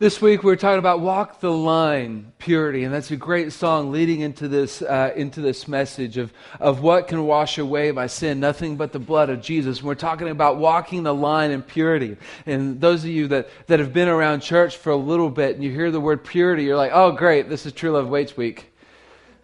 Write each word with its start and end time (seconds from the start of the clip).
This 0.00 0.22
week 0.22 0.42
we're 0.42 0.56
talking 0.56 0.78
about 0.78 1.00
walk 1.00 1.40
the 1.40 1.52
line, 1.52 2.32
purity, 2.38 2.84
and 2.84 2.94
that's 2.94 3.10
a 3.10 3.16
great 3.16 3.52
song 3.52 3.92
leading 3.92 4.20
into 4.20 4.48
this 4.48 4.80
uh, 4.80 5.12
into 5.14 5.42
this 5.42 5.68
message 5.68 6.16
of 6.16 6.32
of 6.58 6.80
what 6.80 7.06
can 7.06 7.26
wash 7.26 7.58
away 7.58 7.92
my 7.92 8.06
sin, 8.06 8.40
nothing 8.40 8.78
but 8.78 8.92
the 8.92 8.98
blood 8.98 9.28
of 9.28 9.42
Jesus. 9.42 9.80
And 9.80 9.86
we're 9.86 9.94
talking 9.94 10.30
about 10.30 10.56
walking 10.56 11.02
the 11.02 11.12
line 11.14 11.50
in 11.50 11.60
purity. 11.60 12.16
And 12.46 12.80
those 12.80 13.04
of 13.04 13.10
you 13.10 13.28
that 13.28 13.50
that 13.66 13.78
have 13.78 13.92
been 13.92 14.08
around 14.08 14.40
church 14.40 14.78
for 14.78 14.88
a 14.88 14.96
little 14.96 15.28
bit 15.28 15.56
and 15.56 15.62
you 15.62 15.70
hear 15.70 15.90
the 15.90 16.00
word 16.00 16.24
purity, 16.24 16.64
you're 16.64 16.78
like, 16.78 16.92
oh 16.94 17.12
great, 17.12 17.50
this 17.50 17.66
is 17.66 17.74
True 17.74 17.90
Love 17.90 18.08
Waits 18.08 18.38
Week 18.38 18.72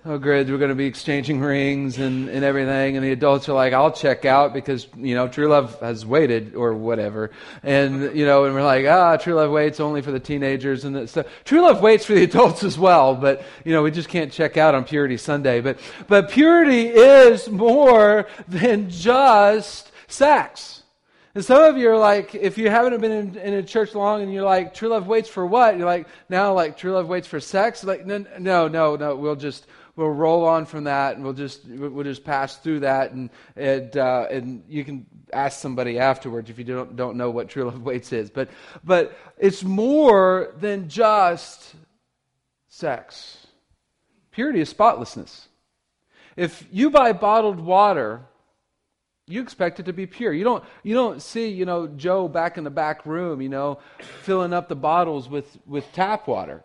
oh, 0.06 0.18
great, 0.18 0.48
we're 0.48 0.58
going 0.58 0.68
to 0.68 0.76
be 0.76 0.86
exchanging 0.86 1.40
rings 1.40 1.98
and, 1.98 2.28
and 2.28 2.44
everything. 2.44 2.96
And 2.96 3.04
the 3.04 3.10
adults 3.10 3.48
are 3.48 3.54
like, 3.54 3.72
I'll 3.72 3.90
check 3.90 4.24
out 4.24 4.54
because, 4.54 4.86
you 4.96 5.14
know, 5.16 5.26
true 5.26 5.48
love 5.48 5.80
has 5.80 6.06
waited 6.06 6.54
or 6.54 6.74
whatever. 6.74 7.32
And, 7.64 8.16
you 8.16 8.24
know, 8.24 8.44
and 8.44 8.54
we're 8.54 8.62
like, 8.62 8.86
ah, 8.86 9.16
true 9.16 9.34
love 9.34 9.50
waits 9.50 9.80
only 9.80 10.02
for 10.02 10.12
the 10.12 10.20
teenagers 10.20 10.84
and 10.84 11.08
stuff. 11.08 11.26
True 11.44 11.62
love 11.62 11.80
waits 11.80 12.04
for 12.04 12.14
the 12.14 12.22
adults 12.22 12.62
as 12.62 12.78
well, 12.78 13.16
but, 13.16 13.42
you 13.64 13.72
know, 13.72 13.82
we 13.82 13.90
just 13.90 14.08
can't 14.08 14.32
check 14.32 14.56
out 14.56 14.74
on 14.74 14.84
Purity 14.84 15.16
Sunday. 15.16 15.60
But, 15.60 15.80
but 16.06 16.30
purity 16.30 16.86
is 16.86 17.48
more 17.48 18.28
than 18.46 18.88
just 18.90 19.90
sex. 20.06 20.84
And 21.34 21.44
some 21.44 21.62
of 21.62 21.76
you 21.76 21.90
are 21.90 21.98
like, 21.98 22.34
if 22.34 22.56
you 22.56 22.70
haven't 22.70 22.98
been 23.02 23.12
in, 23.12 23.36
in, 23.36 23.52
a 23.52 23.62
church 23.62 23.94
long 23.94 24.22
and 24.22 24.32
you're 24.32 24.42
like, 24.42 24.72
true 24.72 24.88
love 24.88 25.06
waits 25.06 25.28
for 25.28 25.44
what? 25.44 25.76
You're 25.76 25.84
like, 25.84 26.08
now 26.30 26.54
like 26.54 26.78
true 26.78 26.92
love 26.92 27.08
waits 27.08 27.28
for 27.28 27.40
sex? 27.40 27.84
Like, 27.84 28.06
no, 28.06 28.24
no, 28.38 28.68
no, 28.68 28.96
no 28.96 29.16
we'll 29.16 29.36
just, 29.36 29.66
we'll 29.96 30.10
roll 30.10 30.44
on 30.44 30.66
from 30.66 30.84
that 30.84 31.16
and 31.16 31.24
we'll 31.24 31.32
just 31.32 31.64
we'll 31.66 32.04
just 32.04 32.24
pass 32.24 32.56
through 32.58 32.80
that 32.80 33.12
and 33.12 33.30
and 33.56 33.96
uh, 33.96 34.26
and 34.30 34.62
you 34.68 34.84
can 34.84 35.06
ask 35.32 35.58
somebody 35.58 35.98
afterwards 35.98 36.50
if 36.50 36.58
you 36.58 36.64
don't 36.64 36.94
don't 36.96 37.16
know 37.16 37.30
what 37.30 37.48
true 37.48 37.64
love 37.64 37.82
waits 37.82 38.12
is 38.12 38.30
but 38.30 38.48
but 38.84 39.16
it's 39.38 39.64
more 39.64 40.54
than 40.60 40.88
just 40.88 41.74
sex 42.68 43.46
purity 44.30 44.60
is 44.60 44.68
spotlessness 44.68 45.48
if 46.36 46.64
you 46.70 46.90
buy 46.90 47.12
bottled 47.12 47.58
water 47.58 48.22
you 49.28 49.42
expect 49.42 49.80
it 49.80 49.86
to 49.86 49.92
be 49.92 50.06
pure. 50.06 50.32
You 50.32 50.44
don't, 50.44 50.62
you 50.84 50.94
don't 50.94 51.20
see, 51.20 51.48
you 51.48 51.64
know, 51.64 51.88
Joe 51.88 52.28
back 52.28 52.58
in 52.58 52.64
the 52.64 52.70
back 52.70 53.04
room, 53.04 53.42
you 53.42 53.48
know, 53.48 53.80
filling 54.22 54.52
up 54.52 54.68
the 54.68 54.76
bottles 54.76 55.28
with, 55.28 55.58
with 55.66 55.90
tap 55.92 56.28
water. 56.28 56.62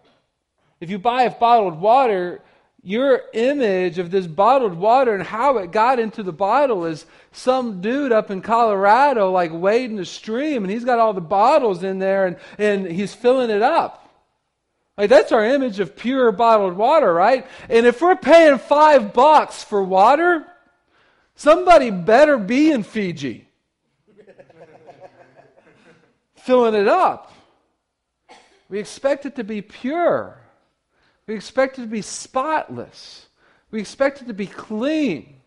If 0.80 0.92
you 0.92 1.00
buy 1.00 1.28
bottled 1.30 1.80
water, 1.80 2.42
your 2.84 3.22
image 3.34 4.00
of 4.00 4.10
this 4.10 4.26
bottled 4.26 4.74
water 4.74 5.14
and 5.14 5.24
how 5.24 5.58
it 5.58 5.72
got 5.72 6.00
into 6.00 6.24
the 6.24 6.34
bottle 6.34 6.86
is 6.86 7.06
some 7.32 7.80
dude 7.80 8.12
up 8.12 8.32
in 8.32 8.42
Colorado, 8.42 9.32
like 9.32 9.52
wading 9.54 10.00
a 10.00 10.06
stream, 10.06 10.64
and 10.64 10.72
he's 10.72 10.84
got 10.84 11.00
all 11.00 11.14
the 11.14 11.22
bottles 11.22 11.84
in 11.84 12.00
there 12.00 12.26
and, 12.26 12.38
and 12.58 12.88
he's 12.88 13.14
filling 13.14 13.52
it 13.52 13.62
up. 13.62 14.10
Like 14.98 15.10
that's 15.10 15.32
our 15.32 15.46
image 15.46 15.80
of 15.80 15.96
pure 15.96 16.32
bottled 16.32 16.76
water, 16.76 17.14
right? 17.14 17.46
And 17.70 17.86
if 17.86 18.02
we're 18.02 18.16
paying 18.16 18.58
five 18.58 19.14
bucks 19.14 19.64
for 19.64 19.84
water, 19.84 20.46
somebody 21.36 21.92
better 21.92 22.38
be 22.38 22.72
in 22.72 22.84
Fiji. 22.84 23.48
filling 26.36 26.74
it 26.74 26.88
up. 26.88 27.32
We 28.70 28.80
expect 28.80 29.26
it 29.26 29.36
to 29.36 29.44
be 29.44 29.62
pure. 29.62 30.41
We 31.32 31.38
expect 31.38 31.80
it 31.80 31.84
to 31.84 31.88
be 31.88 32.02
spotless. 32.02 33.28
We 33.72 33.80
expect 33.80 34.22
it 34.22 34.28
to 34.28 34.34
be 34.34 34.48
clean. 34.48 35.38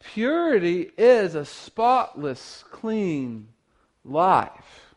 Purity 0.00 0.90
is 0.96 1.34
a 1.34 1.44
spotless, 1.44 2.64
clean 2.70 3.48
life. 4.06 4.94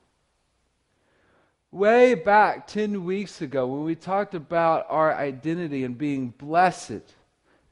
Way 1.69 2.13
back 2.13 2.65
10 2.67 3.03
weeks 3.03 3.41
ago, 3.41 3.67
when 3.67 3.83
we 3.83 3.93
talked 3.93 4.35
about 4.35 4.85
our 4.87 5.13
identity 5.13 5.83
and 5.83 5.97
being 5.97 6.29
blessed, 6.29 7.01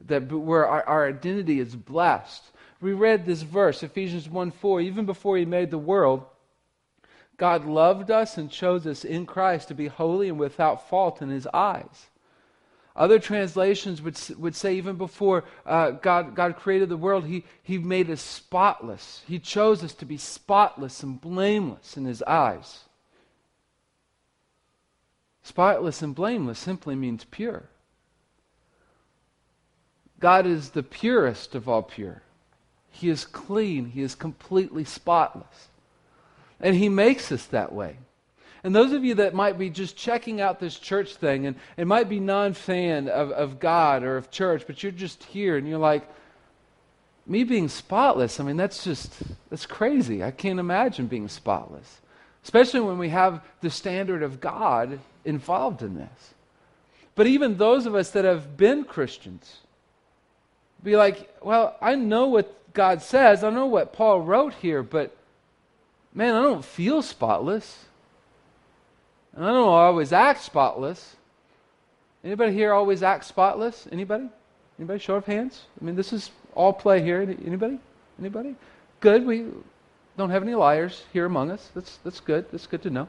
that 0.06 0.30
where 0.30 0.66
our, 0.66 0.84
our 0.84 1.08
identity 1.08 1.60
is 1.60 1.74
blessed, 1.74 2.44
we 2.82 2.92
read 2.92 3.24
this 3.24 3.40
verse, 3.40 3.82
Ephesians 3.82 4.28
1 4.28 4.50
4, 4.50 4.82
even 4.82 5.06
before 5.06 5.38
he 5.38 5.46
made 5.46 5.70
the 5.70 5.78
world. 5.78 6.26
God 7.38 7.64
loved 7.64 8.10
us 8.10 8.36
and 8.36 8.50
chose 8.50 8.86
us 8.86 9.02
in 9.02 9.24
Christ 9.24 9.68
to 9.68 9.74
be 9.74 9.86
holy 9.86 10.28
and 10.28 10.38
without 10.38 10.90
fault 10.90 11.22
in 11.22 11.30
his 11.30 11.46
eyes. 11.54 12.08
Other 12.98 13.20
translations 13.20 14.02
would, 14.02 14.18
would 14.38 14.56
say, 14.56 14.74
even 14.74 14.96
before 14.96 15.44
uh, 15.64 15.92
God, 15.92 16.34
God 16.34 16.56
created 16.56 16.88
the 16.88 16.96
world, 16.96 17.24
he, 17.24 17.44
he 17.62 17.78
made 17.78 18.10
us 18.10 18.20
spotless. 18.20 19.22
He 19.28 19.38
chose 19.38 19.84
us 19.84 19.94
to 19.94 20.04
be 20.04 20.16
spotless 20.16 21.04
and 21.04 21.20
blameless 21.20 21.96
in 21.96 22.04
His 22.04 22.24
eyes. 22.24 22.80
Spotless 25.44 26.02
and 26.02 26.12
blameless 26.12 26.58
simply 26.58 26.96
means 26.96 27.24
pure. 27.24 27.68
God 30.18 30.44
is 30.44 30.70
the 30.70 30.82
purest 30.82 31.54
of 31.54 31.68
all 31.68 31.84
pure. 31.84 32.22
He 32.90 33.08
is 33.10 33.24
clean, 33.24 33.90
He 33.90 34.02
is 34.02 34.16
completely 34.16 34.84
spotless. 34.84 35.68
And 36.60 36.74
He 36.74 36.88
makes 36.88 37.30
us 37.30 37.46
that 37.46 37.72
way. 37.72 37.98
And 38.64 38.74
those 38.74 38.92
of 38.92 39.04
you 39.04 39.14
that 39.16 39.34
might 39.34 39.58
be 39.58 39.70
just 39.70 39.96
checking 39.96 40.40
out 40.40 40.58
this 40.58 40.78
church 40.78 41.14
thing 41.14 41.46
and, 41.46 41.56
and 41.76 41.88
might 41.88 42.08
be 42.08 42.20
non 42.20 42.54
fan 42.54 43.08
of, 43.08 43.30
of 43.30 43.60
God 43.60 44.02
or 44.02 44.16
of 44.16 44.30
church, 44.30 44.64
but 44.66 44.82
you're 44.82 44.92
just 44.92 45.22
here 45.24 45.56
and 45.56 45.68
you're 45.68 45.78
like, 45.78 46.08
me 47.26 47.44
being 47.44 47.68
spotless, 47.68 48.40
I 48.40 48.44
mean, 48.44 48.56
that's 48.56 48.82
just, 48.82 49.12
that's 49.50 49.66
crazy. 49.66 50.24
I 50.24 50.30
can't 50.30 50.58
imagine 50.58 51.06
being 51.06 51.28
spotless, 51.28 52.00
especially 52.42 52.80
when 52.80 52.98
we 52.98 53.10
have 53.10 53.42
the 53.60 53.70
standard 53.70 54.22
of 54.22 54.40
God 54.40 54.98
involved 55.24 55.82
in 55.82 55.94
this. 55.94 56.34
But 57.14 57.26
even 57.26 57.56
those 57.56 57.84
of 57.84 57.94
us 57.94 58.10
that 58.12 58.24
have 58.24 58.56
been 58.56 58.84
Christians, 58.84 59.58
be 60.82 60.96
like, 60.96 61.28
well, 61.42 61.76
I 61.80 61.96
know 61.96 62.28
what 62.28 62.54
God 62.72 63.02
says, 63.02 63.44
I 63.44 63.50
know 63.50 63.66
what 63.66 63.92
Paul 63.92 64.22
wrote 64.22 64.54
here, 64.54 64.82
but 64.82 65.14
man, 66.14 66.34
I 66.34 66.42
don't 66.42 66.64
feel 66.64 67.02
spotless. 67.02 67.84
And 69.38 69.46
I 69.46 69.50
don't 69.50 69.68
always 69.68 70.12
act 70.12 70.42
spotless. 70.42 71.14
Anybody 72.24 72.52
here 72.52 72.72
always 72.72 73.04
act 73.04 73.24
spotless? 73.24 73.86
Anybody? 73.92 74.28
Anybody? 74.80 74.98
Show 74.98 75.14
of 75.14 75.26
hands. 75.26 75.62
I 75.80 75.84
mean, 75.84 75.94
this 75.94 76.12
is 76.12 76.32
all 76.56 76.72
play 76.72 77.00
here. 77.00 77.20
Anybody? 77.20 77.78
Anybody? 78.18 78.56
Good. 78.98 79.24
We 79.24 79.46
don't 80.16 80.30
have 80.30 80.42
any 80.42 80.56
liars 80.56 81.04
here 81.12 81.24
among 81.24 81.52
us. 81.52 81.70
That's 81.72 82.00
that's 82.02 82.18
good. 82.18 82.46
That's 82.50 82.66
good 82.66 82.82
to 82.82 82.90
know. 82.90 83.08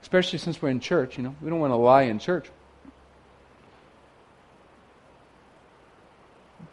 Especially 0.00 0.38
since 0.38 0.62
we're 0.62 0.70
in 0.70 0.80
church. 0.80 1.18
You 1.18 1.24
know, 1.24 1.36
we 1.42 1.50
don't 1.50 1.60
want 1.60 1.72
to 1.72 1.76
lie 1.76 2.04
in 2.04 2.18
church. 2.18 2.46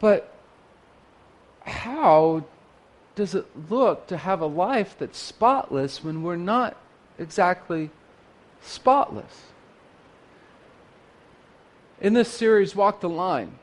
But 0.00 0.32
how 1.60 2.42
does 3.16 3.34
it 3.34 3.44
look 3.68 4.06
to 4.06 4.16
have 4.16 4.40
a 4.40 4.46
life 4.46 4.96
that's 4.98 5.18
spotless 5.18 6.02
when 6.02 6.22
we're 6.22 6.36
not 6.36 6.74
exactly 7.18 7.90
spotless. 8.62 9.44
In 12.00 12.12
this 12.12 12.28
series, 12.28 12.76
Walk 12.76 13.00
the 13.00 13.08
Line, 13.08 13.58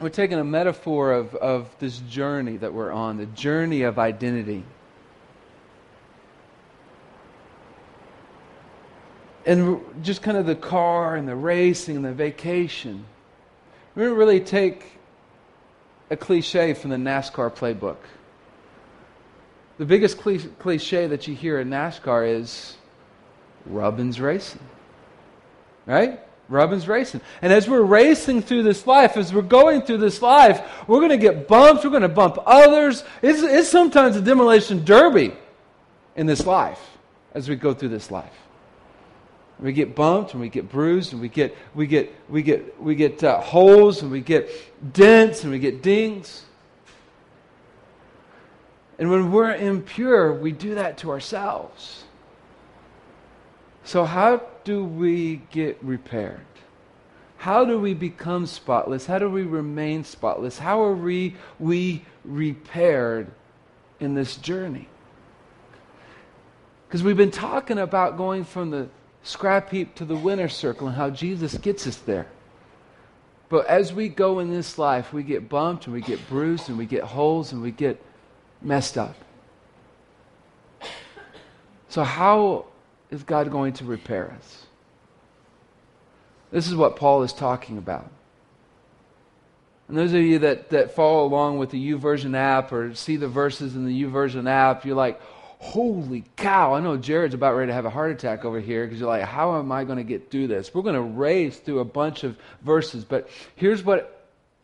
we're 0.00 0.08
taking 0.08 0.38
a 0.38 0.44
metaphor 0.44 1.12
of, 1.12 1.34
of 1.36 1.68
this 1.78 1.98
journey 2.00 2.56
that 2.56 2.72
we're 2.72 2.92
on, 2.92 3.16
the 3.16 3.26
journey 3.26 3.82
of 3.82 3.98
identity. 3.98 4.64
And 9.46 9.80
just 10.02 10.22
kind 10.22 10.36
of 10.36 10.46
the 10.46 10.54
car 10.54 11.16
and 11.16 11.26
the 11.26 11.34
racing 11.34 11.96
and 11.96 12.04
the 12.04 12.12
vacation. 12.12 13.04
Going 13.96 14.10
to 14.10 14.14
really 14.14 14.40
take 14.40 14.84
a 16.10 16.16
cliche 16.16 16.74
from 16.74 16.90
the 16.90 16.96
NASCAR 16.96 17.50
playbook. 17.50 17.96
The 19.78 19.84
biggest 19.84 20.18
cliche 20.18 21.06
that 21.06 21.26
you 21.26 21.34
hear 21.34 21.60
in 21.60 21.70
NASCAR 21.70 22.28
is 22.28 22.76
Rubbin's 23.68 24.20
racing. 24.20 24.60
Right? 25.86 26.20
Rubbin's 26.48 26.88
racing. 26.88 27.20
And 27.42 27.52
as 27.52 27.68
we're 27.68 27.82
racing 27.82 28.42
through 28.42 28.62
this 28.62 28.86
life, 28.86 29.16
as 29.16 29.32
we're 29.34 29.42
going 29.42 29.82
through 29.82 29.98
this 29.98 30.22
life, 30.22 30.62
we're 30.86 31.00
going 31.00 31.10
to 31.10 31.18
get 31.18 31.46
bumps. 31.46 31.84
We're 31.84 31.90
going 31.90 32.02
to 32.02 32.08
bump 32.08 32.38
others. 32.46 33.04
It's, 33.20 33.42
it's 33.42 33.68
sometimes 33.68 34.16
a 34.16 34.22
demolition 34.22 34.84
derby 34.84 35.32
in 36.16 36.26
this 36.26 36.46
life 36.46 36.80
as 37.34 37.48
we 37.48 37.56
go 37.56 37.74
through 37.74 37.90
this 37.90 38.10
life. 38.10 38.32
We 39.60 39.72
get 39.72 39.94
bumped 39.94 40.32
and 40.32 40.40
we 40.40 40.48
get 40.48 40.70
bruised 40.70 41.12
and 41.12 41.20
we 41.20 41.28
get 41.28 41.56
we 41.74 41.88
get 41.88 42.14
we 42.28 42.42
get 42.42 42.80
we 42.80 42.94
get 42.94 43.24
uh, 43.24 43.40
holes 43.40 44.02
and 44.02 44.10
we 44.10 44.20
get 44.20 44.48
dents 44.92 45.42
and 45.42 45.50
we 45.50 45.58
get 45.58 45.82
dings. 45.82 46.44
And 49.00 49.10
when 49.10 49.32
we're 49.32 49.54
impure, 49.54 50.32
we 50.32 50.52
do 50.52 50.76
that 50.76 50.98
to 50.98 51.10
ourselves. 51.10 52.04
So, 53.88 54.04
how 54.04 54.42
do 54.64 54.84
we 54.84 55.36
get 55.50 55.78
repaired? 55.82 56.44
How 57.38 57.64
do 57.64 57.80
we 57.80 57.94
become 57.94 58.44
spotless? 58.44 59.06
How 59.06 59.18
do 59.18 59.30
we 59.30 59.44
remain 59.44 60.04
spotless? 60.04 60.58
How 60.58 60.82
are 60.82 60.94
we, 60.94 61.36
we 61.58 62.04
repaired 62.22 63.30
in 63.98 64.14
this 64.14 64.36
journey? 64.36 64.88
Because 66.86 67.02
we've 67.02 67.16
been 67.16 67.30
talking 67.30 67.78
about 67.78 68.18
going 68.18 68.44
from 68.44 68.68
the 68.68 68.90
scrap 69.22 69.70
heap 69.70 69.94
to 69.94 70.04
the 70.04 70.16
winner's 70.16 70.54
circle 70.54 70.88
and 70.88 70.94
how 70.94 71.08
Jesus 71.08 71.56
gets 71.56 71.86
us 71.86 71.96
there. 71.96 72.26
But 73.48 73.64
as 73.68 73.94
we 73.94 74.10
go 74.10 74.40
in 74.40 74.50
this 74.50 74.76
life, 74.76 75.14
we 75.14 75.22
get 75.22 75.48
bumped 75.48 75.86
and 75.86 75.94
we 75.94 76.02
get 76.02 76.28
bruised 76.28 76.68
and 76.68 76.76
we 76.76 76.84
get 76.84 77.04
holes 77.04 77.52
and 77.52 77.62
we 77.62 77.70
get 77.70 78.04
messed 78.60 78.98
up. 78.98 79.16
So, 81.88 82.04
how 82.04 82.66
is 83.10 83.22
God 83.22 83.50
going 83.50 83.72
to 83.74 83.84
repair 83.84 84.30
us? 84.36 84.66
This 86.50 86.68
is 86.68 86.74
what 86.74 86.96
Paul 86.96 87.22
is 87.22 87.32
talking 87.32 87.78
about. 87.78 88.10
And 89.88 89.96
those 89.96 90.12
of 90.12 90.20
you 90.20 90.40
that, 90.40 90.70
that 90.70 90.94
follow 90.94 91.26
along 91.26 91.58
with 91.58 91.70
the 91.70 91.92
YouVersion 91.92 92.36
app 92.36 92.72
or 92.72 92.94
see 92.94 93.16
the 93.16 93.28
verses 93.28 93.74
in 93.74 93.86
the 93.86 94.02
YouVersion 94.02 94.48
app, 94.48 94.84
you're 94.84 94.96
like, 94.96 95.20
holy 95.58 96.24
cow, 96.36 96.74
I 96.74 96.80
know 96.80 96.96
Jared's 96.96 97.34
about 97.34 97.56
ready 97.56 97.70
to 97.70 97.74
have 97.74 97.86
a 97.86 97.90
heart 97.90 98.12
attack 98.12 98.44
over 98.44 98.60
here 98.60 98.84
because 98.84 99.00
you're 99.00 99.08
like, 99.08 99.24
how 99.24 99.58
am 99.58 99.72
I 99.72 99.84
going 99.84 99.98
to 99.98 100.04
get 100.04 100.30
through 100.30 100.48
this? 100.48 100.72
We're 100.72 100.82
going 100.82 100.94
to 100.94 101.00
race 101.00 101.58
through 101.58 101.80
a 101.80 101.84
bunch 101.84 102.22
of 102.22 102.36
verses, 102.62 103.04
but 103.04 103.28
here's 103.56 103.82
what 103.82 104.14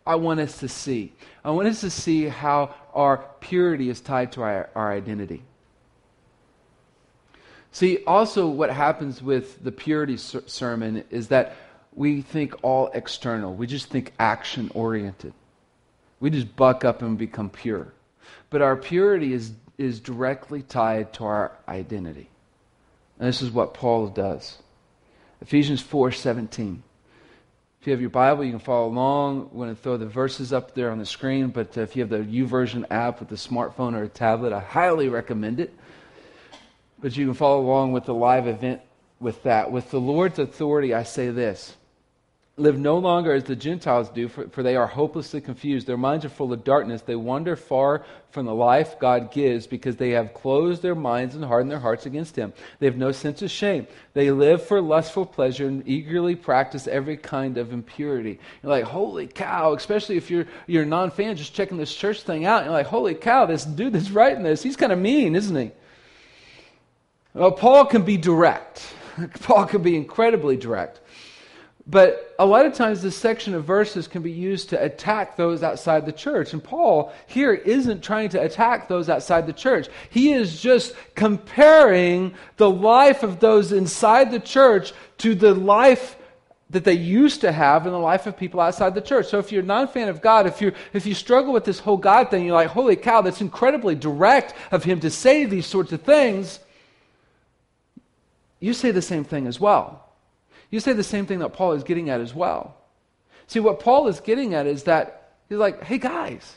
I 0.06 0.16
want 0.16 0.40
us 0.40 0.58
to 0.58 0.68
see 0.68 1.12
I 1.42 1.50
want 1.50 1.68
us 1.68 1.80
to 1.80 1.90
see 1.90 2.26
how 2.26 2.74
our 2.92 3.24
purity 3.40 3.88
is 3.88 4.00
tied 4.00 4.32
to 4.32 4.42
our, 4.42 4.70
our 4.74 4.92
identity. 4.92 5.42
See, 7.74 8.04
also, 8.06 8.46
what 8.46 8.70
happens 8.70 9.20
with 9.20 9.64
the 9.64 9.72
purity 9.72 10.16
ser- 10.16 10.44
sermon 10.46 11.02
is 11.10 11.26
that 11.28 11.56
we 11.92 12.22
think 12.22 12.54
all 12.62 12.88
external, 12.94 13.52
we 13.52 13.66
just 13.66 13.88
think 13.88 14.12
action 14.16 14.70
oriented. 14.76 15.32
We 16.20 16.30
just 16.30 16.54
buck 16.54 16.84
up 16.84 17.02
and 17.02 17.18
become 17.18 17.50
pure. 17.50 17.92
But 18.48 18.62
our 18.62 18.76
purity 18.76 19.32
is 19.32 19.52
is 19.76 19.98
directly 19.98 20.62
tied 20.62 21.14
to 21.14 21.24
our 21.24 21.50
identity. 21.66 22.30
And 23.18 23.26
this 23.26 23.42
is 23.42 23.50
what 23.50 23.74
Paul 23.74 24.06
does. 24.06 24.58
Ephesians 25.40 25.82
4:17. 25.82 26.78
If 27.80 27.88
you 27.88 27.90
have 27.90 28.00
your 28.00 28.08
Bible, 28.08 28.44
you 28.44 28.52
can 28.52 28.60
follow 28.60 28.86
along. 28.86 29.50
We're 29.52 29.64
going 29.64 29.76
to 29.76 29.82
throw 29.82 29.96
the 29.96 30.06
verses 30.06 30.52
up 30.52 30.76
there 30.76 30.92
on 30.92 31.00
the 31.00 31.06
screen, 31.06 31.48
but 31.48 31.76
if 31.76 31.96
you 31.96 32.02
have 32.04 32.10
the 32.10 32.18
YouVersion 32.18 32.84
app 32.92 33.18
with 33.18 33.32
a 33.32 33.34
smartphone 33.34 33.94
or 33.94 34.04
a 34.04 34.08
tablet, 34.08 34.52
I 34.52 34.60
highly 34.60 35.08
recommend 35.08 35.58
it. 35.58 35.74
But 37.04 37.18
you 37.18 37.26
can 37.26 37.34
follow 37.34 37.60
along 37.60 37.92
with 37.92 38.06
the 38.06 38.14
live 38.14 38.46
event 38.46 38.80
with 39.20 39.42
that. 39.42 39.70
With 39.70 39.90
the 39.90 40.00
Lord's 40.00 40.38
authority, 40.38 40.94
I 40.94 41.02
say 41.02 41.28
this 41.28 41.76
live 42.56 42.78
no 42.78 42.96
longer 42.96 43.34
as 43.34 43.44
the 43.44 43.56
Gentiles 43.56 44.08
do, 44.08 44.26
for, 44.26 44.48
for, 44.48 44.62
they 44.62 44.74
are 44.74 44.86
hopelessly 44.86 45.42
confused. 45.42 45.86
Their 45.86 45.98
minds 45.98 46.24
are 46.24 46.30
full 46.30 46.50
of 46.50 46.64
darkness. 46.64 47.02
They 47.02 47.14
wander 47.14 47.56
far 47.56 48.06
from 48.30 48.46
the 48.46 48.54
life 48.54 48.98
God 48.98 49.32
gives 49.32 49.66
because 49.66 49.96
they 49.96 50.12
have 50.12 50.32
closed 50.32 50.80
their 50.80 50.94
minds 50.94 51.34
and 51.34 51.44
hardened 51.44 51.70
their 51.70 51.78
hearts 51.78 52.06
against 52.06 52.36
Him. 52.36 52.54
They 52.78 52.86
have 52.86 52.96
no 52.96 53.12
sense 53.12 53.42
of 53.42 53.50
shame. 53.50 53.86
They 54.14 54.30
live 54.30 54.64
for 54.64 54.80
lustful 54.80 55.26
pleasure 55.26 55.66
and 55.66 55.86
eagerly 55.86 56.36
practice 56.36 56.86
every 56.86 57.18
kind 57.18 57.58
of 57.58 57.74
impurity. 57.74 58.40
You're 58.62 58.70
like, 58.70 58.84
holy 58.84 59.26
cow, 59.26 59.74
especially 59.74 60.16
if 60.16 60.30
you're, 60.30 60.46
you're 60.66 60.86
non 60.86 61.10
fan 61.10 61.36
just 61.36 61.52
checking 61.52 61.76
this 61.76 61.94
church 61.94 62.22
thing 62.22 62.46
out. 62.46 62.64
You're 62.64 62.72
like, 62.72 62.86
holy 62.86 63.14
cow, 63.14 63.44
this 63.44 63.66
dude 63.66 63.92
that's 63.92 64.10
writing 64.10 64.42
this, 64.42 64.62
he's 64.62 64.76
kind 64.76 64.90
of 64.90 64.98
mean, 64.98 65.36
isn't 65.36 65.54
he? 65.54 65.70
Well, 67.34 67.50
Paul 67.50 67.86
can 67.86 68.02
be 68.02 68.16
direct. 68.16 68.86
Paul 69.40 69.66
can 69.66 69.82
be 69.82 69.96
incredibly 69.96 70.56
direct. 70.56 71.00
But 71.86 72.34
a 72.38 72.46
lot 72.46 72.64
of 72.64 72.72
times, 72.72 73.02
this 73.02 73.16
section 73.16 73.54
of 73.54 73.64
verses 73.64 74.08
can 74.08 74.22
be 74.22 74.30
used 74.30 74.70
to 74.70 74.82
attack 74.82 75.36
those 75.36 75.62
outside 75.62 76.06
the 76.06 76.12
church. 76.12 76.54
And 76.54 76.64
Paul 76.64 77.12
here 77.26 77.52
isn't 77.52 78.02
trying 78.02 78.30
to 78.30 78.40
attack 78.40 78.88
those 78.88 79.10
outside 79.10 79.46
the 79.46 79.52
church. 79.52 79.88
He 80.08 80.32
is 80.32 80.62
just 80.62 80.94
comparing 81.14 82.34
the 82.56 82.70
life 82.70 83.22
of 83.22 83.40
those 83.40 83.72
inside 83.72 84.30
the 84.30 84.40
church 84.40 84.94
to 85.18 85.34
the 85.34 85.52
life 85.52 86.16
that 86.70 86.84
they 86.84 86.94
used 86.94 87.42
to 87.42 87.52
have 87.52 87.84
in 87.84 87.92
the 87.92 87.98
life 87.98 88.26
of 88.26 88.36
people 88.36 88.60
outside 88.60 88.94
the 88.94 89.00
church. 89.02 89.26
So 89.26 89.38
if 89.38 89.52
you're 89.52 89.62
not 89.62 89.74
a 89.74 89.84
non-fan 89.84 90.08
of 90.08 90.22
God, 90.22 90.46
if 90.46 90.62
you 90.62 90.72
if 90.94 91.04
you 91.04 91.14
struggle 91.14 91.52
with 91.52 91.64
this 91.64 91.80
whole 91.80 91.98
God 91.98 92.30
thing, 92.30 92.46
you're 92.46 92.54
like, 92.54 92.68
holy 92.68 92.96
cow, 92.96 93.20
that's 93.20 93.42
incredibly 93.42 93.94
direct 93.94 94.54
of 94.70 94.84
him 94.84 95.00
to 95.00 95.10
say 95.10 95.44
these 95.44 95.66
sorts 95.66 95.92
of 95.92 96.00
things. 96.00 96.60
You 98.64 98.72
say 98.72 98.92
the 98.92 99.02
same 99.02 99.24
thing 99.24 99.46
as 99.46 99.60
well. 99.60 100.08
You 100.70 100.80
say 100.80 100.94
the 100.94 101.04
same 101.04 101.26
thing 101.26 101.40
that 101.40 101.50
Paul 101.50 101.72
is 101.72 101.84
getting 101.84 102.08
at 102.08 102.22
as 102.22 102.34
well. 102.34 102.74
See, 103.46 103.60
what 103.60 103.78
Paul 103.78 104.08
is 104.08 104.20
getting 104.20 104.54
at 104.54 104.66
is 104.66 104.84
that 104.84 105.34
he's 105.50 105.58
like, 105.58 105.82
hey, 105.82 105.98
guys, 105.98 106.56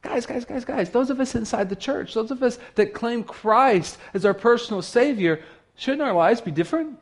guys, 0.00 0.24
guys, 0.24 0.44
guys, 0.44 0.64
guys, 0.64 0.90
those 0.90 1.10
of 1.10 1.18
us 1.18 1.34
inside 1.34 1.68
the 1.68 1.74
church, 1.74 2.14
those 2.14 2.30
of 2.30 2.44
us 2.44 2.60
that 2.76 2.94
claim 2.94 3.24
Christ 3.24 3.98
as 4.14 4.24
our 4.24 4.34
personal 4.34 4.82
Savior, 4.82 5.42
shouldn't 5.74 6.02
our 6.02 6.12
lives 6.12 6.40
be 6.40 6.52
different? 6.52 6.96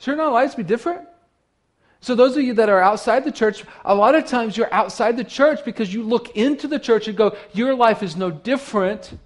Shouldn't 0.00 0.22
our 0.22 0.32
lives 0.32 0.56
be 0.56 0.64
different? 0.64 1.06
So, 2.00 2.16
those 2.16 2.36
of 2.36 2.42
you 2.42 2.54
that 2.54 2.68
are 2.68 2.82
outside 2.82 3.24
the 3.24 3.30
church, 3.30 3.62
a 3.84 3.94
lot 3.94 4.16
of 4.16 4.26
times 4.26 4.56
you're 4.56 4.74
outside 4.74 5.16
the 5.16 5.22
church 5.22 5.64
because 5.64 5.94
you 5.94 6.02
look 6.02 6.36
into 6.36 6.66
the 6.66 6.80
church 6.80 7.06
and 7.06 7.16
go, 7.16 7.36
Your 7.52 7.74
life 7.74 8.02
is 8.02 8.16
no 8.16 8.32
different 8.32 9.16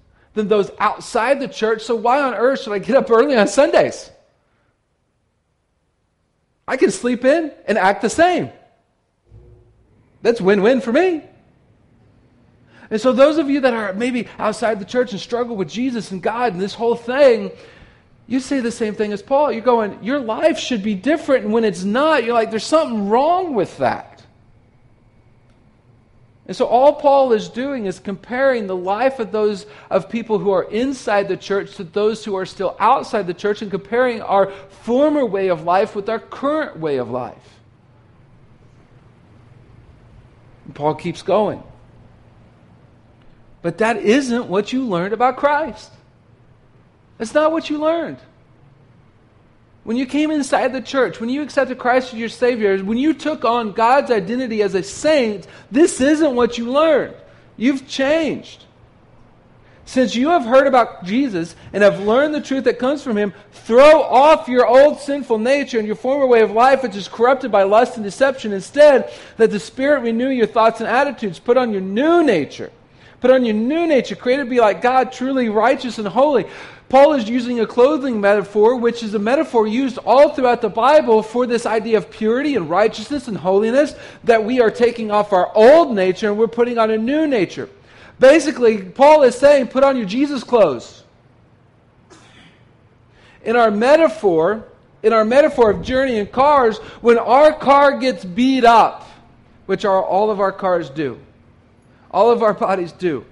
than 0.41 0.49
those 0.49 0.71
outside 0.79 1.41
the 1.41 1.49
church, 1.49 1.83
so 1.83 1.95
why 1.95 2.21
on 2.21 2.35
earth 2.35 2.63
should 2.63 2.73
I 2.73 2.79
get 2.79 2.97
up 2.97 3.11
early 3.11 3.37
on 3.37 3.47
Sundays? 3.47 4.11
I 6.67 6.77
can 6.77 6.91
sleep 6.91 7.25
in 7.25 7.53
and 7.67 7.79
act 7.79 8.03
the 8.03 8.11
same. 8.11 8.51
That's 10.23 10.41
win 10.41 10.63
win 10.63 10.81
for 10.81 10.93
me. 10.93 11.23
And 12.91 13.01
so, 13.01 13.13
those 13.13 13.39
of 13.39 13.49
you 13.49 13.61
that 13.61 13.73
are 13.73 13.93
maybe 13.93 14.27
outside 14.39 14.81
the 14.81 14.85
church 14.85 15.13
and 15.13 15.21
struggle 15.21 15.57
with 15.57 15.69
Jesus 15.69 16.11
and 16.11 16.21
God 16.21 16.53
and 16.53 16.61
this 16.61 16.75
whole 16.75 16.97
thing, 16.97 17.53
you 18.27 18.41
say 18.41 18.61
the 18.61 18.73
same 18.73 18.95
thing 18.95 19.13
as 19.13 19.23
Paul. 19.23 19.53
You're 19.53 19.63
going, 19.63 20.03
your 20.03 20.19
life 20.21 20.59
should 20.59 20.83
be 20.83 20.95
different. 20.95 21.45
And 21.45 21.53
when 21.53 21.65
it's 21.65 21.85
not, 21.85 22.25
you're 22.25 22.35
like, 22.35 22.51
there's 22.51 22.65
something 22.65 23.09
wrong 23.09 23.55
with 23.55 23.77
that. 23.79 24.10
And 26.51 26.57
so 26.57 26.67
all 26.67 26.95
Paul 26.95 27.33
is 27.33 27.49
doing 27.49 27.87
is 27.87 28.01
comparing 28.01 28.67
the 28.67 28.75
life 28.75 29.21
of 29.21 29.31
those 29.31 29.67
of 29.89 30.11
people 30.11 30.41
who 30.41 30.51
are 30.51 30.65
inside 30.65 31.29
the 31.29 31.37
church 31.37 31.77
to 31.77 31.85
those 31.85 32.25
who 32.25 32.35
are 32.35 32.45
still 32.45 32.75
outside 32.81 33.29
the 33.29 33.35
church 33.35 33.63
and 33.63 33.71
comparing 33.71 34.21
our 34.21 34.51
former 34.69 35.25
way 35.25 35.47
of 35.47 35.63
life 35.63 35.95
with 35.95 36.09
our 36.09 36.19
current 36.19 36.77
way 36.81 36.97
of 36.97 37.09
life. 37.09 37.61
And 40.65 40.75
Paul 40.75 40.97
keeps 40.97 41.23
going. 41.23 41.63
But 43.63 43.79
that 43.79 43.99
isn't 43.99 44.49
what 44.49 44.73
you 44.73 44.85
learned 44.85 45.15
about 45.15 45.37
Christ. 45.37 45.93
That's 47.19 47.33
not 47.33 47.53
what 47.53 47.71
you 47.71 47.79
learned. 47.79 48.19
When 49.91 49.97
you 49.97 50.07
came 50.07 50.31
inside 50.31 50.73
the 50.73 50.81
church, 50.81 51.19
when 51.19 51.31
you 51.31 51.43
accepted 51.43 51.81
Christ 51.81 52.13
as 52.13 52.21
your 52.21 52.29
Savior, 52.29 52.79
when 52.79 52.97
you 52.97 53.13
took 53.13 53.45
on 53.45 53.73
God's 53.73 54.13
identity 54.13 54.63
as 54.63 54.77
a 54.77 54.85
saint, 54.85 55.49
this 55.73 56.01
isn't 56.01 56.37
what 56.37 56.57
you 56.57 56.71
learned. 56.71 57.17
You've 57.57 57.89
changed. 57.89 58.67
Since 59.87 60.15
you 60.15 60.29
have 60.29 60.45
heard 60.45 60.69
about 60.69 61.03
Jesus 61.03 61.57
and 61.73 61.83
have 61.83 61.99
learned 61.99 62.37
the 62.37 62.41
truth 62.41 62.63
that 62.67 62.79
comes 62.79 63.03
from 63.03 63.19
Him, 63.19 63.35
throw 63.51 64.01
off 64.03 64.47
your 64.47 64.65
old 64.65 65.01
sinful 65.01 65.41
nature 65.41 65.79
and 65.79 65.89
your 65.89 65.97
former 65.97 66.29
way 66.29 66.43
of 66.43 66.53
life, 66.53 66.85
which 66.85 66.95
is 66.95 67.09
corrupted 67.09 67.51
by 67.51 67.65
lust 67.65 67.97
and 67.97 68.05
deception. 68.05 68.53
Instead, 68.53 69.13
let 69.39 69.51
the 69.51 69.59
Spirit 69.59 70.03
renew 70.03 70.29
your 70.29 70.47
thoughts 70.47 70.79
and 70.79 70.89
attitudes. 70.89 71.41
Put 71.41 71.57
on 71.57 71.73
your 71.73 71.83
new 71.83 72.23
nature. 72.23 72.71
Put 73.21 73.31
on 73.31 73.45
your 73.45 73.55
new 73.55 73.87
nature, 73.87 74.17
created 74.17 74.45
to 74.45 74.51
be 74.51 74.61
like 74.61 74.81
God, 74.81 75.13
truly 75.13 75.49
righteous 75.49 75.99
and 75.99 76.09
holy. 76.09 76.47
Paul 76.89 77.13
is 77.13 77.29
using 77.29 77.61
a 77.61 77.67
clothing 77.67 78.21
metaphor, 78.21 78.77
which 78.77 79.03
is 79.03 79.15
a 79.15 79.19
metaphor 79.19 79.67
used 79.67 79.99
all 79.99 80.31
throughout 80.31 80.61
the 80.61 80.69
Bible 80.69 81.23
for 81.23 81.47
this 81.47 81.67
idea 81.67 81.99
of 81.99 82.11
purity 82.11 82.57
and 82.57 82.69
righteousness 82.69 83.29
and 83.29 83.37
holiness, 83.37 83.95
that 84.25 84.45
we 84.45 84.61
are 84.61 84.71
taking 84.71 85.11
off 85.11 85.33
our 85.33 85.55
old 85.55 85.95
nature 85.95 86.29
and 86.29 86.39
we're 86.39 86.49
putting 86.49 86.79
on 86.79 86.91
a 86.91 86.99
new 86.99 87.27
nature. 87.27 87.69
Basically, 88.19 88.83
Paul 88.83 89.23
is 89.23 89.37
saying, 89.37 89.69
put 89.69 89.85
on 89.85 89.97
your 89.97 90.07
Jesus 90.07 90.43
clothes. 90.43 91.05
In 93.45 93.55
our 93.55 93.71
metaphor, 93.71 94.65
in 95.03 95.13
our 95.13 95.25
metaphor 95.25 95.71
of 95.71 95.83
journeying 95.83 96.27
cars, 96.27 96.79
when 97.01 97.19
our 97.19 97.53
car 97.53 97.99
gets 97.99 98.25
beat 98.25 98.65
up, 98.65 99.07
which 99.67 99.85
are 99.85 100.03
all 100.03 100.31
of 100.31 100.41
our 100.41 100.53
cars 100.53 100.91
do, 100.91 101.19
all 102.11 102.31
of 102.31 102.43
our 102.43 102.55
bodies 102.55 102.93
do, 102.93 103.25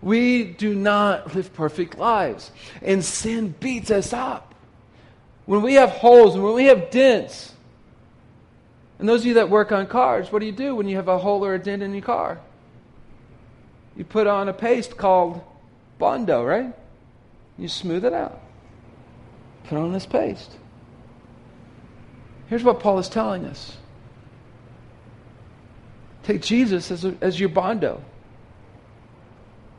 we 0.00 0.44
do 0.44 0.74
not 0.74 1.34
live 1.34 1.52
perfect 1.54 1.98
lives. 1.98 2.50
And 2.82 3.04
sin 3.04 3.54
beats 3.60 3.90
us 3.90 4.12
up. 4.12 4.54
When 5.46 5.62
we 5.62 5.74
have 5.74 5.90
holes 5.90 6.34
and 6.34 6.42
when 6.42 6.54
we 6.54 6.66
have 6.66 6.90
dents, 6.90 7.52
and 8.98 9.08
those 9.08 9.20
of 9.20 9.26
you 9.26 9.34
that 9.34 9.50
work 9.50 9.72
on 9.72 9.86
cars, 9.86 10.30
what 10.30 10.40
do 10.40 10.46
you 10.46 10.52
do 10.52 10.74
when 10.74 10.88
you 10.88 10.96
have 10.96 11.08
a 11.08 11.18
hole 11.18 11.44
or 11.44 11.54
a 11.54 11.58
dent 11.58 11.82
in 11.82 11.92
your 11.92 12.02
car? 12.02 12.40
You 13.96 14.04
put 14.04 14.26
on 14.26 14.48
a 14.48 14.52
paste 14.52 14.96
called 14.96 15.40
Bondo, 15.98 16.44
right? 16.44 16.72
You 17.58 17.68
smooth 17.68 18.04
it 18.04 18.12
out. 18.12 18.40
Put 19.64 19.78
on 19.78 19.92
this 19.92 20.06
paste. 20.06 20.50
Here's 22.48 22.64
what 22.64 22.80
Paul 22.80 22.98
is 22.98 23.08
telling 23.08 23.44
us 23.44 23.76
take 26.22 26.40
Jesus 26.40 26.90
as, 26.90 27.04
a, 27.04 27.16
as 27.20 27.40
your 27.40 27.48
Bondo. 27.48 28.02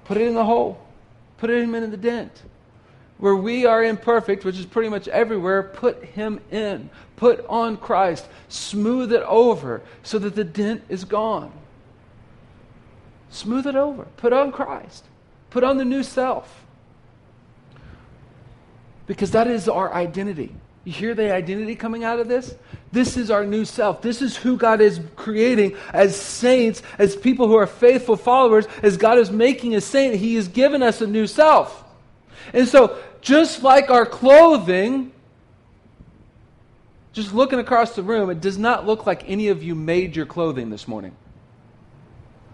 Put 0.06 0.18
it 0.18 0.28
in 0.28 0.34
the 0.34 0.46
hole. 0.46 0.80
Put 1.38 1.50
him 1.50 1.76
in 1.76 1.92
the 1.92 1.98
dent. 1.98 2.44
where 3.18 3.36
we 3.36 3.66
are 3.66 3.84
imperfect, 3.84 4.44
which 4.44 4.58
is 4.58 4.66
pretty 4.66 4.90
much 4.90 5.08
everywhere, 5.08 5.64
put 5.64 6.04
Him 6.04 6.42
in. 6.52 6.90
Put 7.16 7.46
on 7.48 7.78
Christ. 7.78 8.28
Smooth 8.50 9.14
it 9.14 9.24
over 9.24 9.82
so 10.02 10.20
that 10.20 10.36
the 10.36 10.44
dent 10.44 10.84
is 10.90 11.06
gone. 11.06 11.52
Smooth 13.30 13.66
it 13.66 13.76
over. 13.76 14.06
Put 14.18 14.34
on 14.34 14.52
Christ. 14.52 15.06
Put 15.52 15.64
on 15.64 15.78
the 15.78 15.86
new 15.86 16.04
self. 16.04 16.66
Because 19.08 19.32
that 19.32 19.48
is 19.48 19.70
our 19.70 19.94
identity. 19.94 20.54
You 20.86 20.92
hear 20.92 21.16
the 21.16 21.34
identity 21.34 21.76
coming 21.76 22.04
out 22.04 22.20
of 22.20 22.28
this? 22.28 22.56
This 22.92 23.16
is 23.16 23.32
our 23.32 23.46
new 23.46 23.64
self. 23.64 24.02
This 24.02 24.22
is 24.22 24.36
who 24.36 24.58
God 24.58 24.82
is 24.82 25.00
creating 25.16 25.78
as 25.94 26.20
saints, 26.20 26.84
as 26.98 27.16
people 27.16 27.48
who 27.48 27.56
are 27.56 27.68
faithful 27.68 28.18
followers, 28.18 28.68
as 28.82 28.98
God 28.98 29.18
is 29.18 29.32
making 29.32 29.76
a 29.76 29.82
saint. 29.82 30.16
He 30.16 30.36
has 30.36 30.50
given 30.50 30.84
us 30.84 31.00
a 31.02 31.08
new 31.08 31.26
self. 31.26 31.84
And 32.54 32.68
so, 32.68 32.98
just 33.22 33.64
like 33.64 33.90
our 33.90 34.06
clothing, 34.06 35.14
just 37.14 37.34
looking 37.34 37.60
across 37.60 37.96
the 37.96 38.04
room, 38.04 38.30
it 38.30 38.42
does 38.42 38.58
not 38.58 38.86
look 38.86 39.06
like 39.06 39.30
any 39.30 39.48
of 39.48 39.64
you 39.64 39.76
made 39.76 40.16
your 40.18 40.26
clothing 40.26 40.70
this 40.70 40.88
morning. 40.88 41.16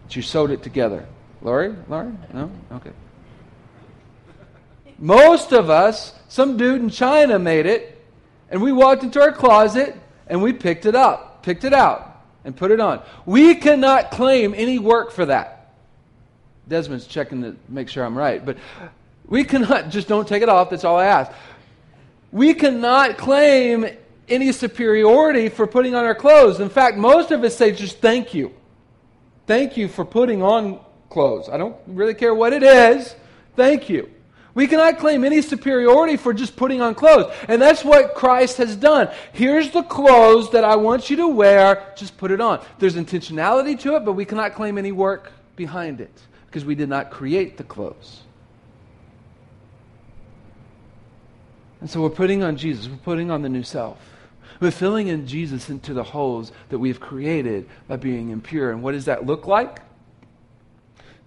But 0.03 0.15
you 0.15 0.21
sewed 0.21 0.51
it 0.51 0.61
together. 0.61 1.07
Lori? 1.41 1.75
Lori? 1.87 2.11
No? 2.31 2.51
Okay. 2.73 2.91
Most 4.99 5.51
of 5.51 5.69
us, 5.69 6.13
some 6.27 6.57
dude 6.57 6.81
in 6.81 6.89
China 6.89 7.39
made 7.39 7.65
it 7.65 7.98
and 8.49 8.61
we 8.61 8.71
walked 8.71 9.03
into 9.03 9.21
our 9.21 9.31
closet 9.31 9.95
and 10.27 10.41
we 10.41 10.53
picked 10.53 10.85
it 10.85 10.95
up, 10.95 11.43
picked 11.43 11.63
it 11.63 11.73
out, 11.73 12.23
and 12.43 12.55
put 12.55 12.71
it 12.71 12.79
on. 12.79 13.01
We 13.25 13.55
cannot 13.55 14.11
claim 14.11 14.53
any 14.55 14.79
work 14.79 15.11
for 15.11 15.25
that. 15.25 15.73
Desmond's 16.67 17.07
checking 17.07 17.41
to 17.41 17.55
make 17.67 17.89
sure 17.89 18.05
I'm 18.05 18.17
right, 18.17 18.45
but 18.45 18.57
we 19.25 19.43
cannot, 19.43 19.89
just 19.89 20.07
don't 20.07 20.27
take 20.27 20.43
it 20.43 20.49
off, 20.49 20.69
that's 20.69 20.83
all 20.83 20.97
I 20.97 21.05
ask. 21.05 21.31
We 22.31 22.53
cannot 22.53 23.17
claim 23.17 23.87
any 24.27 24.51
superiority 24.51 25.49
for 25.49 25.65
putting 25.65 25.95
on 25.95 26.05
our 26.05 26.13
clothes. 26.13 26.59
In 26.59 26.69
fact, 26.69 26.97
most 26.97 27.31
of 27.31 27.43
us 27.43 27.55
say 27.55 27.71
just 27.71 27.97
thank 27.97 28.33
you. 28.33 28.53
Thank 29.47 29.77
you 29.77 29.87
for 29.87 30.05
putting 30.05 30.43
on 30.43 30.79
clothes. 31.09 31.49
I 31.49 31.57
don't 31.57 31.75
really 31.87 32.13
care 32.13 32.35
what 32.35 32.53
it 32.53 32.61
is. 32.61 33.15
Thank 33.55 33.89
you. 33.89 34.11
We 34.59 34.67
cannot 34.67 34.97
claim 34.97 35.23
any 35.23 35.41
superiority 35.41 36.17
for 36.17 36.33
just 36.33 36.57
putting 36.57 36.81
on 36.81 36.93
clothes. 36.93 37.33
And 37.47 37.61
that's 37.61 37.81
what 37.85 38.13
Christ 38.13 38.57
has 38.57 38.75
done. 38.75 39.09
Here's 39.31 39.71
the 39.71 39.83
clothes 39.83 40.51
that 40.51 40.65
I 40.65 40.75
want 40.75 41.09
you 41.09 41.15
to 41.15 41.29
wear, 41.29 41.93
just 41.95 42.17
put 42.17 42.29
it 42.29 42.41
on. 42.41 42.61
There's 42.77 42.97
intentionality 42.97 43.79
to 43.79 43.95
it, 43.95 44.03
but 44.03 44.13
we 44.15 44.25
cannot 44.25 44.55
claim 44.55 44.77
any 44.77 44.91
work 44.91 45.31
behind 45.55 46.01
it 46.01 46.11
because 46.45 46.65
we 46.65 46.75
did 46.75 46.89
not 46.89 47.09
create 47.09 47.55
the 47.55 47.63
clothes. 47.63 48.19
And 51.79 51.89
so 51.89 52.01
we're 52.01 52.09
putting 52.09 52.43
on 52.43 52.57
Jesus, 52.57 52.89
we're 52.89 52.97
putting 52.97 53.31
on 53.31 53.41
the 53.41 53.47
new 53.47 53.63
self. 53.63 53.97
We're 54.59 54.71
filling 54.71 55.07
in 55.07 55.25
Jesus 55.25 55.69
into 55.69 55.93
the 55.93 56.03
holes 56.03 56.51
that 56.67 56.79
we've 56.79 56.99
created 56.99 57.69
by 57.87 57.95
being 57.95 58.29
impure. 58.31 58.71
And 58.71 58.83
what 58.83 58.91
does 58.91 59.05
that 59.05 59.25
look 59.25 59.47
like? 59.47 59.79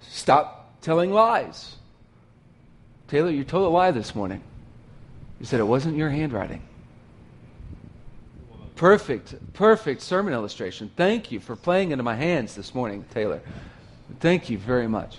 Stop 0.02 0.82
telling 0.82 1.10
lies. 1.10 1.76
Taylor, 3.12 3.28
you 3.28 3.44
told 3.44 3.66
a 3.66 3.68
lie 3.68 3.90
this 3.90 4.14
morning. 4.14 4.40
You 5.38 5.44
said 5.44 5.60
it 5.60 5.64
wasn't 5.64 5.98
your 5.98 6.08
handwriting. 6.08 6.62
Perfect, 8.74 9.34
perfect 9.52 10.00
sermon 10.00 10.32
illustration. 10.32 10.90
Thank 10.96 11.30
you 11.30 11.38
for 11.38 11.54
playing 11.54 11.90
into 11.90 12.02
my 12.02 12.14
hands 12.14 12.54
this 12.54 12.74
morning, 12.74 13.04
Taylor. 13.12 13.42
Thank 14.20 14.48
you 14.48 14.56
very 14.56 14.88
much. 14.88 15.18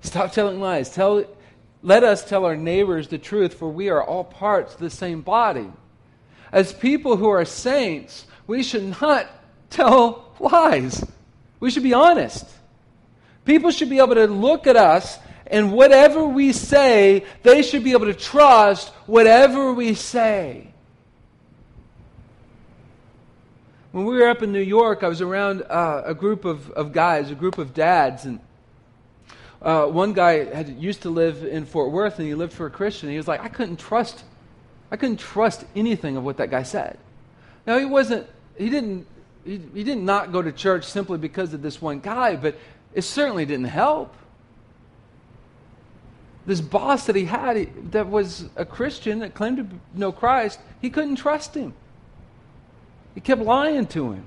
Stop 0.00 0.32
telling 0.32 0.60
lies. 0.60 0.94
Tell, 0.94 1.26
let 1.82 2.04
us 2.04 2.26
tell 2.26 2.46
our 2.46 2.56
neighbors 2.56 3.08
the 3.08 3.18
truth, 3.18 3.52
for 3.52 3.68
we 3.68 3.90
are 3.90 4.02
all 4.02 4.24
parts 4.24 4.72
of 4.72 4.80
the 4.80 4.88
same 4.88 5.20
body. 5.20 5.70
As 6.50 6.72
people 6.72 7.18
who 7.18 7.28
are 7.28 7.44
saints, 7.44 8.24
we 8.46 8.62
should 8.62 8.98
not 8.98 9.26
tell 9.68 10.32
lies. 10.40 11.04
We 11.60 11.70
should 11.70 11.82
be 11.82 11.92
honest. 11.92 12.46
People 13.44 13.72
should 13.72 13.90
be 13.90 13.98
able 13.98 14.14
to 14.14 14.26
look 14.26 14.66
at 14.66 14.76
us 14.76 15.18
and 15.50 15.72
whatever 15.72 16.24
we 16.24 16.52
say, 16.52 17.24
they 17.42 17.62
should 17.62 17.82
be 17.82 17.90
able 17.90 18.06
to 18.06 18.14
trust 18.14 18.90
whatever 19.06 19.72
we 19.72 19.94
say. 19.94 20.68
When 23.90 24.04
we 24.04 24.16
were 24.16 24.28
up 24.28 24.42
in 24.42 24.52
New 24.52 24.62
York, 24.62 25.02
I 25.02 25.08
was 25.08 25.20
around 25.20 25.62
uh, 25.62 26.02
a 26.06 26.14
group 26.14 26.44
of, 26.44 26.70
of 26.70 26.92
guys, 26.92 27.32
a 27.32 27.34
group 27.34 27.58
of 27.58 27.74
dads, 27.74 28.24
and 28.24 28.38
uh, 29.60 29.86
one 29.86 30.12
guy 30.12 30.44
had 30.54 30.68
used 30.80 31.02
to 31.02 31.10
live 31.10 31.44
in 31.44 31.66
Fort 31.66 31.90
Worth, 31.90 32.20
and 32.20 32.28
he 32.28 32.36
lived 32.36 32.52
for 32.52 32.66
a 32.66 32.70
Christian. 32.70 33.10
He 33.10 33.16
was 33.16 33.26
like, 33.26 33.40
I 33.40 33.48
couldn't 33.48 33.78
trust, 33.78 34.22
I 34.92 34.96
couldn't 34.96 35.18
trust 35.18 35.64
anything 35.74 36.16
of 36.16 36.22
what 36.22 36.36
that 36.36 36.52
guy 36.52 36.62
said. 36.62 36.96
Now 37.66 37.76
he 37.76 37.84
wasn't, 37.84 38.28
he 38.56 38.70
didn't, 38.70 39.08
he, 39.44 39.60
he 39.74 39.82
did 39.82 39.98
not 39.98 40.30
go 40.30 40.40
to 40.40 40.52
church 40.52 40.84
simply 40.84 41.18
because 41.18 41.52
of 41.52 41.60
this 41.60 41.82
one 41.82 41.98
guy, 41.98 42.36
but 42.36 42.56
it 42.94 43.02
certainly 43.02 43.44
didn't 43.44 43.66
help 43.66 44.14
this 46.46 46.60
boss 46.60 47.06
that 47.06 47.16
he 47.16 47.26
had 47.26 47.92
that 47.92 48.08
was 48.08 48.48
a 48.56 48.64
Christian 48.64 49.20
that 49.20 49.34
claimed 49.34 49.58
to 49.58 49.66
know 49.98 50.12
Christ, 50.12 50.60
he 50.80 50.90
couldn't 50.90 51.16
trust 51.16 51.54
him. 51.54 51.74
He 53.14 53.20
kept 53.20 53.42
lying 53.42 53.86
to 53.88 54.12
him. 54.12 54.24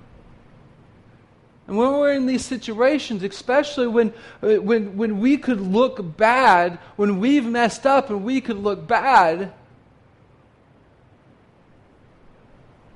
And 1.67 1.77
when 1.77 1.93
we're 1.93 2.13
in 2.13 2.25
these 2.25 2.45
situations, 2.45 3.23
especially 3.23 3.87
when, 3.87 4.13
uh, 4.41 4.55
when, 4.55 4.97
when 4.97 5.19
we 5.19 5.37
could 5.37 5.61
look 5.61 6.17
bad, 6.17 6.77
when 6.97 7.19
we've 7.19 7.45
messed 7.45 7.85
up 7.85 8.09
and 8.09 8.23
we 8.23 8.41
could 8.41 8.57
look 8.57 8.85
bad, 8.85 9.53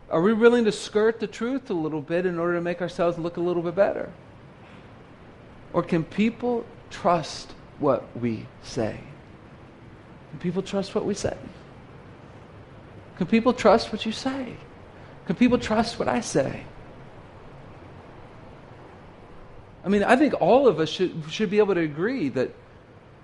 are 0.10 0.22
we 0.22 0.34
willing 0.34 0.66
to 0.66 0.72
skirt 0.72 1.20
the 1.20 1.28
truth 1.28 1.70
a 1.70 1.74
little 1.74 2.02
bit 2.02 2.26
in 2.26 2.38
order 2.38 2.56
to 2.56 2.62
make 2.62 2.82
ourselves 2.82 3.18
look 3.18 3.38
a 3.38 3.42
little 3.42 3.64
bit 3.64 3.76
better? 3.76 4.12
Or 5.72 5.82
can 5.82 6.04
people 6.04 6.66
trust 6.90 7.54
what 7.80 8.06
we 8.20 8.46
say? 8.64 9.00
Can 10.32 10.40
people 10.40 10.62
trust 10.62 10.96
what 10.96 11.06
we 11.06 11.14
say? 11.14 11.38
Can 13.18 13.28
people 13.28 13.54
trust 13.54 13.92
what 13.92 14.06
you 14.06 14.12
say? 14.12 14.56
Can 15.26 15.36
people 15.36 15.58
trust 15.58 16.00
what 16.00 16.08
I 16.08 16.22
say? 16.22 16.64
I 19.84 19.90
mean, 19.90 20.04
I 20.04 20.16
think 20.16 20.40
all 20.42 20.68
of 20.68 20.80
us 20.80 20.90
should, 20.90 21.24
should 21.30 21.50
be 21.50 21.60
able 21.60 21.74
to 21.76 21.82
agree 21.82 22.30
that 22.30 22.52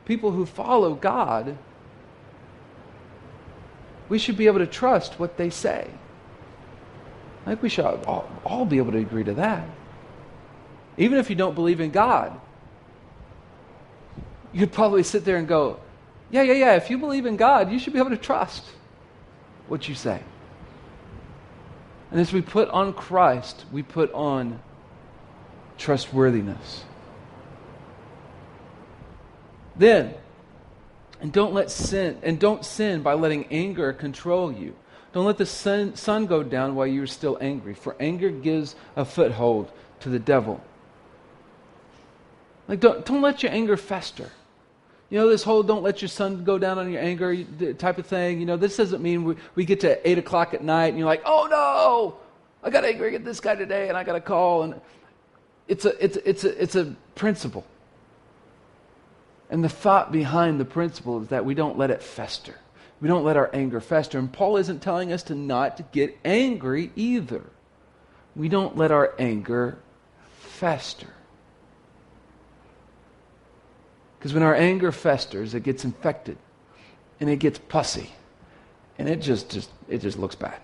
people 0.05 0.31
who 0.31 0.45
follow 0.45 0.95
God, 0.95 1.57
we 4.09 4.17
should 4.17 4.37
be 4.37 4.47
able 4.47 4.59
to 4.59 4.67
trust 4.67 5.19
what 5.19 5.37
they 5.37 5.49
say. 5.49 5.89
I 7.45 7.49
think 7.49 7.61
we 7.61 7.69
should 7.69 7.85
all, 7.85 8.29
all 8.45 8.65
be 8.65 8.77
able 8.77 8.93
to 8.93 8.97
agree 8.97 9.23
to 9.25 9.33
that. 9.33 9.67
Even 10.97 11.17
if 11.17 11.29
you 11.29 11.35
don't 11.35 11.55
believe 11.55 11.81
in 11.81 11.91
God, 11.91 12.39
you'd 14.53 14.71
probably 14.71 15.03
sit 15.03 15.25
there 15.25 15.37
and 15.37 15.47
go, 15.47 15.79
yeah, 16.31 16.41
yeah, 16.41 16.53
yeah. 16.53 16.75
If 16.75 16.89
you 16.89 16.97
believe 16.97 17.25
in 17.25 17.37
God, 17.37 17.71
you 17.71 17.79
should 17.79 17.93
be 17.93 17.99
able 17.99 18.11
to 18.11 18.17
trust 18.17 18.63
what 19.67 19.87
you 19.87 19.95
say. 19.95 20.21
And 22.11 22.19
as 22.19 22.31
we 22.31 22.41
put 22.41 22.69
on 22.69 22.93
Christ, 22.93 23.65
we 23.71 23.83
put 23.83 24.11
on 24.13 24.59
trustworthiness. 25.77 26.85
Then, 29.75 30.13
and 31.21 31.31
don't 31.31 31.53
let 31.53 31.71
sin, 31.71 32.19
and 32.21 32.39
don't 32.39 32.63
sin 32.63 33.01
by 33.01 33.13
letting 33.13 33.45
anger 33.47 33.91
control 33.93 34.51
you. 34.51 34.75
Don't 35.13 35.25
let 35.25 35.37
the 35.37 35.45
sun, 35.45 35.95
sun 35.95 36.25
go 36.25 36.43
down 36.43 36.75
while 36.75 36.87
you're 36.87 37.07
still 37.07 37.37
angry, 37.41 37.73
for 37.73 37.95
anger 37.99 38.29
gives 38.29 38.75
a 38.95 39.05
foothold 39.05 39.71
to 40.01 40.09
the 40.09 40.19
devil. 40.19 40.61
Like, 42.67 42.79
don't, 42.79 43.05
don't 43.05 43.21
let 43.21 43.43
your 43.43 43.51
anger 43.51 43.77
fester. 43.77 44.31
You 45.13 45.19
know, 45.19 45.29
this 45.29 45.43
whole 45.43 45.61
don't 45.61 45.83
let 45.83 46.01
your 46.01 46.09
sun 46.09 46.43
go 46.43 46.57
down 46.57 46.79
on 46.79 46.91
your 46.91 46.99
anger 46.99 47.43
type 47.75 47.99
of 47.99 48.07
thing. 48.07 48.39
You 48.39 48.47
know, 48.47 48.57
this 48.57 48.77
doesn't 48.77 48.99
mean 48.99 49.23
we, 49.23 49.35
we 49.53 49.63
get 49.63 49.81
to 49.81 50.09
8 50.09 50.17
o'clock 50.17 50.55
at 50.55 50.63
night 50.63 50.87
and 50.87 50.97
you're 50.97 51.05
like, 51.05 51.21
oh 51.23 51.47
no, 51.51 52.17
I 52.63 52.71
got 52.71 52.83
angry 52.83 53.13
at 53.13 53.23
this 53.23 53.39
guy 53.39 53.53
today 53.53 53.89
and 53.89 53.95
I 53.95 54.03
got 54.03 54.15
a 54.15 54.19
call. 54.19 54.63
And 54.63 54.81
it's 55.67 55.85
a, 55.85 56.03
it's, 56.03 56.17
it's, 56.17 56.43
a, 56.45 56.63
it's 56.63 56.75
a 56.75 56.95
principle. 57.13 57.63
And 59.51 59.63
the 59.63 59.69
thought 59.69 60.11
behind 60.11 60.59
the 60.59 60.65
principle 60.65 61.21
is 61.21 61.27
that 61.27 61.45
we 61.45 61.53
don't 61.53 61.77
let 61.77 61.91
it 61.91 62.01
fester. 62.01 62.55
We 62.99 63.07
don't 63.07 63.23
let 63.23 63.37
our 63.37 63.51
anger 63.53 63.81
fester. 63.81 64.17
And 64.17 64.33
Paul 64.33 64.57
isn't 64.57 64.81
telling 64.81 65.13
us 65.13 65.21
to 65.23 65.35
not 65.35 65.91
get 65.91 66.17
angry 66.25 66.91
either. 66.95 67.43
We 68.35 68.49
don't 68.49 68.75
let 68.75 68.89
our 68.89 69.13
anger 69.19 69.77
fester. 70.39 71.13
Because 74.23 74.33
when 74.33 74.43
our 74.43 74.55
anger 74.55 74.93
festers, 74.93 75.53
it 75.53 75.63
gets 75.63 75.83
infected 75.83 76.37
and 77.19 77.29
it 77.29 77.39
gets 77.39 77.59
pussy. 77.59 78.09
And 78.97 79.09
it 79.09 79.17
just, 79.17 79.51
just, 79.51 79.69
it 79.89 79.97
just 79.97 80.17
looks 80.17 80.33
bad. 80.33 80.61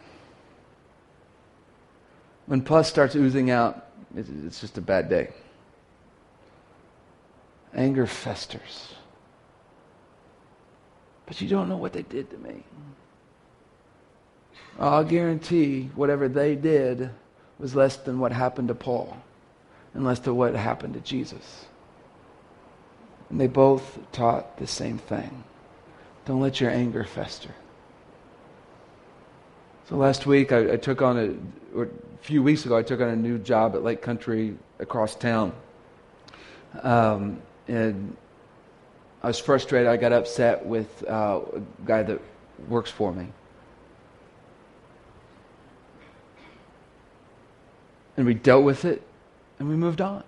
When 2.45 2.61
pus 2.61 2.87
starts 2.87 3.17
oozing 3.17 3.51
out, 3.51 3.85
it's 4.15 4.61
just 4.61 4.77
a 4.77 4.81
bad 4.81 5.09
day. 5.09 5.31
Anger 7.75 8.05
festers. 8.05 8.93
but 11.25 11.41
you 11.41 11.49
don't 11.49 11.67
know 11.67 11.75
what 11.75 11.91
they 11.91 12.03
did 12.03 12.31
to 12.31 12.37
me. 12.37 12.63
I'll 14.79 15.03
guarantee 15.03 15.89
whatever 15.95 16.29
they 16.29 16.55
did 16.55 17.09
was 17.59 17.75
less 17.75 17.97
than 17.97 18.19
what 18.19 18.31
happened 18.31 18.69
to 18.69 18.75
Paul 18.75 19.17
and 19.93 20.05
less 20.05 20.19
than 20.19 20.37
what 20.37 20.55
happened 20.55 20.93
to 20.93 21.01
Jesus. 21.01 21.65
And 23.29 23.39
they 23.39 23.47
both 23.47 23.99
taught 24.11 24.57
the 24.57 24.67
same 24.67 24.97
thing. 24.97 25.43
Don't 26.25 26.41
let 26.41 26.59
your 26.59 26.69
anger 26.71 27.03
fester. 27.03 27.53
So 29.87 29.97
last 29.97 30.25
week 30.25 30.51
I, 30.51 30.73
I 30.73 30.77
took 30.77 31.01
on 31.01 31.17
a, 31.75 31.81
a 31.81 31.87
few 32.21 32.43
weeks 32.43 32.65
ago, 32.65 32.77
I 32.77 32.83
took 32.83 33.01
on 33.01 33.09
a 33.09 33.15
new 33.15 33.37
job 33.39 33.75
at 33.75 33.83
Lake 33.83 34.01
Country 34.01 34.55
across 34.79 35.15
town. 35.15 35.53
Um, 36.83 37.41
and 37.67 38.15
I 39.23 39.27
was 39.27 39.39
frustrated. 39.39 39.87
I 39.87 39.97
got 39.97 40.13
upset 40.13 40.65
with 40.65 41.03
uh, 41.07 41.41
a 41.55 41.61
guy 41.85 42.03
that 42.03 42.19
works 42.67 42.91
for 42.91 43.11
me. 43.11 43.27
And 48.17 48.25
we 48.25 48.33
dealt 48.33 48.63
with 48.63 48.85
it 48.85 49.01
and 49.59 49.69
we 49.69 49.75
moved 49.75 50.01
on. 50.01 50.23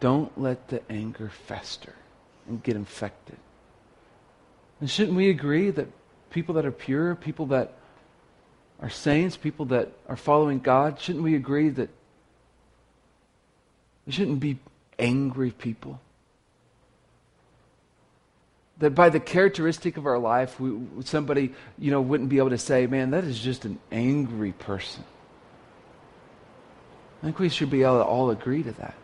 Don't 0.00 0.38
let 0.40 0.68
the 0.68 0.82
anger 0.90 1.30
fester 1.46 1.94
and 2.48 2.62
get 2.62 2.76
infected. 2.76 3.36
And 4.80 4.90
shouldn't 4.90 5.16
we 5.16 5.30
agree 5.30 5.70
that 5.70 5.88
people 6.30 6.54
that 6.56 6.66
are 6.66 6.72
pure, 6.72 7.14
people 7.14 7.46
that 7.46 7.72
are 8.80 8.90
saints, 8.90 9.36
people 9.36 9.66
that 9.66 9.90
are 10.08 10.16
following 10.16 10.58
God, 10.58 11.00
shouldn't 11.00 11.24
we 11.24 11.34
agree 11.34 11.70
that 11.70 11.88
we 14.06 14.12
shouldn't 14.12 14.40
be 14.40 14.58
angry 14.98 15.50
people? 15.50 16.00
That 18.78 18.94
by 18.94 19.08
the 19.08 19.18
characteristic 19.18 19.96
of 19.96 20.04
our 20.04 20.18
life, 20.18 20.60
we, 20.60 20.78
somebody 21.04 21.54
you 21.78 21.90
know 21.90 22.02
wouldn't 22.02 22.28
be 22.28 22.36
able 22.36 22.50
to 22.50 22.58
say, 22.58 22.86
"Man, 22.86 23.10
that 23.12 23.24
is 23.24 23.38
just 23.38 23.64
an 23.64 23.78
angry 23.90 24.52
person." 24.52 25.02
I 27.22 27.24
think 27.24 27.38
we 27.38 27.48
should 27.48 27.70
be 27.70 27.82
able 27.82 27.98
to 27.98 28.04
all 28.04 28.28
agree 28.28 28.62
to 28.62 28.72
that. 28.72 28.94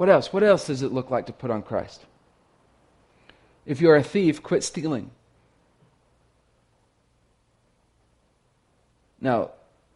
What 0.00 0.08
else? 0.08 0.32
What 0.32 0.42
else 0.42 0.68
does 0.68 0.80
it 0.80 0.94
look 0.94 1.10
like 1.10 1.26
to 1.26 1.32
put 1.34 1.50
on 1.50 1.60
Christ? 1.60 2.06
If 3.66 3.82
you're 3.82 3.96
a 3.96 4.02
thief, 4.02 4.42
quit 4.42 4.64
stealing. 4.64 5.10
Now, 9.20 9.50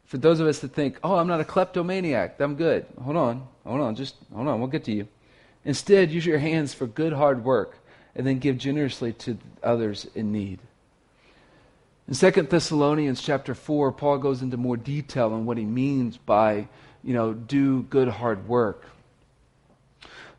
for 0.05 0.19
those 0.19 0.41
of 0.41 0.47
us 0.47 0.59
that 0.59 0.75
think, 0.75 0.99
oh, 1.03 1.15
I'm 1.15 1.27
not 1.27 1.41
a 1.41 1.45
kleptomaniac, 1.45 2.39
I'm 2.39 2.55
good. 2.55 2.85
Hold 3.03 3.17
on, 3.17 3.49
hold 3.65 3.81
on, 3.81 3.95
just 3.95 4.17
hold 4.35 4.47
on, 4.47 4.61
we'll 4.61 4.69
get 4.69 4.85
to 4.85 4.93
you. 4.93 5.09
Instead, 5.65 6.11
use 6.11 6.27
your 6.27 6.37
hands 6.37 6.75
for 6.75 6.87
good, 6.87 7.15
hard 7.15 7.43
work, 7.43 7.79
and 8.15 8.27
then 8.27 8.39
give 8.39 8.59
generously 8.59 9.15
to 9.15 9.39
others 9.63 10.07
in 10.15 10.31
need. 10.33 10.59
In 12.09 12.15
2 12.15 12.43
Thessalonians 12.43 13.23
chapter 13.23 13.55
4, 13.55 13.91
Paul 13.93 14.19
goes 14.19 14.43
into 14.43 14.59
more 14.59 14.77
detail 14.77 15.33
on 15.33 15.47
what 15.47 15.57
he 15.57 15.65
means 15.65 16.19
by, 16.19 16.69
you 17.03 17.15
know, 17.15 17.33
do 17.33 17.85
good, 17.85 18.09
hard 18.09 18.47
work. 18.47 18.85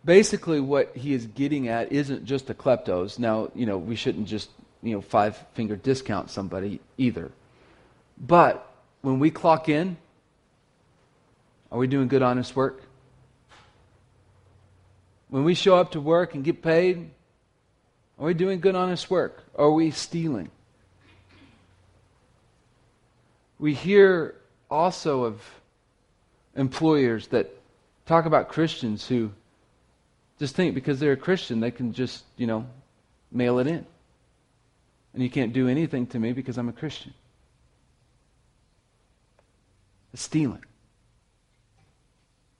Basically, 0.06 0.60
what 0.60 0.96
he 0.96 1.14
is 1.14 1.26
getting 1.26 1.68
at 1.68 1.92
isn't 1.92 2.26
just 2.26 2.46
the 2.46 2.54
kleptos. 2.54 3.18
Now, 3.18 3.50
you 3.56 3.66
know, 3.66 3.80
we 3.80 3.96
shouldn't 3.96 4.28
just, 4.28 4.52
you 4.84 4.94
know, 4.94 5.02
five 5.02 5.36
finger 5.56 5.76
discount 5.76 6.30
somebody 6.30 6.80
either. 6.98 7.32
But 8.18 8.72
when 9.02 9.18
we 9.20 9.32
clock 9.32 9.68
in, 9.68 9.98
are 11.72 11.80
we 11.80 11.88
doing 11.88 12.08
good, 12.08 12.22
honest 12.22 12.56
work? 12.56 12.84
When 15.30 15.44
we 15.44 15.56
show 15.56 15.76
up 15.76 15.92
to 15.92 16.00
work 16.00 16.36
and 16.36 16.44
get 16.44 16.62
paid, 16.62 17.10
are 18.20 18.28
we 18.28 18.36
doing 18.36 18.60
good, 18.60 18.76
honest 18.76 19.10
work? 19.10 19.44
Are 19.56 19.72
we 19.72 19.90
stealing? 19.90 20.52
We 23.58 23.74
hear 23.74 24.36
also 24.70 25.24
of 25.24 25.42
employers 26.56 27.28
that 27.28 27.52
talk 28.06 28.26
about 28.26 28.50
Christians 28.50 29.08
who 29.08 29.32
just 30.40 30.56
think 30.56 30.76
because 30.76 31.00
they're 31.00 31.14
a 31.14 31.18
Christian, 31.18 31.60
they 31.60 31.72
can 31.72 31.94
just, 31.94 32.24
you 32.38 32.48
know, 32.48 32.68
mail 33.32 33.60
it 33.60 33.68
in. 33.68 33.86
And 35.14 35.24
you 35.24 35.30
can't 35.30 35.54
do 35.54 35.68
anything 35.70 36.08
to 36.08 36.20
me 36.20 36.34
because 36.34 36.58
I'm 36.58 36.68
a 36.68 36.74
Christian 36.74 37.14
It's 40.12 40.22
stealing. 40.22 40.64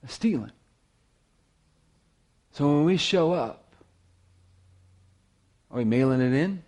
It's 0.02 0.14
stealing. 0.14 0.52
So 2.52 2.66
when 2.66 2.84
we 2.84 2.96
show 2.96 3.32
up, 3.32 3.74
are 5.70 5.78
we 5.78 5.84
mailing 5.84 6.20
it 6.22 6.32
in? 6.32 6.62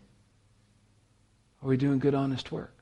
Are 1.62 1.68
we 1.68 1.76
doing 1.76 1.98
good, 1.98 2.14
honest 2.14 2.52
work? 2.52 2.74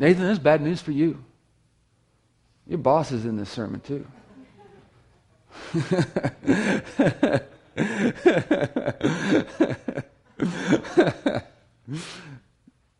Nathan, 0.00 0.24
that's 0.24 0.38
bad 0.38 0.62
news 0.62 0.80
for 0.80 0.92
you. 0.92 1.24
Your 2.68 2.78
boss 2.78 3.10
is 3.12 3.24
in 3.24 3.36
this 3.36 3.48
sermon, 3.48 3.80
too. 3.80 4.06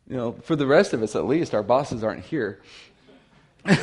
You 0.09 0.15
know, 0.17 0.31
for 0.41 0.55
the 0.55 0.65
rest 0.65 0.93
of 0.93 1.03
us 1.03 1.15
at 1.15 1.25
least, 1.25 1.53
our 1.53 1.61
bosses 1.61 2.03
aren't 2.03 2.25
here. 2.25 2.59
so 3.67 3.77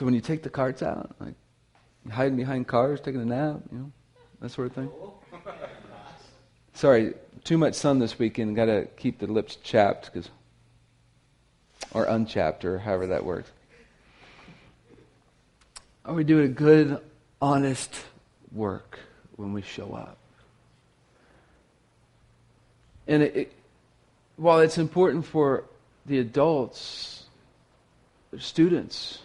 when 0.00 0.12
you 0.12 0.20
take 0.20 0.42
the 0.42 0.50
carts 0.50 0.82
out, 0.82 1.16
like 1.18 1.34
hiding 2.12 2.36
behind 2.36 2.68
cars, 2.68 3.00
taking 3.00 3.22
a 3.22 3.24
nap, 3.24 3.60
you 3.72 3.78
know, 3.78 3.90
that 4.40 4.50
sort 4.50 4.66
of 4.66 4.74
thing. 4.74 4.90
Sorry, 6.74 7.14
too 7.44 7.56
much 7.56 7.74
sun 7.74 7.98
this 7.98 8.18
weekend. 8.18 8.54
Got 8.56 8.66
to 8.66 8.88
keep 8.98 9.18
the 9.20 9.26
lips 9.26 9.56
chapped, 9.56 10.12
because, 10.12 10.28
or 11.92 12.06
unchapter, 12.06 12.80
however 12.80 13.08
that 13.08 13.24
works. 13.24 13.50
Are 16.04 16.14
we 16.14 16.24
doing 16.24 16.44
a 16.44 16.48
good, 16.48 16.98
honest 17.40 17.94
work 18.52 18.98
when 19.36 19.52
we 19.52 19.62
show 19.62 19.92
up? 19.92 20.18
And 23.06 23.22
it, 23.22 23.36
it, 23.36 23.52
while 24.36 24.60
it's 24.60 24.78
important 24.78 25.24
for 25.24 25.64
the 26.06 26.18
adults, 26.18 27.24
the 28.30 28.40
students, 28.40 29.20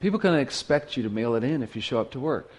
people 0.00 0.18
kind 0.18 0.34
of 0.34 0.40
expect 0.40 0.96
you 0.96 1.02
to 1.02 1.10
mail 1.10 1.34
it 1.34 1.44
in 1.44 1.62
if 1.62 1.76
you 1.76 1.82
show 1.82 2.00
up 2.00 2.10
to 2.12 2.20
work. 2.20 2.50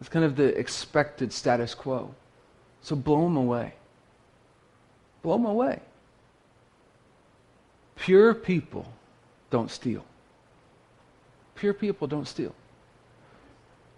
It's 0.00 0.08
kind 0.08 0.24
of 0.24 0.36
the 0.36 0.56
expected 0.58 1.32
status 1.32 1.74
quo. 1.74 2.14
So 2.82 2.94
blow 2.94 3.24
them 3.24 3.36
away. 3.36 3.74
Blow 5.22 5.36
them 5.36 5.46
away. 5.46 5.80
Pure 7.96 8.34
people 8.34 8.92
don't 9.50 9.70
steal. 9.70 10.04
Pure 11.54 11.74
people 11.74 12.06
don't 12.06 12.28
steal 12.28 12.54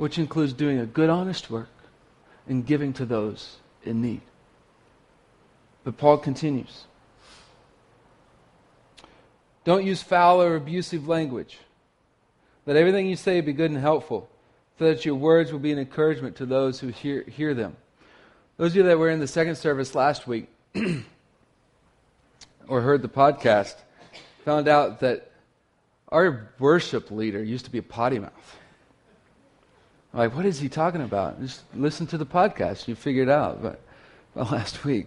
which 0.00 0.18
includes 0.18 0.54
doing 0.54 0.78
a 0.78 0.86
good, 0.86 1.10
honest 1.10 1.50
work 1.50 1.68
and 2.48 2.64
giving 2.64 2.90
to 2.90 3.04
those 3.04 3.58
in 3.84 4.00
need. 4.00 4.22
But 5.84 5.98
Paul 5.98 6.16
continues 6.16 6.86
Don't 9.64 9.84
use 9.84 10.02
foul 10.02 10.40
or 10.40 10.56
abusive 10.56 11.06
language. 11.06 11.58
Let 12.64 12.76
everything 12.76 13.08
you 13.08 13.16
say 13.16 13.42
be 13.42 13.52
good 13.52 13.70
and 13.70 13.78
helpful, 13.78 14.30
so 14.78 14.86
that 14.86 15.04
your 15.04 15.16
words 15.16 15.52
will 15.52 15.58
be 15.58 15.70
an 15.70 15.78
encouragement 15.78 16.34
to 16.36 16.46
those 16.46 16.80
who 16.80 16.88
hear, 16.88 17.22
hear 17.24 17.52
them. 17.52 17.76
Those 18.56 18.70
of 18.70 18.76
you 18.76 18.82
that 18.84 18.98
were 18.98 19.10
in 19.10 19.20
the 19.20 19.26
second 19.26 19.56
service 19.56 19.94
last 19.94 20.26
week 20.26 20.48
or 22.68 22.80
heard 22.80 23.02
the 23.02 23.08
podcast 23.08 23.74
found 24.44 24.68
out 24.68 25.00
that 25.00 25.30
our 26.08 26.50
worship 26.58 27.10
leader 27.10 27.42
used 27.42 27.64
to 27.64 27.70
be 27.70 27.78
a 27.78 27.82
potty 27.82 28.18
mouth. 28.18 28.58
Like, 30.12 30.34
what 30.34 30.44
is 30.44 30.58
he 30.58 30.68
talking 30.68 31.02
about? 31.02 31.40
Just 31.40 31.62
listen 31.74 32.06
to 32.08 32.18
the 32.18 32.26
podcast. 32.26 32.88
You 32.88 32.94
figure 32.94 33.22
it 33.22 33.28
out. 33.28 33.62
But 33.62 33.80
well, 34.34 34.48
last 34.52 34.84
week, 34.84 35.06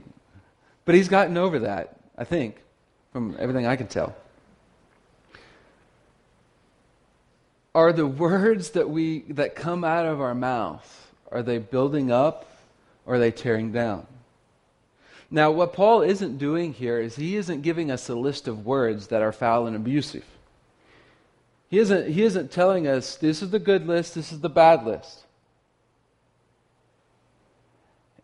but 0.85 0.95
he's 0.95 1.09
gotten 1.09 1.37
over 1.37 1.59
that. 1.59 1.97
I 2.17 2.23
think, 2.23 2.57
from 3.11 3.35
everything 3.39 3.65
I 3.65 3.75
can 3.75 3.87
tell. 3.87 4.15
Are 7.75 7.91
the 7.91 8.05
words 8.05 8.71
that 8.71 8.89
we 8.89 9.21
that 9.29 9.55
come 9.55 9.83
out 9.83 10.05
of 10.05 10.21
our 10.21 10.35
mouth 10.35 11.11
are 11.31 11.41
they 11.41 11.57
building 11.57 12.11
up 12.11 12.45
or 13.05 13.15
are 13.15 13.19
they 13.19 13.31
tearing 13.31 13.71
down? 13.71 14.05
Now, 15.33 15.49
what 15.49 15.73
Paul 15.73 16.03
isn't 16.03 16.37
doing 16.37 16.73
here 16.73 16.99
is 16.99 17.15
he 17.15 17.37
isn't 17.37 17.63
giving 17.63 17.89
us 17.89 18.07
a 18.07 18.13
list 18.13 18.47
of 18.47 18.67
words 18.67 19.07
that 19.07 19.23
are 19.23 19.31
foul 19.31 19.65
and 19.65 19.75
abusive. 19.75 20.23
He 21.69 21.79
isn't, 21.79 22.11
he 22.11 22.21
isn't 22.21 22.51
telling 22.51 22.85
us 22.87 23.15
this 23.15 23.41
is 23.41 23.49
the 23.49 23.57
good 23.57 23.87
list, 23.87 24.13
this 24.13 24.31
is 24.31 24.41
the 24.41 24.49
bad 24.49 24.85
list. 24.85 25.23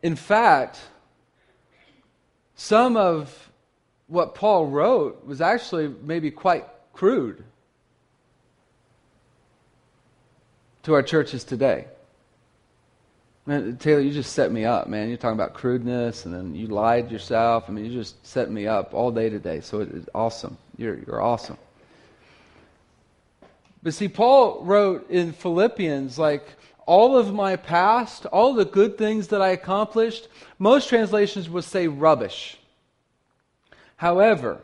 In 0.04 0.16
fact, 0.16 0.78
some 2.54 2.96
of 2.96 3.50
what 4.06 4.36
Paul 4.36 4.68
wrote 4.68 5.26
was 5.26 5.42
actually 5.42 5.88
maybe 5.88 6.30
quite 6.30 6.68
crude 6.94 7.44
to 10.84 10.94
our 10.94 11.02
churches 11.02 11.44
today. 11.44 11.88
Man, 13.46 13.78
Taylor, 13.78 14.02
you 14.02 14.12
just 14.12 14.34
set 14.34 14.52
me 14.52 14.66
up, 14.66 14.88
man. 14.88 15.08
You're 15.08 15.18
talking 15.18 15.40
about 15.40 15.54
crudeness, 15.54 16.26
and 16.26 16.34
then 16.34 16.54
you 16.54 16.68
lied 16.68 17.12
yourself. 17.12 17.66
I 17.68 17.72
mean, 17.72 17.86
you 17.86 17.92
just 17.92 18.26
set 18.26 18.52
me 18.52 18.68
up 18.68 18.94
all 18.94 19.12
day 19.12 19.30
today. 19.30 19.62
So 19.62 19.80
it's 19.82 20.10
awesome. 20.14 20.58
You're, 20.78 21.00
you're 21.00 21.22
awesome. 21.22 21.58
But 23.82 23.94
see, 23.94 24.08
Paul 24.10 24.64
wrote 24.64 25.10
in 25.10 25.32
Philippians, 25.32 26.20
like, 26.20 26.46
all 26.86 27.18
of 27.18 27.34
my 27.34 27.56
past, 27.56 28.26
all 28.26 28.54
the 28.54 28.66
good 28.66 28.98
things 28.98 29.28
that 29.28 29.42
I 29.42 29.50
accomplished, 29.50 30.28
most 30.58 30.90
translations 30.90 31.48
would 31.48 31.64
say 31.64 31.88
rubbish. 31.88 32.58
However, 33.96 34.60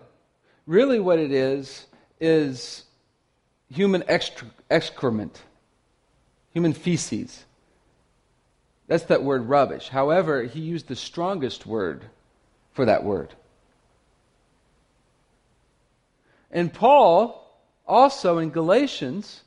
really 0.66 1.00
what 1.00 1.20
it 1.20 1.32
is, 1.32 1.86
is 2.20 2.84
human 3.70 4.04
excrement, 4.08 5.42
human 6.52 6.74
feces. 6.74 7.45
That's 8.88 9.06
that 9.06 9.24
word 9.24 9.50
rubbish. 9.50 9.90
However, 9.90 10.44
he 10.44 10.60
used 10.60 10.88
the 10.88 10.96
strongest 10.96 11.66
word 11.66 12.04
for 12.74 12.86
that 12.86 13.04
word. 13.04 13.34
And 16.52 16.72
Paul, 16.72 17.42
also 17.88 18.38
in 18.38 18.50
Galatians, 18.52 19.42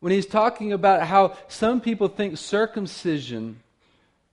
when 0.00 0.12
he's 0.12 0.26
talking 0.26 0.72
about 0.72 1.06
how 1.06 1.36
some 1.48 1.80
people 1.80 2.08
think 2.08 2.38
circumcision 2.38 3.60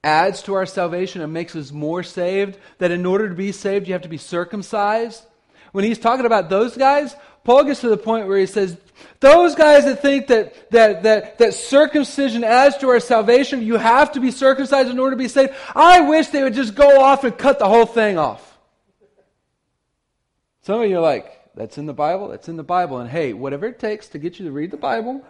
adds 0.03 0.41
to 0.43 0.53
our 0.53 0.65
salvation 0.65 1.21
and 1.21 1.31
makes 1.31 1.55
us 1.55 1.71
more 1.71 2.03
saved, 2.03 2.57
that 2.77 2.91
in 2.91 3.05
order 3.05 3.29
to 3.29 3.35
be 3.35 3.51
saved, 3.51 3.87
you 3.87 3.93
have 3.93 4.01
to 4.01 4.09
be 4.09 4.17
circumcised. 4.17 5.23
When 5.71 5.83
he's 5.83 5.99
talking 5.99 6.25
about 6.25 6.49
those 6.49 6.77
guys, 6.77 7.15
Paul 7.43 7.65
gets 7.65 7.81
to 7.81 7.89
the 7.89 7.97
point 7.97 8.27
where 8.27 8.37
he 8.37 8.45
says, 8.45 8.77
those 9.19 9.55
guys 9.55 9.85
that 9.85 10.01
think 10.01 10.27
that, 10.27 10.71
that, 10.71 11.03
that, 11.03 11.37
that 11.39 11.53
circumcision 11.53 12.43
adds 12.43 12.77
to 12.77 12.89
our 12.89 12.99
salvation, 12.99 13.61
you 13.61 13.75
have 13.75 14.13
to 14.13 14.19
be 14.19 14.31
circumcised 14.31 14.89
in 14.89 14.99
order 14.99 15.15
to 15.15 15.21
be 15.21 15.27
saved, 15.27 15.53
I 15.75 16.01
wish 16.01 16.27
they 16.27 16.43
would 16.43 16.53
just 16.53 16.75
go 16.75 17.01
off 17.01 17.23
and 17.23 17.37
cut 17.37 17.59
the 17.59 17.67
whole 17.67 17.85
thing 17.85 18.17
off. 18.17 18.57
Some 20.61 20.81
of 20.81 20.89
you 20.89 20.97
are 20.97 21.01
like, 21.01 21.39
that's 21.55 21.77
in 21.77 21.85
the 21.85 21.93
Bible, 21.93 22.29
that's 22.29 22.47
in 22.47 22.55
the 22.55 22.63
Bible. 22.63 22.99
And 22.99 23.09
hey, 23.09 23.33
whatever 23.33 23.67
it 23.67 23.79
takes 23.79 24.07
to 24.09 24.19
get 24.19 24.39
you 24.39 24.45
to 24.45 24.51
read 24.51 24.71
the 24.71 24.77
Bible, 24.77 25.23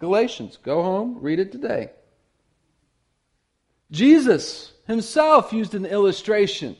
Galatians, 0.00 0.58
go 0.62 0.82
home, 0.82 1.18
read 1.20 1.38
it 1.38 1.52
today. 1.52 1.90
Jesus 3.90 4.72
himself 4.86 5.52
used 5.52 5.74
an 5.74 5.86
illustration 5.86 6.76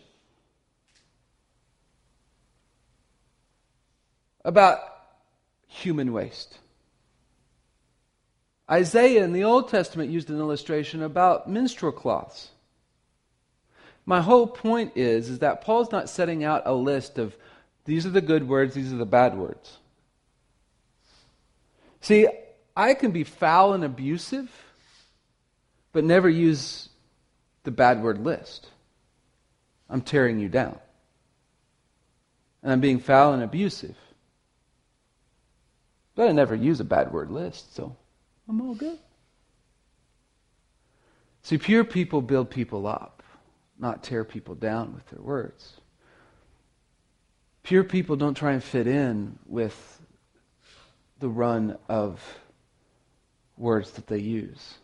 about 4.44 4.78
human 5.66 6.12
waste. 6.12 6.58
Isaiah 8.70 9.24
in 9.24 9.32
the 9.32 9.44
Old 9.44 9.68
Testament 9.68 10.10
used 10.10 10.30
an 10.30 10.38
illustration 10.38 11.02
about 11.02 11.48
menstrual 11.48 11.92
cloths. 11.92 12.50
My 14.06 14.20
whole 14.20 14.46
point 14.46 14.92
is, 14.96 15.28
is 15.28 15.38
that 15.40 15.62
Paul's 15.62 15.92
not 15.92 16.08
setting 16.08 16.44
out 16.44 16.62
a 16.66 16.74
list 16.74 17.18
of 17.18 17.36
these 17.84 18.06
are 18.06 18.10
the 18.10 18.20
good 18.20 18.48
words, 18.48 18.74
these 18.74 18.92
are 18.92 18.96
the 18.96 19.06
bad 19.06 19.36
words. 19.36 19.78
See, 22.00 22.26
I 22.76 22.94
can 22.94 23.12
be 23.12 23.24
foul 23.24 23.72
and 23.72 23.84
abusive, 23.84 24.50
but 25.92 26.04
never 26.04 26.28
use 26.28 26.88
the 27.64 27.70
bad 27.70 28.02
word 28.02 28.24
list. 28.24 28.66
I'm 29.88 30.00
tearing 30.00 30.38
you 30.38 30.48
down. 30.48 30.78
And 32.62 32.72
I'm 32.72 32.80
being 32.80 32.98
foul 32.98 33.34
and 33.34 33.42
abusive. 33.42 33.96
But 36.14 36.28
I 36.28 36.32
never 36.32 36.54
use 36.54 36.80
a 36.80 36.84
bad 36.84 37.12
word 37.12 37.30
list, 37.30 37.74
so 37.74 37.96
I'm 38.48 38.60
all 38.60 38.74
good. 38.74 38.98
See, 41.42 41.58
pure 41.58 41.84
people 41.84 42.22
build 42.22 42.50
people 42.50 42.86
up, 42.86 43.22
not 43.78 44.02
tear 44.02 44.24
people 44.24 44.54
down 44.54 44.94
with 44.94 45.06
their 45.08 45.20
words. 45.20 45.74
Pure 47.62 47.84
people 47.84 48.16
don't 48.16 48.34
try 48.34 48.52
and 48.52 48.62
fit 48.62 48.86
in 48.86 49.38
with 49.46 50.00
the 51.18 51.28
run 51.28 51.76
of 51.88 52.20
words 53.56 53.92
that 53.92 54.06
they 54.06 54.18
use. 54.18 54.74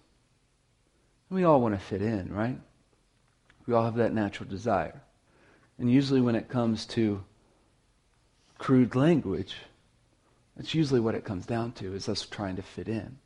we 1.29 1.45
all 1.45 1.61
want 1.61 1.75
to 1.75 1.81
fit 1.81 2.03
in, 2.03 2.33
right? 2.33 2.59
We 3.67 3.75
all 3.75 3.85
have 3.85 3.97
that 3.97 4.13
natural 4.13 4.49
desire. 4.49 5.01
And 5.79 5.91
usually, 5.91 6.21
when 6.21 6.35
it 6.35 6.49
comes 6.49 6.87
to 6.87 7.23
crude 8.59 8.95
language, 8.95 9.57
that's 10.61 10.75
usually 10.75 11.01
what 11.01 11.15
it 11.15 11.25
comes 11.25 11.47
down 11.47 11.73
to, 11.73 11.95
is 11.95 12.07
us 12.07 12.27
trying 12.27 12.57
to 12.57 12.63
fit 12.63 12.87
in. 12.87 13.17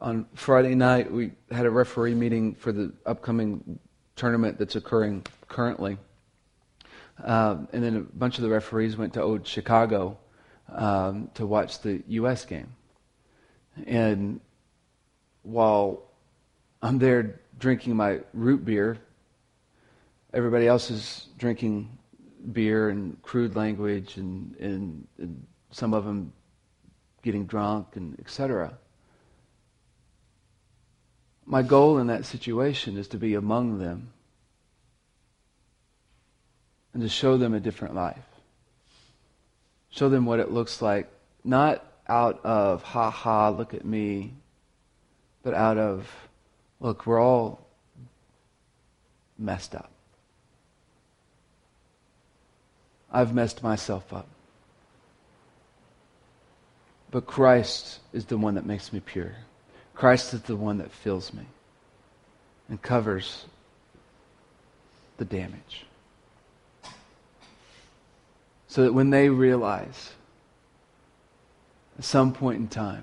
On 0.00 0.24
Friday 0.32 0.74
night, 0.74 1.12
we 1.12 1.32
had 1.50 1.66
a 1.66 1.70
referee 1.70 2.14
meeting 2.14 2.54
for 2.54 2.72
the 2.72 2.94
upcoming 3.04 3.78
tournament 4.16 4.58
that's 4.58 4.74
occurring 4.74 5.26
currently. 5.48 5.98
Um, 7.22 7.68
and 7.74 7.84
then 7.84 7.94
a 7.94 8.00
bunch 8.00 8.38
of 8.38 8.42
the 8.42 8.48
referees 8.48 8.96
went 8.96 9.12
to 9.12 9.22
old 9.22 9.46
Chicago 9.46 10.16
um, 10.70 11.28
to 11.34 11.44
watch 11.44 11.82
the 11.82 12.02
U.S. 12.08 12.46
game. 12.46 12.72
And 13.86 14.40
while 15.42 16.04
I'm 16.80 16.98
there 16.98 17.42
drinking 17.58 17.96
my 17.96 18.20
root 18.32 18.64
beer 18.64 18.96
everybody 20.32 20.66
else 20.66 20.90
is 20.90 21.26
drinking 21.38 21.98
beer 22.52 22.88
and 22.88 23.20
crude 23.22 23.56
language 23.56 24.16
and, 24.16 24.56
and, 24.56 25.06
and 25.18 25.46
some 25.70 25.92
of 25.92 26.04
them 26.04 26.32
getting 27.22 27.44
drunk 27.46 27.96
and 27.96 28.18
etc. 28.20 28.72
My 31.44 31.62
goal 31.62 31.98
in 31.98 32.06
that 32.06 32.24
situation 32.24 32.96
is 32.96 33.08
to 33.08 33.16
be 33.16 33.34
among 33.34 33.78
them 33.78 34.12
and 36.92 37.02
to 37.02 37.08
show 37.08 37.36
them 37.36 37.54
a 37.54 37.60
different 37.60 37.94
life. 37.94 38.24
Show 39.90 40.08
them 40.08 40.24
what 40.24 40.38
it 40.38 40.50
looks 40.50 40.80
like, 40.80 41.10
not 41.44 41.84
out 42.06 42.40
of, 42.44 42.82
ha 42.82 43.10
ha, 43.10 43.50
look 43.50 43.74
at 43.74 43.84
me, 43.84 44.34
but 45.42 45.54
out 45.54 45.78
of, 45.78 46.08
look, 46.78 47.06
we're 47.06 47.20
all 47.20 47.66
messed 49.38 49.74
up. 49.74 49.90
I've 53.12 53.34
messed 53.34 53.62
myself 53.62 54.12
up. 54.12 54.26
But 57.10 57.26
Christ 57.26 57.98
is 58.12 58.26
the 58.26 58.38
one 58.38 58.54
that 58.54 58.64
makes 58.64 58.92
me 58.92 59.00
pure. 59.00 59.32
Christ 59.94 60.32
is 60.32 60.42
the 60.42 60.56
one 60.56 60.78
that 60.78 60.92
fills 60.92 61.32
me 61.32 61.44
and 62.68 62.80
covers 62.80 63.46
the 65.16 65.24
damage. 65.24 65.86
So 68.68 68.84
that 68.84 68.94
when 68.94 69.10
they 69.10 69.28
realize 69.28 70.12
at 71.98 72.04
some 72.04 72.32
point 72.32 72.58
in 72.58 72.68
time 72.68 73.02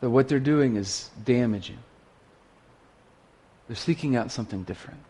that 0.00 0.10
what 0.10 0.28
they're 0.28 0.38
doing 0.38 0.76
is 0.76 1.08
damaging, 1.24 1.78
they're 3.66 3.76
seeking 3.76 4.14
out 4.14 4.30
something 4.30 4.62
different. 4.64 5.00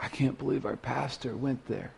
I 0.00 0.08
can't 0.08 0.38
believe 0.38 0.64
our 0.64 0.76
pastor 0.76 1.36
went 1.36 1.66
there. 1.66 1.92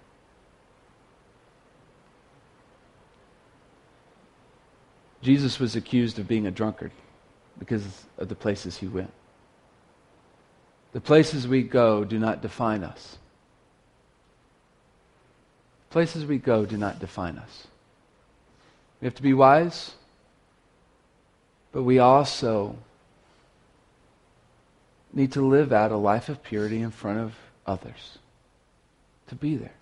Jesus 5.23 5.61
was 5.61 5.77
accused 5.77 6.19
of 6.19 6.27
being 6.27 6.47
a 6.47 6.51
drunkard 6.51 6.91
because 7.59 7.85
of 8.19 8.29
the 8.29 8.35
places 8.35 8.77
he 8.77 8.89
went. 8.89 9.13
The 10.93 11.01
places 11.01 11.47
we 11.47 11.63
go 11.63 12.05
do 12.05 12.19
not 12.19 12.43
define 12.43 12.83
us. 12.83 13.19
Places 15.91 16.27
we 16.27 16.39
go 16.39 16.67
do 16.67 16.77
not 16.77 16.99
define 16.99 17.39
us. 17.39 17.69
We 19.01 19.07
have 19.07 19.15
to 19.15 19.23
be 19.23 19.33
wise, 19.33 19.95
but 21.71 21.85
we 21.85 21.99
also 21.99 22.77
need 25.13 25.33
to 25.33 25.47
live 25.47 25.73
out 25.73 25.93
a 25.93 25.97
life 25.97 26.29
of 26.29 26.43
purity 26.43 26.81
in 26.81 26.91
front 26.91 27.21
of 27.21 27.35
others 27.67 28.19
to 29.29 29.35
be 29.35 29.57
there 29.57 29.75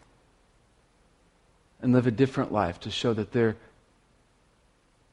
and 1.83 1.93
live 1.93 2.07
a 2.07 2.11
different 2.11 2.53
life 2.53 2.79
to 2.81 2.91
show 2.91 3.15
that 3.15 3.33
there 3.33 3.57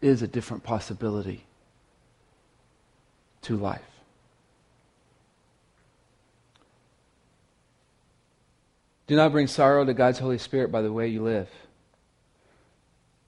is 0.01 0.21
a 0.21 0.27
different 0.27 0.63
possibility 0.63 1.43
to 3.41 3.55
life. 3.55 3.81
Do 9.07 9.15
not 9.15 9.31
bring 9.31 9.47
sorrow 9.47 9.85
to 9.85 9.93
God's 9.93 10.19
Holy 10.19 10.37
Spirit 10.37 10.71
by 10.71 10.81
the 10.81 10.91
way 10.91 11.07
you 11.07 11.23
live. 11.23 11.49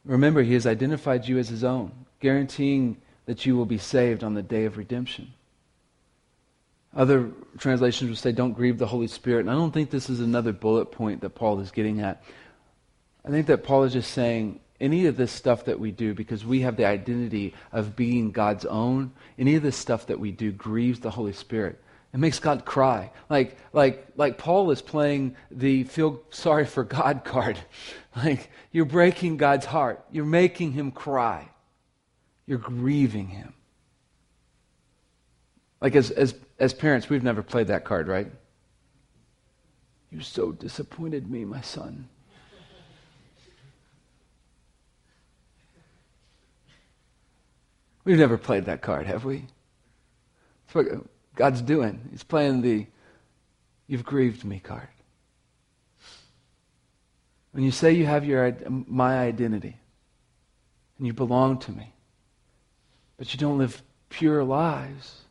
Remember, 0.04 0.44
He 0.44 0.54
has 0.54 0.68
identified 0.68 1.28
you 1.28 1.38
as 1.38 1.48
His 1.48 1.64
own, 1.64 1.92
guaranteeing 2.20 2.98
that 3.26 3.46
you 3.46 3.56
will 3.56 3.66
be 3.66 3.78
saved 3.78 4.24
on 4.24 4.34
the 4.34 4.42
day 4.42 4.66
of 4.66 4.78
redemption. 4.78 5.34
Other 6.96 7.30
translations 7.58 8.10
will 8.10 8.18
say, 8.18 8.32
don't 8.32 8.54
grieve 8.54 8.78
the 8.78 8.88
Holy 8.88 9.08
Spirit. 9.08 9.42
And 9.42 9.52
I 9.52 9.54
don't 9.54 9.72
think 9.72 9.90
this 9.90 10.10
is 10.10 10.20
another 10.20 10.54
bullet 10.54 10.92
point 10.92 11.22
that 11.22 11.32
Paul 11.32 11.60
is 11.60 11.72
getting 11.72 12.02
at. 12.02 12.24
I 13.24 13.30
think 13.30 13.48
that 13.48 13.64
Paul 13.64 13.84
is 13.84 13.94
just 13.94 14.12
saying, 14.12 14.60
any 14.80 15.06
of 15.08 15.18
this 15.18 15.32
stuff 15.32 15.66
that 15.66 15.80
we 15.80 15.92
do, 15.92 16.14
because 16.14 16.46
we 16.46 16.62
have 16.62 16.78
the 16.78 16.86
identity 16.86 17.54
of 17.72 17.96
being 17.96 18.32
God's 18.32 18.66
own, 18.66 19.12
any 19.38 19.56
of 19.56 19.64
this 19.64 19.76
stuff 19.76 20.08
that 20.08 20.20
we 20.20 20.32
do 20.32 20.52
grieves 20.52 21.00
the 21.00 21.12
Holy 21.12 21.34
Spirit. 21.34 21.82
It 22.14 22.20
makes 22.20 22.40
God 22.40 22.66
cry. 22.66 23.12
Like, 23.30 23.58
like, 23.72 24.08
like 24.16 24.38
Paul 24.38 24.72
is 24.72 24.82
playing 24.82 25.36
the 25.52 25.84
feel 25.84 26.24
sorry 26.32 26.66
for 26.66 26.84
God 26.84 27.24
card. 27.26 27.60
Like, 28.16 28.50
you're 28.72 28.86
breaking 28.86 29.38
God's 29.38 29.66
heart. 29.66 30.04
You're 30.12 30.26
making 30.26 30.72
him 30.72 30.92
cry. 30.92 31.50
You're 32.48 32.58
grieving 32.58 33.28
him. 33.28 33.54
Like, 35.82 35.96
as, 35.96 36.12
as, 36.12 36.36
as 36.60 36.74
parents, 36.74 37.10
we've 37.10 37.24
never 37.24 37.42
played 37.42 37.68
that 37.68 37.86
card, 37.86 38.08
right? 38.08 38.32
You 40.12 40.22
so 40.22 40.52
disappointed 40.52 41.30
me, 41.30 41.46
my 41.46 41.62
son. 41.62 42.10
We've 48.04 48.18
never 48.18 48.38
played 48.38 48.66
that 48.66 48.82
card, 48.82 49.06
have 49.06 49.24
we? 49.24 49.46
That's 50.66 50.76
what 50.76 51.06
God's 51.36 51.62
doing. 51.62 52.08
He's 52.12 52.24
playing 52.24 52.62
the 52.62 52.88
you've 53.88 54.04
grieved 54.04 54.44
me 54.44 54.60
card. 54.60 54.88
When 57.52 57.64
you 57.64 57.72
say 57.72 57.92
you 57.92 58.06
have 58.06 58.26
your, 58.26 58.56
my 58.68 59.20
identity 59.20 59.78
and 60.98 61.08
you 61.08 61.14
belong 61.14 61.60
to 61.60 61.72
me, 61.72 61.94
but 63.18 63.34
you 63.34 63.40
don't 63.40 63.58
live 63.58 63.82
pure 64.10 64.44
lives, 64.44 65.22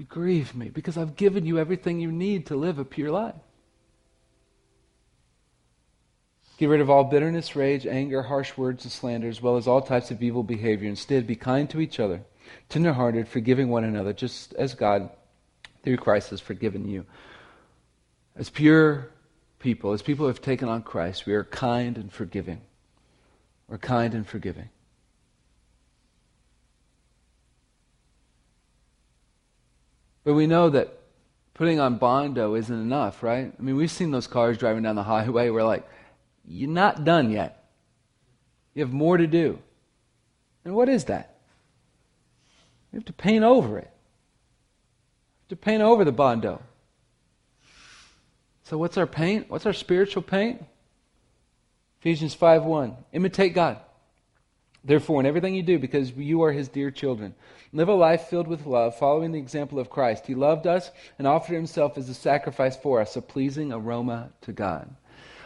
you 0.00 0.06
grieve 0.06 0.54
me 0.54 0.70
because 0.70 0.96
I've 0.96 1.14
given 1.14 1.44
you 1.44 1.58
everything 1.58 2.00
you 2.00 2.10
need 2.10 2.46
to 2.46 2.56
live 2.56 2.78
a 2.78 2.86
pure 2.86 3.10
life. 3.10 3.34
Get 6.56 6.70
rid 6.70 6.80
of 6.80 6.88
all 6.88 7.04
bitterness, 7.04 7.54
rage, 7.54 7.86
anger, 7.86 8.22
harsh 8.22 8.56
words, 8.56 8.84
and 8.84 8.92
slander, 8.92 9.28
as 9.28 9.42
well 9.42 9.58
as 9.58 9.68
all 9.68 9.82
types 9.82 10.10
of 10.10 10.22
evil 10.22 10.42
behavior. 10.42 10.88
Instead, 10.88 11.26
be 11.26 11.36
kind 11.36 11.68
to 11.70 11.80
each 11.80 12.00
other, 12.00 12.22
tenderhearted, 12.70 13.28
forgiving 13.28 13.68
one 13.68 13.84
another, 13.84 14.14
just 14.14 14.54
as 14.54 14.74
God, 14.74 15.10
through 15.82 15.98
Christ, 15.98 16.30
has 16.30 16.40
forgiven 16.40 16.88
you. 16.88 17.04
As 18.36 18.48
pure 18.48 19.10
people, 19.58 19.92
as 19.92 20.00
people 20.00 20.24
who 20.24 20.28
have 20.28 20.40
taken 20.40 20.68
on 20.68 20.82
Christ, 20.82 21.26
we 21.26 21.34
are 21.34 21.44
kind 21.44 21.98
and 21.98 22.10
forgiving. 22.10 22.62
We're 23.68 23.78
kind 23.78 24.14
and 24.14 24.26
forgiving. 24.26 24.70
But 30.24 30.34
we 30.34 30.46
know 30.46 30.70
that 30.70 30.98
putting 31.54 31.80
on 31.80 31.96
Bondo 31.96 32.54
isn't 32.54 32.74
enough, 32.74 33.22
right? 33.22 33.52
I 33.58 33.62
mean, 33.62 33.76
we've 33.76 33.90
seen 33.90 34.10
those 34.10 34.26
cars 34.26 34.58
driving 34.58 34.82
down 34.82 34.96
the 34.96 35.02
highway. 35.02 35.50
We're 35.50 35.62
like, 35.62 35.88
you're 36.46 36.70
not 36.70 37.04
done 37.04 37.30
yet. 37.30 37.70
You 38.74 38.82
have 38.82 38.92
more 38.92 39.16
to 39.16 39.26
do. 39.26 39.58
And 40.64 40.74
what 40.74 40.88
is 40.88 41.04
that? 41.06 41.38
You 42.92 42.98
have 42.98 43.06
to 43.06 43.12
paint 43.12 43.44
over 43.44 43.78
it. 43.78 43.90
To 45.48 45.56
paint 45.56 45.82
over 45.82 46.04
the 46.04 46.12
bondo. 46.12 46.62
So 48.64 48.78
what's 48.78 48.96
our 48.96 49.06
paint? 49.06 49.50
What's 49.50 49.66
our 49.66 49.72
spiritual 49.72 50.22
paint? 50.22 50.64
Ephesians 52.00 52.36
5:1. 52.36 52.96
Imitate 53.12 53.52
God. 53.52 53.78
Therefore, 54.82 55.20
in 55.20 55.26
everything 55.26 55.54
you 55.54 55.62
do, 55.62 55.78
because 55.78 56.12
you 56.12 56.42
are 56.42 56.52
his 56.52 56.68
dear 56.68 56.90
children, 56.90 57.34
live 57.72 57.88
a 57.88 57.94
life 57.94 58.28
filled 58.28 58.48
with 58.48 58.66
love, 58.66 58.96
following 58.98 59.32
the 59.32 59.38
example 59.38 59.78
of 59.78 59.90
Christ. 59.90 60.26
He 60.26 60.34
loved 60.34 60.66
us 60.66 60.90
and 61.18 61.26
offered 61.26 61.54
himself 61.54 61.98
as 61.98 62.08
a 62.08 62.14
sacrifice 62.14 62.76
for 62.76 63.00
us, 63.00 63.16
a 63.16 63.22
pleasing 63.22 63.72
aroma 63.72 64.30
to 64.42 64.52
God. 64.52 64.88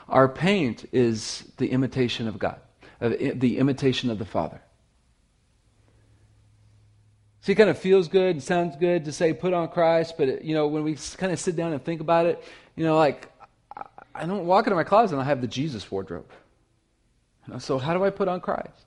Our 0.09 0.29
paint 0.29 0.89
is 0.93 1.51
the 1.57 1.71
imitation 1.71 2.29
of 2.29 2.39
God, 2.39 2.61
the 3.01 3.59
imitation 3.59 4.11
of 4.11 4.19
the 4.19 4.25
Father. 4.25 4.61
See, 7.41 7.53
it 7.53 7.57
kind 7.57 7.69
of 7.69 7.79
feels 7.79 8.09
good 8.09 8.37
and 8.37 8.43
sounds 8.43 8.77
good 8.77 9.05
to 9.05 9.13
say 9.13 9.35
put 9.35 9.53
on 9.53 9.69
Christ, 9.69 10.15
but 10.17 10.29
it, 10.29 10.43
you 10.45 10.55
know, 10.55 10.67
when 10.67 10.83
we 10.83 10.97
kind 11.19 11.31
of 11.33 11.39
sit 11.39 11.57
down 11.57 11.73
and 11.73 11.85
think 11.85 12.01
about 12.01 12.25
it, 12.25 12.43
you 12.75 12.85
know, 12.85 12.97
like 12.97 13.31
I 14.15 14.25
don't 14.25 14.47
walk 14.47 14.67
into 14.67 14.77
my 14.77 14.85
closet 14.85 15.17
and 15.17 15.23
I 15.23 15.27
have 15.27 15.41
the 15.41 15.47
Jesus 15.47 15.91
wardrobe. 15.91 16.31
You 17.47 17.53
know, 17.53 17.59
so 17.59 17.79
how 17.79 17.93
do 17.93 18.03
I 18.05 18.09
put 18.11 18.29
on 18.29 18.41
Christ? 18.41 18.87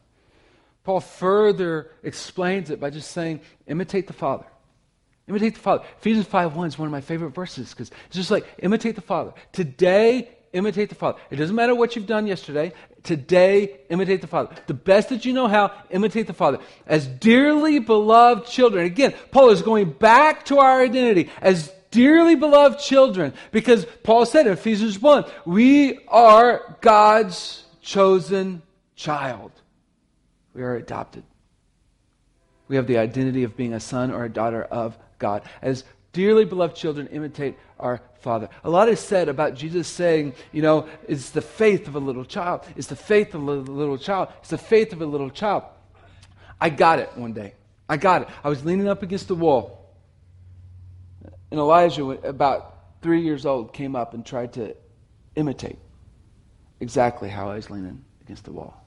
Paul 0.88 1.02
further 1.02 1.91
explains 2.02 2.69
it 2.69 2.80
by 2.80 2.91
just 2.91 3.12
saying, 3.12 3.41
imitate 3.67 4.08
the 4.08 4.13
Father. 4.13 4.45
Imitate 5.28 5.56
the 5.56 5.60
Father. 5.60 5.84
Ephesians 6.00 6.26
5 6.28 6.56
1 6.56 6.67
is 6.69 6.80
one 6.80 6.86
of 6.86 6.93
my 6.93 7.02
favorite 7.02 7.32
verses 7.32 7.71
because 7.71 7.91
it's 8.06 8.15
just 8.15 8.32
like, 8.32 8.45
imitate 8.60 8.95
the 8.95 9.02
Father. 9.02 9.34
Today, 9.52 10.30
imitate 10.54 10.88
the 10.88 10.95
Father. 10.95 11.19
It 11.30 11.36
doesn't 11.36 11.58
matter 11.58 11.76
what 11.76 11.97
you've 11.97 12.08
done 12.08 12.26
yesterday. 12.26 12.71
Today, 13.04 13.82
imitate 13.89 14.21
the 14.21 14.28
Father. 14.28 14.56
The 14.67 14.76
best 14.76 15.10
that 15.10 15.26
you 15.26 15.34
know 15.34 15.50
how, 15.50 15.73
imitate 15.89 16.26
the 16.26 16.34
Father. 16.34 16.60
As 16.86 17.06
dearly 17.06 17.80
beloved 17.80 18.47
children. 18.47 18.86
Again, 18.86 19.13
Paul 19.32 19.50
is 19.50 19.62
going 19.62 19.91
back 19.91 20.45
to 20.45 20.60
our 20.60 20.82
identity 20.82 21.30
as 21.41 21.69
dearly 21.91 22.36
beloved 22.36 22.80
children 22.80 23.34
because 23.52 23.86
Paul 24.04 24.26
said 24.26 24.47
in 24.47 24.54
Ephesians 24.54 25.02
1 25.02 25.26
we 25.45 26.00
are 26.08 26.78
God's 26.80 27.65
chosen 27.82 28.62
child. 28.95 29.52
We 30.58 30.63
are 30.63 30.76
adopted. 30.76 31.24
We 32.67 32.78
have 32.78 32.88
the 32.88 32.98
identity 32.98 33.43
of 33.43 33.56
being 33.56 33.74
a 33.74 33.80
son 33.80 34.10
or 34.10 34.26
a 34.26 34.30
daughter 34.30 34.63
of 34.63 34.98
God. 35.20 35.43
As 35.62 35.84
dearly 36.13 36.46
beloved 36.46 36.76
children, 36.76 37.06
imitate 37.08 37.56
our 37.80 38.02
Father. 38.22 38.50
A 38.63 38.70
lot 38.70 38.89
is 38.89 39.00
said 39.00 39.30
about 39.30 39.54
Jesus 39.54 39.88
saying, 39.88 40.34
you 40.52 40.63
know, 40.63 40.89
it's 41.08 41.30
the 41.30 41.43
faith 41.43 41.88
of 41.88 41.93
a 41.93 42.00
little 42.00 42.26
child. 42.26 42.65
It's 42.76 42.88
the 42.88 42.96
faith 42.96 43.36
of 43.36 43.43
a 43.43 43.52
little 43.52 44.00
child. 44.00 44.30
It's 44.39 44.50
the 44.50 44.58
faith 44.58 44.93
of 44.93 45.02
a 45.04 45.06
little 45.06 45.30
child. 45.30 45.62
I 46.60 46.72
got 46.72 46.98
it 46.98 47.15
one 47.15 47.34
day. 47.34 47.54
I 47.88 47.98
got 47.98 48.24
it. 48.24 48.30
I 48.43 48.50
was 48.50 48.65
leaning 48.65 48.88
up 48.88 49.04
against 49.04 49.28
the 49.28 49.36
wall. 49.36 49.93
And 51.52 51.60
Elijah, 51.60 52.04
about 52.28 52.78
three 53.04 53.22
years 53.22 53.46
old, 53.46 53.74
came 53.74 53.96
up 53.96 54.15
and 54.15 54.26
tried 54.26 54.54
to 54.54 54.76
imitate 55.36 55.78
exactly 56.80 57.30
how 57.30 57.52
I 57.52 57.56
was 57.58 57.70
leaning 57.70 58.04
against 58.22 58.43
the 58.43 58.52
wall. 58.52 58.87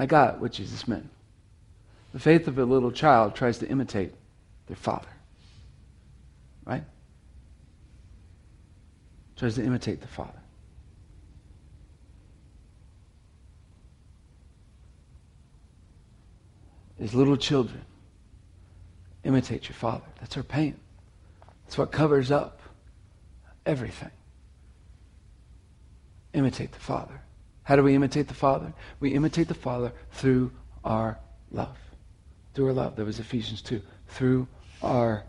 I 0.00 0.06
got 0.06 0.40
what 0.40 0.52
Jesus 0.52 0.88
meant. 0.88 1.08
The 2.12 2.18
faith 2.18 2.48
of 2.48 2.58
a 2.58 2.64
little 2.64 2.90
child 2.90 3.34
tries 3.34 3.58
to 3.58 3.68
imitate 3.68 4.12
their 4.66 4.76
father. 4.76 5.08
Right? 6.64 6.84
tries 9.40 9.54
to 9.54 9.64
imitate 9.64 10.02
the 10.02 10.06
Father. 10.06 10.38
As 17.00 17.14
little 17.14 17.38
children, 17.38 17.80
imitate 19.24 19.70
your 19.70 19.76
Father. 19.76 20.04
That's 20.20 20.36
our 20.36 20.42
pain. 20.42 20.78
That's 21.64 21.78
what 21.78 21.90
covers 21.90 22.30
up 22.30 22.60
everything. 23.64 24.10
Imitate 26.34 26.72
the 26.72 26.78
Father. 26.78 27.22
How 27.70 27.76
do 27.76 27.84
we 27.84 27.94
imitate 27.94 28.26
the 28.26 28.34
Father? 28.34 28.72
We 28.98 29.10
imitate 29.10 29.46
the 29.46 29.54
Father 29.54 29.92
through 30.10 30.50
our 30.82 31.20
love. 31.52 31.78
Through 32.52 32.66
our 32.66 32.72
love. 32.72 32.96
That 32.96 33.04
was 33.04 33.20
Ephesians 33.20 33.62
2. 33.62 33.80
Through 34.08 34.48
our 34.82 35.22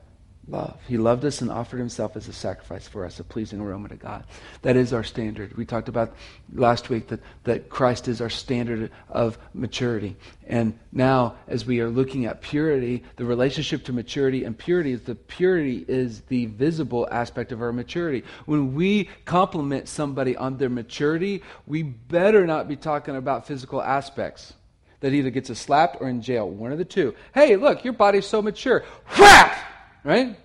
love. 0.51 0.77
He 0.87 0.97
loved 0.97 1.23
us 1.25 1.41
and 1.41 1.49
offered 1.49 1.77
himself 1.77 2.15
as 2.15 2.27
a 2.27 2.33
sacrifice 2.33 2.87
for 2.87 3.05
us, 3.05 3.19
a 3.19 3.23
pleasing 3.23 3.59
aroma 3.61 3.89
to 3.89 3.95
God. 3.95 4.25
That 4.61 4.75
is 4.75 4.93
our 4.93 5.03
standard. 5.03 5.55
We 5.55 5.65
talked 5.65 5.89
about 5.89 6.13
last 6.53 6.89
week 6.89 7.07
that, 7.07 7.21
that 7.45 7.69
Christ 7.69 8.07
is 8.07 8.21
our 8.21 8.29
standard 8.29 8.91
of 9.09 9.37
maturity. 9.53 10.17
And 10.45 10.77
now, 10.91 11.35
as 11.47 11.65
we 11.65 11.79
are 11.79 11.89
looking 11.89 12.25
at 12.25 12.41
purity, 12.41 13.03
the 13.15 13.25
relationship 13.25 13.85
to 13.85 13.93
maturity 13.93 14.43
and 14.43 14.57
purity 14.57 14.91
is 14.91 15.01
the 15.01 15.15
purity 15.15 15.85
is 15.87 16.21
the 16.21 16.47
visible 16.47 17.07
aspect 17.09 17.51
of 17.51 17.61
our 17.61 17.71
maturity. 17.71 18.23
When 18.45 18.75
we 18.75 19.05
compliment 19.25 19.87
somebody 19.87 20.35
on 20.35 20.57
their 20.57 20.69
maturity, 20.69 21.41
we 21.65 21.83
better 21.83 22.45
not 22.45 22.67
be 22.67 22.75
talking 22.75 23.15
about 23.15 23.47
physical 23.47 23.81
aspects 23.81 24.53
that 24.99 25.13
either 25.13 25.29
gets 25.31 25.49
us 25.49 25.59
slapped 25.59 25.97
or 25.99 26.09
in 26.09 26.21
jail. 26.21 26.47
One 26.47 26.71
of 26.71 26.77
the 26.77 26.85
two. 26.85 27.15
Hey, 27.33 27.55
look, 27.55 27.83
your 27.83 27.93
body's 27.93 28.27
so 28.27 28.41
mature. 28.41 28.83
Whap! 29.17 29.70
Right? 30.03 30.37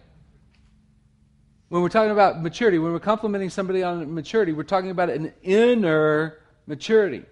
When 1.69 1.83
we're 1.83 1.89
talking 1.89 2.13
about 2.13 2.43
maturity, 2.43 2.79
when 2.79 2.93
we're 2.93 3.01
complimenting 3.01 3.51
somebody 3.51 3.83
on 3.83 4.15
maturity, 4.15 4.53
we're 4.53 4.63
talking 4.63 4.91
about 4.91 5.11
an 5.11 5.33
inner 5.43 6.39
maturity. 6.67 7.25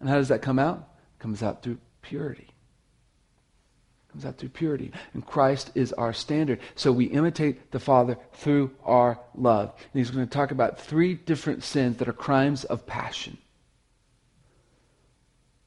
And 0.00 0.08
how 0.08 0.16
does 0.16 0.28
that 0.28 0.42
come 0.42 0.58
out? 0.58 0.88
It 1.18 1.22
comes 1.22 1.42
out 1.42 1.62
through 1.62 1.78
purity. 2.02 2.48
It 2.48 4.12
comes 4.12 4.24
out 4.24 4.38
through 4.38 4.50
purity. 4.50 4.92
And 5.12 5.26
Christ 5.26 5.72
is 5.74 5.92
our 5.94 6.12
standard. 6.12 6.60
So 6.74 6.92
we 6.92 7.06
imitate 7.06 7.70
the 7.70 7.80
Father 7.80 8.16
through 8.32 8.70
our 8.84 9.18
love. 9.34 9.72
And 9.76 10.00
he's 10.00 10.10
going 10.10 10.26
to 10.26 10.32
talk 10.32 10.50
about 10.50 10.80
three 10.80 11.14
different 11.14 11.64
sins 11.64 11.98
that 11.98 12.08
are 12.08 12.12
crimes 12.12 12.64
of 12.64 12.86
passion. 12.86 13.38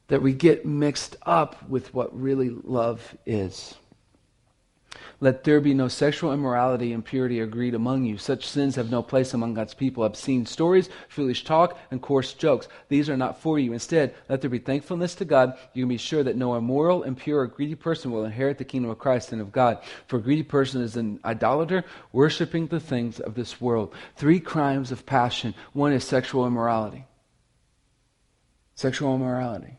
that 0.07 0.21
we 0.21 0.33
get 0.33 0.65
mixed 0.65 1.17
up 1.25 1.67
with 1.69 1.93
what 1.93 2.17
really 2.19 2.49
love 2.49 3.15
is. 3.25 3.75
Let 5.19 5.43
there 5.43 5.59
be 5.59 5.73
no 5.73 5.87
sexual 5.87 6.31
immorality, 6.31 6.93
impurity, 6.93 7.41
or 7.41 7.47
greed 7.47 7.73
among 7.73 8.05
you. 8.05 8.17
Such 8.17 8.47
sins 8.47 8.75
have 8.75 8.91
no 8.91 9.01
place 9.01 9.33
among 9.33 9.55
God's 9.55 9.73
people. 9.73 10.03
Obscene 10.03 10.45
stories, 10.45 10.89
foolish 11.09 11.43
talk, 11.43 11.77
and 11.89 12.01
coarse 12.01 12.33
jokes. 12.33 12.67
These 12.87 13.09
are 13.09 13.17
not 13.17 13.41
for 13.41 13.57
you. 13.57 13.73
Instead, 13.73 14.13
let 14.29 14.41
there 14.41 14.49
be 14.49 14.59
thankfulness 14.59 15.15
to 15.15 15.25
God. 15.25 15.57
You 15.73 15.83
can 15.83 15.89
be 15.89 15.97
sure 15.97 16.23
that 16.23 16.35
no 16.35 16.55
immoral, 16.55 17.03
impure, 17.03 17.41
or 17.41 17.47
greedy 17.47 17.73
person 17.73 18.11
will 18.11 18.25
inherit 18.25 18.59
the 18.59 18.65
kingdom 18.65 18.91
of 18.91 18.99
Christ 18.99 19.31
and 19.31 19.41
of 19.41 19.51
God. 19.51 19.79
For 20.07 20.17
a 20.17 20.21
greedy 20.21 20.43
person 20.43 20.81
is 20.81 20.95
an 20.95 21.19
idolater, 21.25 21.83
worshiping 22.11 22.67
the 22.67 22.79
things 22.79 23.19
of 23.19 23.33
this 23.33 23.59
world. 23.59 23.95
Three 24.17 24.39
crimes 24.39 24.91
of 24.91 25.05
passion. 25.05 25.55
One 25.73 25.93
is 25.93 26.03
sexual 26.03 26.45
immorality. 26.45 27.05
Sexual 28.75 29.15
immorality. 29.15 29.77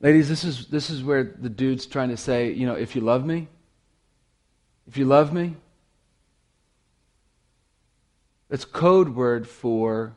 Ladies, 0.00 0.30
this 0.30 0.44
is, 0.44 0.66
this 0.68 0.88
is 0.88 1.04
where 1.04 1.24
the 1.24 1.50
dude's 1.50 1.84
trying 1.84 2.08
to 2.08 2.16
say, 2.16 2.52
you 2.52 2.66
know, 2.66 2.74
if 2.74 2.96
you 2.96 3.02
love 3.02 3.24
me, 3.24 3.48
if 4.88 4.96
you 4.96 5.04
love 5.04 5.32
me, 5.32 5.56
that's 8.48 8.64
code 8.64 9.10
word 9.10 9.46
for, 9.46 10.16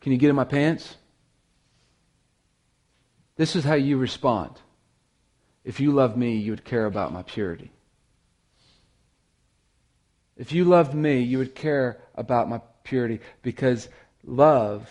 can 0.00 0.12
you 0.12 0.18
get 0.18 0.30
in 0.30 0.36
my 0.36 0.44
pants? 0.44 0.96
This 3.36 3.56
is 3.56 3.64
how 3.64 3.74
you 3.74 3.98
respond. 3.98 4.52
If 5.64 5.80
you 5.80 5.92
love 5.92 6.16
me, 6.16 6.36
you 6.36 6.52
would 6.52 6.64
care 6.64 6.86
about 6.86 7.12
my 7.12 7.22
purity. 7.22 7.72
If 10.36 10.52
you 10.52 10.64
loved 10.64 10.94
me, 10.94 11.20
you 11.20 11.38
would 11.38 11.56
care 11.56 12.00
about 12.14 12.48
my 12.48 12.60
purity 12.84 13.18
because 13.42 13.88
love 14.24 14.88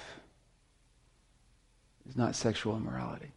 is 2.07 2.17
not 2.17 2.35
sexual 2.35 2.75
immorality. 2.75 3.31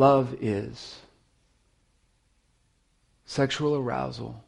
Love 0.00 0.34
is 0.40 0.98
sexual 3.26 3.76
arousal 3.76 4.42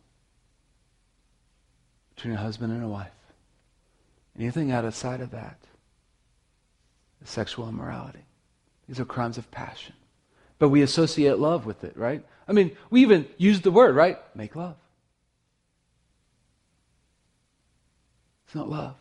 between 2.15 2.33
a 2.33 2.39
husband 2.39 2.73
and 2.73 2.83
a 2.83 2.89
wife. 2.89 3.11
Anything 4.39 4.73
outside 4.73 5.21
of 5.21 5.33
that 5.33 5.59
is 7.23 7.29
sexual 7.29 7.69
immorality. 7.69 8.25
These 8.89 8.99
are 8.99 9.05
crimes 9.05 9.37
of 9.37 9.51
passion. 9.51 9.95
But 10.59 10.71
we 10.71 10.81
associate 10.81 11.39
love 11.39 11.67
with 11.67 11.85
it, 11.85 11.99
right? 11.99 12.25
I 12.49 12.53
mean, 12.53 12.75
we 12.89 13.03
even 13.03 13.29
use 13.37 13.61
the 13.61 13.71
word, 13.71 13.95
right? 13.95 14.17
Make 14.35 14.57
love. 14.57 14.77
It's 18.47 18.55
not 18.55 18.71
love. 18.71 18.97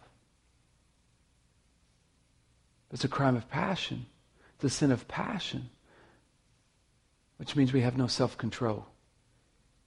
It's 2.91 3.05
a 3.05 3.07
crime 3.07 3.37
of 3.37 3.49
passion. 3.49 4.05
It's 4.55 4.65
a 4.65 4.69
sin 4.69 4.91
of 4.91 5.07
passion 5.07 5.69
which 7.41 7.55
means 7.55 7.73
we 7.73 7.81
have 7.81 7.97
no 7.97 8.05
self 8.05 8.37
control. 8.37 8.85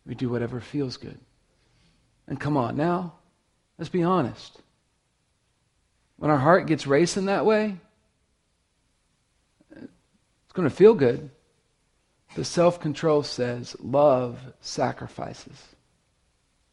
We 0.04 0.16
do 0.16 0.28
whatever 0.28 0.60
feels 0.60 0.96
good. 0.96 1.20
And 2.26 2.40
come 2.40 2.56
on, 2.56 2.76
now, 2.76 3.12
let's 3.78 3.88
be 3.88 4.02
honest. 4.02 4.60
When 6.16 6.32
our 6.32 6.36
heart 6.36 6.66
gets 6.66 6.84
racing 6.84 7.26
that 7.26 7.46
way, 7.46 7.76
it's 9.70 10.52
going 10.52 10.68
to 10.68 10.74
feel 10.74 10.94
good. 10.94 11.30
The 12.34 12.44
self 12.44 12.80
control 12.80 13.22
says 13.22 13.76
love 13.78 14.40
sacrifices 14.60 15.62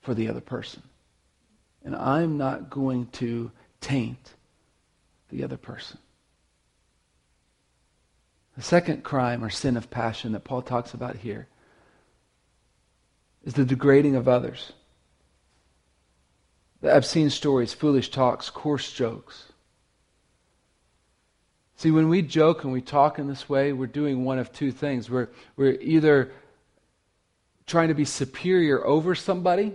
for 0.02 0.16
the 0.16 0.30
other 0.30 0.42
person. 0.42 0.82
And 1.86 1.96
I'm 1.96 2.40
not 2.40 2.72
going 2.72 3.06
to 3.14 3.52
taint 3.82 4.34
the 5.30 5.44
other 5.44 5.58
person. 5.58 6.00
The 8.62 8.68
second 8.68 9.04
crime 9.04 9.44
or 9.44 9.50
sin 9.50 9.76
of 9.76 9.90
passion 9.90 10.34
that 10.34 10.44
Paul 10.44 10.62
talks 10.62 10.94
about 10.94 11.16
here 11.16 11.48
is 13.44 13.56
the 13.56 13.66
degrading 13.66 14.16
of 14.16 14.28
others. 14.28 14.74
The 16.82 16.96
obscene 16.96 17.32
stories, 17.32 17.74
foolish 17.74 18.12
talks, 18.12 18.52
coarse 18.52 18.94
jokes. 18.94 19.52
See, 21.76 21.90
when 21.90 22.08
we 22.08 22.22
joke 22.22 22.64
and 22.64 22.72
we 22.72 22.82
talk 22.82 23.18
in 23.18 23.26
this 23.28 23.50
way, 23.50 23.74
we're 23.74 23.88
doing 23.88 24.26
one 24.26 24.38
of 24.38 24.54
two 24.54 24.72
things. 24.72 25.10
We're, 25.10 25.30
we're 25.56 25.80
either 25.82 26.32
trying 27.66 27.88
to 27.88 27.96
be 27.96 28.06
superior 28.06 28.86
over 28.86 29.16
somebody, 29.16 29.74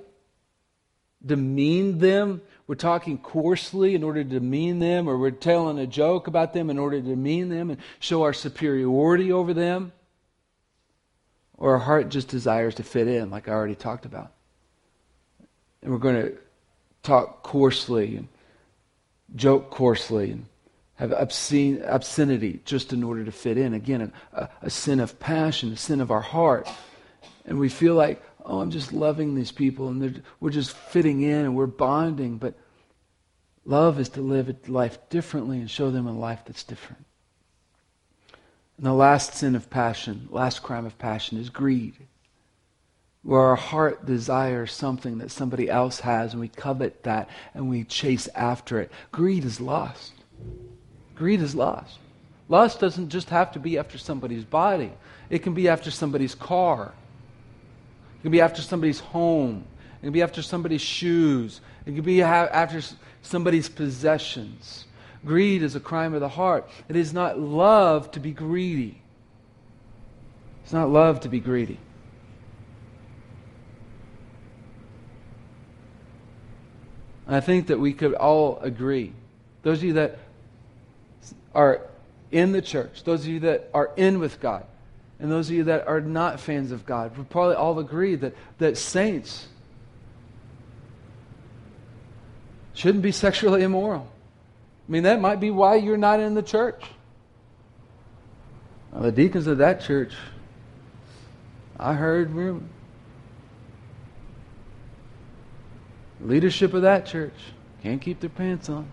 demean 1.25 1.99
them 1.99 2.41
we're 2.67 2.75
talking 2.75 3.19
coarsely 3.19 3.95
in 3.95 4.03
order 4.03 4.25
to 4.25 4.29
demean 4.29 4.79
them, 4.79 5.09
or 5.09 5.17
we're 5.17 5.31
telling 5.31 5.79
a 5.79 5.87
joke 5.87 6.27
about 6.27 6.53
them 6.53 6.69
in 6.69 6.79
order 6.79 7.01
to 7.01 7.07
demean 7.07 7.49
them 7.49 7.71
and 7.71 7.81
show 8.01 8.23
our 8.23 8.33
superiority 8.33 9.31
over 9.31 9.55
them, 9.55 9.93
or 11.57 11.73
our 11.73 11.79
heart 11.79 12.09
just 12.09 12.29
desires 12.29 12.75
to 12.77 12.83
fit 12.83 13.09
in, 13.09 13.31
like 13.31 13.49
I 13.49 13.53
already 13.53 13.77
talked 13.77 14.05
about. 14.05 14.33
And 15.83 15.93
we're 15.93 15.99
going 15.99 16.21
to 16.21 16.37
talk 17.03 17.43
coarsely 17.43 18.17
and 18.17 18.29
joke 19.37 19.71
coarsely 19.71 20.33
and 20.33 20.47
have 20.97 21.13
obscene, 21.13 21.83
obscenity 21.83 22.61
just 22.65 22.93
in 22.93 23.05
order 23.05 23.25
to 23.25 23.33
fit 23.33 23.59
in. 23.59 23.75
Again, 23.75 24.13
a, 24.33 24.49
a 24.63 24.71
sin 24.71 24.99
of 24.99 25.21
passion, 25.21 25.73
a 25.73 25.77
sin 25.77 26.01
of 26.01 26.11
our 26.11 26.21
heart. 26.21 26.69
And 27.45 27.59
we 27.61 27.69
feel 27.69 27.95
like, 27.95 28.23
oh, 28.47 28.61
I'm 28.61 28.71
just 28.71 28.93
loving 28.93 29.35
these 29.35 29.51
people 29.51 29.89
and 29.89 30.23
we're 30.41 30.51
just 30.51 30.75
fitting 30.75 31.23
in 31.23 31.45
and 31.45 31.57
we're 31.57 31.67
bonding. 31.67 32.39
But 32.39 32.55
love 33.65 33.99
is 33.99 34.09
to 34.11 34.21
live 34.21 34.49
a 34.49 34.71
life 34.71 34.99
differently 35.11 35.59
and 35.59 35.71
show 35.71 35.91
them 35.91 36.07
a 36.07 36.17
life 36.17 36.43
that's 36.47 36.63
different. 36.63 37.05
And 38.77 38.87
the 38.87 38.93
last 38.93 39.35
sin 39.35 39.57
of 39.57 39.69
passion, 39.69 40.29
last 40.31 40.63
crime 40.63 40.87
of 40.87 40.97
passion 40.99 41.39
is 41.39 41.51
greed. 41.51 41.95
Where 43.23 43.41
our 43.41 43.57
heart 43.57 44.07
desires 44.07 44.71
something 44.71 45.19
that 45.19 45.33
somebody 45.33 45.69
else 45.69 46.01
has 46.01 46.33
and 46.33 46.41
we 46.41 46.49
covet 46.49 47.03
that 47.03 47.29
and 47.55 47.69
we 47.69 47.83
chase 47.83 48.29
after 48.37 48.79
it. 48.79 48.93
Greed 49.11 49.45
is 49.45 49.61
lust. 49.61 50.13
Greed 51.17 51.41
is 51.41 51.57
lust. 51.57 51.99
Lust 52.49 52.79
doesn't 52.79 53.09
just 53.09 53.31
have 53.31 53.51
to 53.53 53.59
be 53.59 53.77
after 53.77 53.99
somebody's 53.99 54.45
body, 54.45 54.93
it 55.31 55.41
can 55.41 55.55
be 55.55 55.69
after 55.69 55.91
somebody's 55.91 56.37
car 56.37 56.95
can 58.23 58.31
be 58.31 58.41
after 58.41 58.63
somebody's 58.63 59.01
home. 59.01 59.65
It 60.01 60.07
can 60.07 60.13
be 60.13 60.23
after 60.23 60.43
somebody's 60.43 60.83
shoes. 60.83 61.61
It 61.85 61.95
can 61.95 62.03
be 62.03 62.23
after 62.23 62.81
somebody's 63.23 63.69
possessions. 63.69 64.85
Greed 65.25 65.63
is 65.63 65.75
a 65.75 65.81
crime 65.81 66.15
of 66.15 66.21
the 66.21 66.29
heart. 66.29 66.69
It 66.89 66.97
is 66.97 67.13
not 67.13 67.39
love 67.39 68.11
to 68.13 68.21
be 68.21 68.33
greedy. 68.33 69.01
It's 70.63 70.73
not 70.73 70.91
love 70.91 71.21
to 71.21 71.29
be 71.29 71.41
greedy. 71.41 71.79
I 77.29 77.41
think 77.41 77.69
that 77.69 77.81
we 77.81 77.93
could 77.93 78.15
all 78.15 78.59
agree. 78.61 79.13
Those 79.63 79.79
of 79.79 79.85
you 79.85 79.93
that 79.95 80.19
are 81.55 81.81
in 82.31 82.53
the 82.53 82.63
church, 82.63 83.03
those 83.03 83.23
of 83.23 83.29
you 83.29 83.41
that 83.41 83.69
are 83.75 83.91
in 83.97 84.21
with 84.21 84.39
God, 84.39 84.65
and 85.19 85.31
those 85.31 85.49
of 85.49 85.57
you 85.57 85.65
that 85.65 85.87
are 85.89 86.01
not 86.01 86.41
fans 86.41 86.73
of 86.73 86.85
God, 86.85 87.17
we 87.17 87.25
probably 87.25 87.55
all 87.55 87.79
agree 87.79 88.17
that, 88.17 88.35
that 88.59 88.77
saints 88.77 89.49
shouldn't 92.75 93.03
be 93.03 93.13
sexually 93.13 93.63
immoral. 93.63 94.09
I 94.89 94.93
mean, 94.93 95.05
that 95.05 95.21
might 95.21 95.41
be 95.41 95.51
why 95.51 95.77
you're 95.77 95.97
not 95.97 96.21
in 96.21 96.35
the 96.35 96.43
church. 96.43 96.83
Now, 98.93 99.01
the 99.01 99.13
deacons 99.13 99.47
of 99.47 99.59
that 99.59 99.81
church, 99.81 100.13
I 101.79 101.95
heard 101.95 102.31
rumors. 102.33 102.71
leadership 106.21 106.75
of 106.75 106.83
that 106.83 107.07
church 107.07 107.35
can't 107.83 108.01
keep 108.01 108.21
their 108.21 108.31
pants 108.31 108.69
on. 108.69 108.89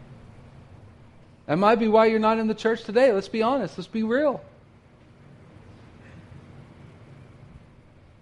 That 1.46 1.58
might 1.58 1.76
be 1.76 1.88
why 1.88 2.06
you're 2.06 2.20
not 2.20 2.38
in 2.38 2.48
the 2.48 2.56
church 2.56 2.84
today. 2.84 3.12
Let's 3.12 3.28
be 3.28 3.42
honest. 3.42 3.78
Let's 3.78 3.88
be 3.88 4.04
real. 4.04 4.42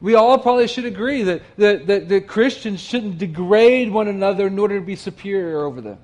We 0.01 0.15
all 0.15 0.39
probably 0.39 0.67
should 0.67 0.85
agree 0.85 1.23
that, 1.23 1.43
that, 1.57 1.87
that, 1.87 2.09
that 2.09 2.27
Christians 2.27 2.81
shouldn't 2.81 3.19
degrade 3.19 3.91
one 3.91 4.07
another 4.07 4.47
in 4.47 4.57
order 4.57 4.79
to 4.79 4.85
be 4.85 4.95
superior 4.95 5.63
over 5.63 5.79
them. 5.79 5.99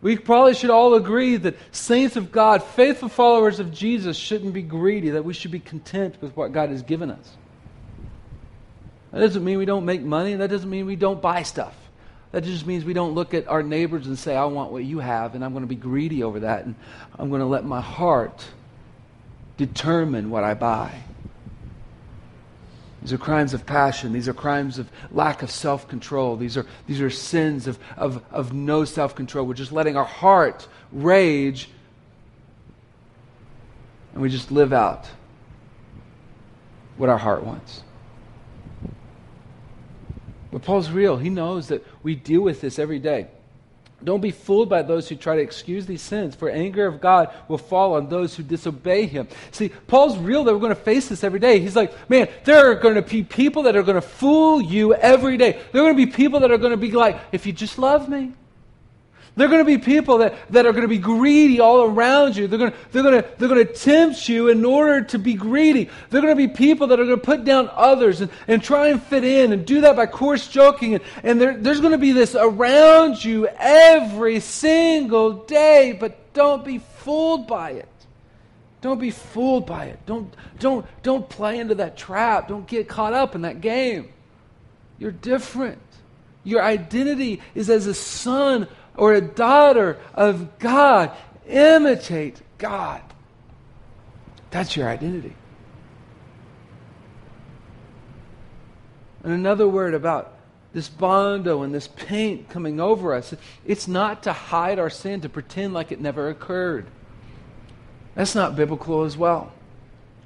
We 0.00 0.16
probably 0.16 0.54
should 0.54 0.70
all 0.70 0.94
agree 0.94 1.36
that 1.36 1.56
saints 1.72 2.16
of 2.16 2.30
God, 2.30 2.62
faithful 2.62 3.08
followers 3.08 3.58
of 3.58 3.72
Jesus, 3.72 4.16
shouldn't 4.16 4.52
be 4.52 4.62
greedy, 4.62 5.10
that 5.10 5.24
we 5.24 5.34
should 5.34 5.50
be 5.50 5.58
content 5.58 6.16
with 6.20 6.36
what 6.36 6.52
God 6.52 6.68
has 6.68 6.82
given 6.82 7.10
us. 7.10 7.36
That 9.10 9.20
doesn't 9.20 9.42
mean 9.42 9.58
we 9.58 9.64
don't 9.64 9.86
make 9.86 10.02
money, 10.02 10.34
that 10.34 10.50
doesn't 10.50 10.68
mean 10.68 10.86
we 10.86 10.94
don't 10.94 11.20
buy 11.20 11.42
stuff. 11.42 11.74
That 12.30 12.44
just 12.44 12.66
means 12.66 12.84
we 12.84 12.92
don't 12.92 13.14
look 13.14 13.32
at 13.32 13.48
our 13.48 13.62
neighbors 13.62 14.06
and 14.06 14.18
say, 14.18 14.36
I 14.36 14.44
want 14.44 14.70
what 14.70 14.84
you 14.84 14.98
have, 14.98 15.34
and 15.34 15.42
I'm 15.42 15.52
going 15.52 15.64
to 15.64 15.68
be 15.68 15.74
greedy 15.74 16.22
over 16.22 16.40
that, 16.40 16.66
and 16.66 16.74
I'm 17.18 17.30
going 17.30 17.40
to 17.40 17.46
let 17.46 17.64
my 17.64 17.80
heart 17.80 18.46
determine 19.58 20.30
what 20.30 20.44
I 20.44 20.54
buy. 20.54 21.02
These 23.02 23.12
are 23.12 23.18
crimes 23.18 23.52
of 23.54 23.66
passion. 23.66 24.12
These 24.12 24.28
are 24.28 24.34
crimes 24.34 24.78
of 24.78 24.90
lack 25.10 25.42
of 25.42 25.50
self 25.50 25.86
control. 25.86 26.36
These 26.36 26.56
are, 26.56 26.66
these 26.86 27.00
are 27.00 27.10
sins 27.10 27.66
of, 27.66 27.78
of, 27.96 28.24
of 28.30 28.52
no 28.52 28.84
self 28.84 29.14
control. 29.14 29.46
We're 29.46 29.54
just 29.54 29.72
letting 29.72 29.96
our 29.96 30.04
heart 30.04 30.66
rage 30.90 31.68
and 34.14 34.22
we 34.22 34.30
just 34.30 34.50
live 34.50 34.72
out 34.72 35.06
what 36.96 37.08
our 37.08 37.18
heart 37.18 37.44
wants. 37.44 37.82
But 40.50 40.62
Paul's 40.62 40.90
real. 40.90 41.18
He 41.18 41.30
knows 41.30 41.68
that 41.68 41.86
we 42.02 42.14
deal 42.14 42.40
with 42.40 42.60
this 42.60 42.78
every 42.78 42.98
day. 42.98 43.28
Don't 44.02 44.20
be 44.20 44.30
fooled 44.30 44.68
by 44.68 44.82
those 44.82 45.08
who 45.08 45.16
try 45.16 45.34
to 45.36 45.42
excuse 45.42 45.84
these 45.84 46.02
sins, 46.02 46.36
for 46.36 46.48
anger 46.48 46.86
of 46.86 47.00
God 47.00 47.34
will 47.48 47.58
fall 47.58 47.94
on 47.94 48.08
those 48.08 48.36
who 48.36 48.44
disobey 48.44 49.06
him. 49.06 49.26
See, 49.50 49.70
Paul's 49.88 50.16
real 50.16 50.44
that 50.44 50.52
we're 50.52 50.60
going 50.60 50.74
to 50.74 50.80
face 50.80 51.08
this 51.08 51.24
every 51.24 51.40
day. 51.40 51.58
He's 51.58 51.74
like, 51.74 51.92
man, 52.08 52.28
there 52.44 52.70
are 52.70 52.76
going 52.76 52.94
to 52.94 53.02
be 53.02 53.24
people 53.24 53.64
that 53.64 53.74
are 53.74 53.82
going 53.82 53.96
to 53.96 54.00
fool 54.00 54.60
you 54.60 54.94
every 54.94 55.36
day. 55.36 55.60
There 55.72 55.82
are 55.82 55.84
going 55.86 55.96
to 55.96 56.06
be 56.06 56.12
people 56.12 56.40
that 56.40 56.52
are 56.52 56.58
going 56.58 56.70
to 56.70 56.76
be 56.76 56.92
like, 56.92 57.20
if 57.32 57.44
you 57.44 57.52
just 57.52 57.76
love 57.76 58.08
me, 58.08 58.32
they're 59.38 59.48
going 59.48 59.60
to 59.60 59.64
be 59.64 59.78
people 59.78 60.18
that, 60.18 60.34
that 60.50 60.66
are 60.66 60.72
going 60.72 60.82
to 60.82 60.88
be 60.88 60.98
greedy 60.98 61.60
all 61.60 61.84
around 61.84 62.34
you. 62.34 62.48
They're 62.48 62.58
going, 62.58 62.72
to, 62.72 62.76
they're, 62.90 63.04
going 63.04 63.22
to, 63.22 63.28
they're 63.38 63.48
going 63.48 63.64
to 63.64 63.72
tempt 63.72 64.28
you 64.28 64.48
in 64.48 64.64
order 64.64 65.02
to 65.04 65.18
be 65.18 65.34
greedy. 65.34 65.88
They're 66.10 66.20
going 66.20 66.36
to 66.36 66.48
be 66.48 66.48
people 66.48 66.88
that 66.88 66.98
are 66.98 67.04
going 67.04 67.20
to 67.20 67.24
put 67.24 67.44
down 67.44 67.70
others 67.72 68.20
and, 68.20 68.32
and 68.48 68.60
try 68.60 68.88
and 68.88 69.00
fit 69.00 69.22
in 69.22 69.52
and 69.52 69.64
do 69.64 69.82
that 69.82 69.94
by 69.94 70.06
coarse 70.06 70.48
joking. 70.48 70.94
And, 70.94 71.04
and 71.22 71.40
there, 71.40 71.56
there's 71.56 71.80
going 71.80 71.92
to 71.92 71.98
be 71.98 72.10
this 72.10 72.34
around 72.34 73.24
you 73.24 73.46
every 73.46 74.40
single 74.40 75.44
day, 75.44 75.96
but 75.98 76.32
don't 76.32 76.64
be 76.64 76.78
fooled 76.78 77.46
by 77.46 77.70
it. 77.70 77.88
Don't 78.80 79.00
be 79.00 79.12
fooled 79.12 79.66
by 79.66 79.86
it. 79.86 80.00
Don't, 80.04 80.34
don't, 80.58 80.84
don't 81.04 81.28
play 81.28 81.60
into 81.60 81.76
that 81.76 81.96
trap. 81.96 82.48
Don't 82.48 82.66
get 82.66 82.88
caught 82.88 83.12
up 83.12 83.36
in 83.36 83.42
that 83.42 83.60
game. 83.60 84.12
You're 84.98 85.12
different. 85.12 85.78
Your 86.42 86.62
identity 86.62 87.40
is 87.54 87.70
as 87.70 87.86
a 87.86 87.94
son 87.94 88.66
or 88.98 89.14
a 89.14 89.20
daughter 89.20 89.98
of 90.12 90.58
God. 90.58 91.12
Imitate 91.46 92.42
God. 92.58 93.00
That's 94.50 94.76
your 94.76 94.88
identity. 94.88 95.34
And 99.22 99.32
another 99.32 99.66
word 99.66 99.94
about 99.94 100.34
this 100.72 100.88
bondo 100.88 101.62
and 101.62 101.74
this 101.74 101.88
paint 101.88 102.50
coming 102.50 102.80
over 102.80 103.14
us, 103.14 103.34
it's 103.64 103.88
not 103.88 104.22
to 104.24 104.32
hide 104.32 104.78
our 104.78 104.90
sin, 104.90 105.20
to 105.22 105.28
pretend 105.28 105.72
like 105.72 105.90
it 105.90 106.00
never 106.00 106.28
occurred. 106.28 106.86
That's 108.14 108.34
not 108.34 108.56
biblical 108.56 109.04
as 109.04 109.16
well. 109.16 109.52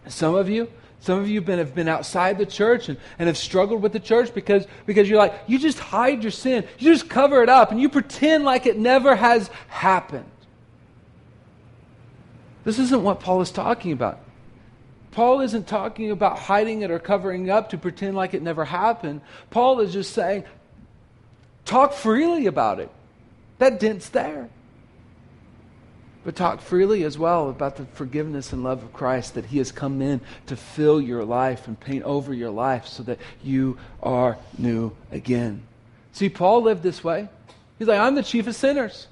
Some 0.09 0.35
of 0.35 0.49
you, 0.49 0.69
some 1.03 1.19
of 1.19 1.29
you 1.29 1.41
have 1.41 1.45
been, 1.45 1.59
have 1.59 1.75
been 1.75 1.89
outside 1.89 2.39
the 2.39 2.47
church 2.47 2.89
and, 2.89 2.97
and 3.19 3.27
have 3.27 3.37
struggled 3.37 3.83
with 3.83 3.93
the 3.93 3.99
church 3.99 4.33
because, 4.33 4.69
because 4.87 5.11
you're 5.11 5.19
like, 5.19 5.35
you 5.49 5.59
just 5.59 5.81
hide 5.81 6.23
your 6.23 6.31
sin. 6.31 6.65
You 6.79 6.93
just 6.93 7.09
cover 7.09 7.43
it 7.43 7.49
up 7.49 7.73
and 7.73 7.81
you 7.81 7.89
pretend 7.89 8.45
like 8.45 8.67
it 8.67 8.79
never 8.79 9.17
has 9.17 9.51
happened. 9.67 10.31
This 12.63 12.79
isn't 12.79 13.03
what 13.03 13.19
Paul 13.19 13.41
is 13.41 13.51
talking 13.51 13.91
about. 13.91 14.21
Paul 15.11 15.41
isn't 15.41 15.67
talking 15.67 16.13
about 16.13 16.39
hiding 16.39 16.83
it 16.83 16.93
or 16.93 17.01
covering 17.01 17.51
up 17.51 17.71
to 17.71 17.79
pretend 17.79 18.15
like 18.15 18.33
it 18.33 18.41
never 18.41 18.65
happened. 18.65 19.23
Paul 19.51 19.81
is 19.81 19.93
just 19.93 20.13
saying, 20.13 20.45
talk 21.65 21.95
freely 21.95 22.47
about 22.47 22.79
it. 22.79 22.91
That 23.59 23.81
dent's 23.81 24.09
there 24.09 24.49
but 26.25 26.37
talk 26.37 26.61
freely 26.61 27.05
as 27.05 27.19
well 27.19 27.49
about 27.49 27.77
the 27.77 27.85
forgiveness 27.95 28.53
and 28.53 28.63
love 28.63 28.83
of 28.83 28.93
Christ 28.93 29.35
that 29.35 29.47
He 29.47 29.59
has 29.59 29.73
come 29.73 30.01
in 30.01 30.21
to 30.47 30.57
fill 30.57 31.01
your 31.01 31.25
life 31.25 31.67
and 31.67 31.79
paint 31.79 32.05
over 32.05 32.33
your 32.33 32.51
life 32.51 32.87
so 32.87 33.03
that 33.05 33.19
you 33.43 33.79
are 34.03 34.39
new 34.57 34.93
again. 35.11 35.63
See, 36.13 36.29
Paul 36.29 36.63
lived 36.63 36.83
this 36.83 37.03
way. 37.03 37.29
He's 37.79 37.89
like, 37.89 38.01
I'm 38.01 38.15
the 38.15 38.23
chief 38.23 38.47
of 38.47 38.55
sinners. 38.55 39.09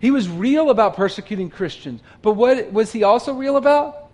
He 0.00 0.10
was 0.10 0.28
real 0.28 0.70
about 0.70 0.96
persecuting 0.96 1.50
Christians. 1.50 2.00
But 2.22 2.32
what 2.32 2.72
was 2.72 2.92
he 2.92 3.02
also 3.02 3.32
real 3.32 3.56
about? 3.56 4.10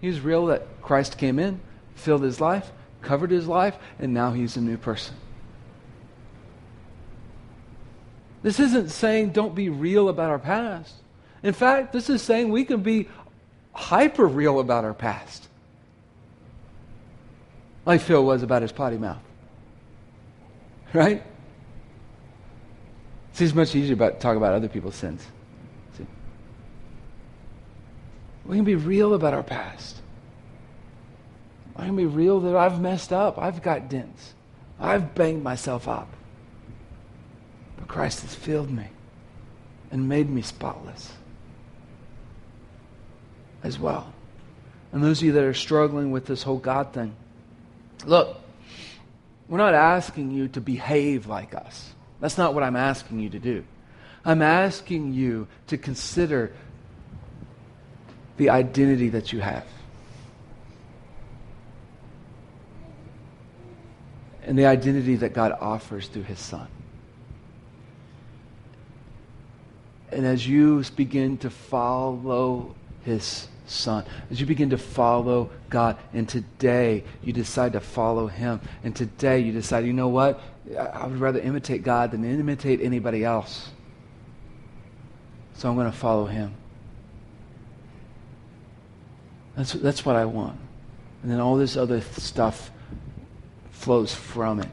He 0.00 0.08
was 0.08 0.20
real 0.20 0.46
that 0.46 0.66
Christ 0.82 1.18
came 1.18 1.38
in, 1.38 1.60
filled 1.94 2.22
his 2.22 2.40
life, 2.40 2.70
covered 3.02 3.30
his 3.30 3.46
life, 3.46 3.76
and 3.98 4.14
now 4.14 4.32
he's 4.32 4.56
a 4.56 4.60
new 4.60 4.76
person. 4.76 5.14
This 8.42 8.58
isn't 8.58 8.90
saying 8.90 9.30
don't 9.30 9.54
be 9.54 9.68
real 9.68 10.08
about 10.08 10.30
our 10.30 10.38
past. 10.38 10.94
In 11.42 11.52
fact, 11.52 11.92
this 11.92 12.08
is 12.08 12.22
saying 12.22 12.50
we 12.50 12.64
can 12.64 12.82
be 12.82 13.08
hyper 13.72 14.26
real 14.26 14.60
about 14.60 14.84
our 14.84 14.94
past. 14.94 15.48
Like 17.86 18.00
Phil 18.00 18.24
was 18.24 18.42
about 18.42 18.62
his 18.62 18.72
potty 18.72 18.98
mouth. 18.98 19.22
Right? 20.92 21.22
See, 23.32 23.44
it's 23.44 23.54
much 23.54 23.74
easier 23.74 23.96
to 23.96 24.10
talk 24.12 24.36
about 24.36 24.54
other 24.54 24.68
people's 24.68 24.96
sins. 24.96 25.24
See? 25.96 26.06
We 28.44 28.56
can 28.56 28.64
be 28.64 28.74
real 28.74 29.14
about 29.14 29.34
our 29.34 29.42
past. 29.42 29.96
I 31.76 31.86
can 31.86 31.96
be 31.96 32.06
real 32.06 32.40
that 32.40 32.56
I've 32.56 32.80
messed 32.80 33.12
up. 33.12 33.38
I've 33.38 33.62
got 33.62 33.88
dents. 33.88 34.34
I've 34.78 35.14
banged 35.14 35.42
myself 35.42 35.88
up. 35.88 36.08
Christ 37.90 38.22
has 38.22 38.32
filled 38.32 38.70
me 38.70 38.86
and 39.90 40.08
made 40.08 40.30
me 40.30 40.42
spotless 40.42 41.12
as 43.64 43.80
well. 43.80 44.12
And 44.92 45.02
those 45.02 45.18
of 45.18 45.24
you 45.24 45.32
that 45.32 45.42
are 45.42 45.52
struggling 45.52 46.12
with 46.12 46.24
this 46.24 46.44
whole 46.44 46.58
God 46.58 46.92
thing, 46.92 47.16
look, 48.06 48.40
we're 49.48 49.58
not 49.58 49.74
asking 49.74 50.30
you 50.30 50.46
to 50.50 50.60
behave 50.60 51.26
like 51.26 51.52
us. 51.52 51.92
That's 52.20 52.38
not 52.38 52.54
what 52.54 52.62
I'm 52.62 52.76
asking 52.76 53.18
you 53.18 53.30
to 53.30 53.40
do. 53.40 53.64
I'm 54.24 54.40
asking 54.40 55.12
you 55.12 55.48
to 55.66 55.76
consider 55.76 56.52
the 58.36 58.50
identity 58.50 59.08
that 59.08 59.32
you 59.32 59.40
have. 59.40 59.66
And 64.44 64.56
the 64.56 64.66
identity 64.66 65.16
that 65.16 65.32
God 65.32 65.50
offers 65.60 66.06
through 66.06 66.22
his 66.22 66.38
Son. 66.38 66.68
And 70.12 70.26
as 70.26 70.46
you 70.46 70.82
begin 70.96 71.38
to 71.38 71.50
follow 71.50 72.74
his 73.02 73.48
son. 73.70 74.04
As 74.30 74.40
you 74.40 74.46
begin 74.46 74.70
to 74.70 74.78
follow 74.78 75.50
God, 75.68 75.96
and 76.12 76.28
today 76.28 77.04
you 77.22 77.32
decide 77.32 77.72
to 77.74 77.80
follow 77.80 78.26
him, 78.26 78.60
and 78.82 78.94
today 78.94 79.40
you 79.40 79.52
decide, 79.52 79.86
you 79.86 79.92
know 79.92 80.08
what? 80.08 80.40
I 80.76 81.06
would 81.06 81.18
rather 81.18 81.40
imitate 81.40 81.82
God 81.82 82.10
than 82.10 82.24
imitate 82.24 82.80
anybody 82.80 83.24
else. 83.24 83.70
So 85.54 85.68
I'm 85.68 85.76
going 85.76 85.90
to 85.90 85.96
follow 85.96 86.26
him. 86.26 86.54
That's, 89.56 89.72
that's 89.72 90.04
what 90.04 90.16
I 90.16 90.24
want. 90.24 90.58
And 91.22 91.30
then 91.30 91.40
all 91.40 91.56
this 91.56 91.76
other 91.76 92.00
stuff 92.00 92.70
flows 93.70 94.14
from 94.14 94.60
it. 94.60 94.68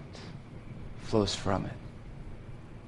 Flows 1.04 1.36
from 1.36 1.66
it. 1.66 1.74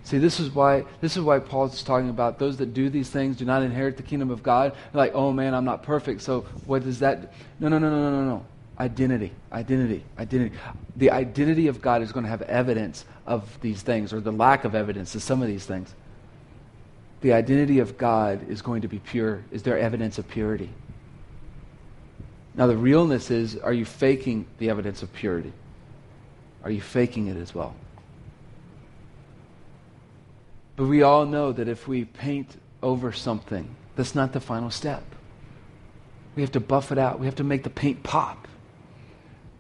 See, 0.10 0.18
this 0.18 0.40
is 0.40 0.50
why 0.50 0.86
this 1.02 1.16
is 1.18 1.22
why 1.22 1.38
Paul's 1.38 1.84
talking 1.84 2.10
about 2.10 2.40
those 2.40 2.58
that 2.58 2.74
do 2.74 2.90
these 2.90 3.12
things 3.12 3.38
do 3.38 3.46
not 3.46 3.62
inherit 3.62 3.96
the 3.96 4.02
kingdom 4.02 4.32
of 4.32 4.42
God. 4.42 4.72
They're 4.72 5.04
like, 5.04 5.14
oh 5.14 5.32
man, 5.32 5.54
I'm 5.54 5.66
not 5.66 5.84
perfect. 5.84 6.24
So 6.24 6.42
what 6.66 6.84
does 6.84 6.98
that? 6.98 7.32
No, 7.60 7.68
no, 7.68 7.78
no, 7.78 7.92
no, 7.92 8.10
no, 8.10 8.26
no. 8.26 8.46
Identity, 8.80 9.32
identity, 9.52 10.04
identity. 10.18 10.56
The 10.96 11.12
identity 11.12 11.68
of 11.68 11.80
God 11.80 12.02
is 12.02 12.12
going 12.12 12.24
to 12.24 12.30
have 12.32 12.42
evidence 12.42 13.06
of 13.28 13.62
these 13.62 13.84
things, 13.84 14.12
or 14.12 14.20
the 14.20 14.32
lack 14.32 14.66
of 14.66 14.74
evidence 14.74 15.14
of 15.14 15.22
some 15.22 15.44
of 15.44 15.48
these 15.48 15.68
things. 15.68 15.94
The 17.22 17.34
identity 17.34 17.78
of 17.78 17.96
God 17.96 18.50
is 18.50 18.64
going 18.64 18.82
to 18.82 18.88
be 18.88 18.98
pure. 18.98 19.44
Is 19.52 19.62
there 19.62 19.78
evidence 19.78 20.18
of 20.18 20.28
purity? 20.28 20.72
Now, 22.56 22.66
the 22.66 22.78
realness 22.78 23.30
is 23.30 23.58
are 23.58 23.74
you 23.74 23.86
faking 23.86 24.48
the 24.58 24.72
evidence 24.72 25.04
of 25.04 25.14
purity? 25.14 25.54
Are 26.64 26.72
you 26.72 26.82
faking 26.82 27.28
it 27.28 27.38
as 27.38 27.54
well? 27.54 27.76
But 30.80 30.88
we 30.88 31.02
all 31.02 31.26
know 31.26 31.52
that 31.52 31.68
if 31.68 31.90
we 31.90 32.06
paint 32.06 32.56
over 32.82 33.12
something, 33.12 33.68
that's 33.98 34.16
not 34.16 34.32
the 34.32 34.40
final 34.40 34.72
step. 34.72 35.04
We 36.38 36.42
have 36.42 36.54
to 36.54 36.62
buff 36.62 36.94
it 36.94 36.98
out, 36.98 37.20
we 37.20 37.26
have 37.26 37.36
to 37.36 37.44
make 37.44 37.64
the 37.64 37.70
paint 37.70 38.02
pop. 38.02 38.48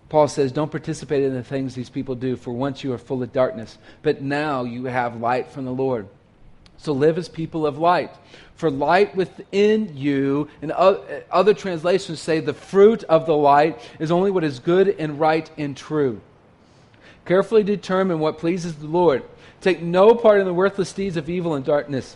Paul 0.08 0.30
says, 0.30 0.54
Don't 0.54 0.72
participate 0.72 1.26
in 1.26 1.34
the 1.34 1.44
things 1.44 1.76
these 1.76 1.90
people 1.90 2.16
do, 2.16 2.38
for 2.38 2.54
once 2.54 2.86
you 2.86 2.94
are 2.94 2.98
full 2.98 3.22
of 3.22 3.34
darkness, 3.34 3.78
but 4.02 4.22
now 4.22 4.64
you 4.64 4.86
have 4.86 5.20
light 5.20 5.50
from 5.50 5.66
the 5.66 5.74
Lord. 5.74 6.08
So 6.78 6.94
live 6.94 7.18
as 7.18 7.28
people 7.28 7.66
of 7.68 7.78
light. 7.78 8.16
For 8.56 8.72
light 8.72 9.14
within 9.14 9.98
you, 9.98 10.48
and 10.62 10.72
other 10.72 11.54
translations 11.54 12.22
say 12.22 12.40
the 12.40 12.54
fruit 12.54 13.04
of 13.04 13.26
the 13.26 13.36
light 13.36 13.82
is 14.00 14.10
only 14.10 14.32
what 14.32 14.46
is 14.46 14.60
good 14.60 14.88
and 14.88 15.20
right 15.20 15.52
and 15.58 15.76
true. 15.76 16.22
Carefully 17.26 17.64
determine 17.64 18.20
what 18.20 18.40
pleases 18.40 18.76
the 18.76 18.88
Lord 18.88 19.24
Take 19.62 19.82
no 19.82 20.16
part 20.16 20.40
in 20.40 20.46
the 20.46 20.54
worthless 20.54 20.94
deeds 20.94 21.18
of 21.18 21.30
evil 21.30 21.54
and 21.54 21.66
darkness, 21.66 22.16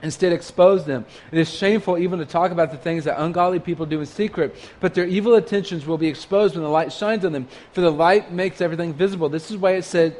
Instead, 0.00 0.32
expose 0.32 0.84
them. 0.84 1.04
It 1.32 1.38
is 1.38 1.52
shameful 1.52 1.98
even 1.98 2.20
to 2.20 2.24
talk 2.24 2.52
about 2.52 2.70
the 2.70 2.76
things 2.76 3.02
that 3.04 3.20
ungodly 3.20 3.58
people 3.58 3.84
do 3.84 3.98
in 3.98 4.06
secret, 4.06 4.54
but 4.78 4.94
their 4.94 5.06
evil 5.06 5.34
intentions 5.34 5.86
will 5.86 5.98
be 5.98 6.06
exposed 6.06 6.54
when 6.54 6.62
the 6.62 6.70
light 6.70 6.92
shines 6.92 7.24
on 7.24 7.32
them. 7.32 7.48
For 7.72 7.80
the 7.80 7.90
light 7.90 8.30
makes 8.30 8.60
everything 8.60 8.94
visible. 8.94 9.28
This 9.28 9.50
is 9.50 9.56
why 9.56 9.72
it 9.72 9.82
said, 9.82 10.16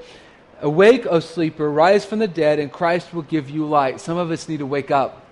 Awake, 0.61 1.07
O 1.07 1.21
sleeper, 1.21 1.71
rise 1.71 2.05
from 2.05 2.19
the 2.19 2.27
dead, 2.27 2.59
and 2.59 2.73
Christ 2.73 3.15
will 3.15 3.23
give 3.23 3.49
you 3.49 3.67
light. 3.67 4.01
Some 4.01 4.19
of 4.19 4.33
us 4.33 4.49
need 4.49 4.59
to 4.59 4.67
wake 4.67 4.91
up. 4.91 5.25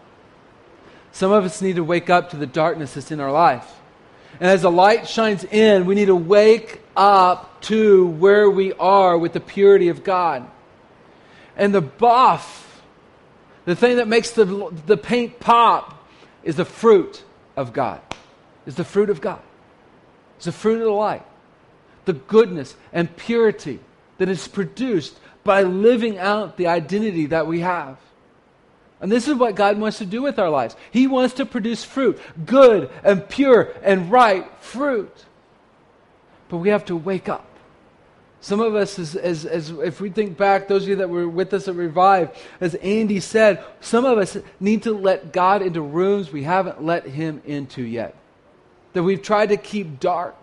Some 1.11 1.33
of 1.33 1.45
us 1.45 1.61
need 1.61 1.75
to 1.75 1.85
wake 1.85 2.09
up 2.09 2.31
to 2.31 2.37
the 2.37 2.47
darkness 2.47 2.95
that's 2.95 3.11
in 3.11 3.19
our 3.19 3.33
life. 3.33 3.81
And 4.41 4.51
as 4.51 4.63
the 4.63 4.71
light 4.71 5.09
shines 5.09 5.45
in, 5.45 5.87
we 5.87 5.95
need 5.95 6.07
to 6.07 6.17
wake 6.17 6.81
up 6.97 7.61
to 7.63 8.07
where 8.07 8.51
we 8.51 8.73
are 8.75 9.17
with 9.17 9.33
the 9.33 9.41
purity 9.41 9.89
of 9.89 10.05
God. 10.05 10.49
And 11.57 11.75
the 11.75 11.81
buff 11.81 12.67
the 13.67 13.75
thing 13.75 13.97
that 13.97 14.09
makes 14.09 14.31
the, 14.31 14.73
the 14.87 14.97
paint 14.97 15.39
pop 15.41 16.09
is 16.45 16.57
the 16.57 16.65
fruit 16.65 17.23
of 17.57 17.73
God. 17.73 18.01
Is 18.65 18.77
the 18.77 18.85
fruit 18.85 19.11
of 19.11 19.21
God. 19.21 19.43
It's 20.37 20.47
the 20.47 20.53
fruit 20.53 20.79
of 20.79 20.85
the 20.85 20.91
light. 20.91 21.27
The 22.05 22.13
goodness 22.13 22.77
and 22.93 23.15
purity 23.17 23.81
that 24.19 24.29
is 24.29 24.47
produced 24.47 25.19
by 25.43 25.63
living 25.63 26.17
out 26.17 26.57
the 26.57 26.69
identity 26.69 27.27
that 27.27 27.49
we 27.49 27.61
have. 27.61 27.99
And 29.01 29.13
this 29.13 29.29
is 29.29 29.35
what 29.35 29.55
God 29.55 29.79
wants 29.79 29.99
to 29.99 30.07
do 30.07 30.23
with 30.23 30.39
our 30.39 30.49
lives. 30.49 30.75
He 30.91 31.07
wants 31.07 31.35
to 31.35 31.47
produce 31.47 31.85
fruit, 31.85 32.19
good 32.45 32.91
and 33.05 33.29
pure 33.29 33.73
and 33.83 34.11
right 34.11 34.51
fruit. 34.61 35.13
But 36.49 36.59
we 36.59 36.71
have 36.71 36.85
to 36.87 36.97
wake 36.97 37.29
up. 37.29 37.45
Some 38.41 38.61
of 38.61 38.75
us, 38.75 38.99
as, 38.99 39.17
as, 39.17 39.45
as, 39.45 39.71
if 39.71 40.01
we 40.01 40.09
think 40.09 40.37
back, 40.37 40.69
those 40.69 40.85
of 40.85 40.89
you 40.89 40.97
that 40.97 41.11
were 41.11 41.29
with 41.29 41.53
us 41.53 41.67
at 41.69 41.75
Revive, 41.75 42.31
as 42.61 42.75
Andy 42.77 43.19
said, 43.19 43.65
some 43.81 44.05
of 44.05 44.19
us 44.19 44.37
need 44.61 44.85
to 44.85 44.93
let 44.93 45.33
God 45.33 45.63
into 45.63 45.81
rooms 45.83 46.31
we 46.31 46.45
haven't 46.45 46.83
let 46.83 47.07
Him 47.07 47.43
into 47.45 47.83
yet. 47.83 48.15
That 48.93 49.03
we've 49.03 49.21
tried 49.21 49.49
to 49.49 49.57
keep 49.57 49.99
dark 49.99 50.37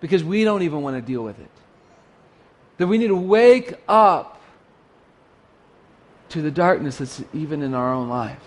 because 0.00 0.24
we 0.24 0.44
don't 0.44 0.62
even 0.62 0.82
want 0.82 0.96
to 0.96 1.02
deal 1.02 1.22
with 1.22 1.38
it. 1.38 1.50
That 2.78 2.88
we 2.88 2.98
need 2.98 3.08
to 3.08 3.16
wake 3.16 3.74
up 3.86 4.39
to 6.30 6.42
the 6.42 6.50
darkness 6.50 6.98
that's 6.98 7.22
even 7.34 7.62
in 7.62 7.74
our 7.74 7.92
own 7.92 8.08
life. 8.08 8.42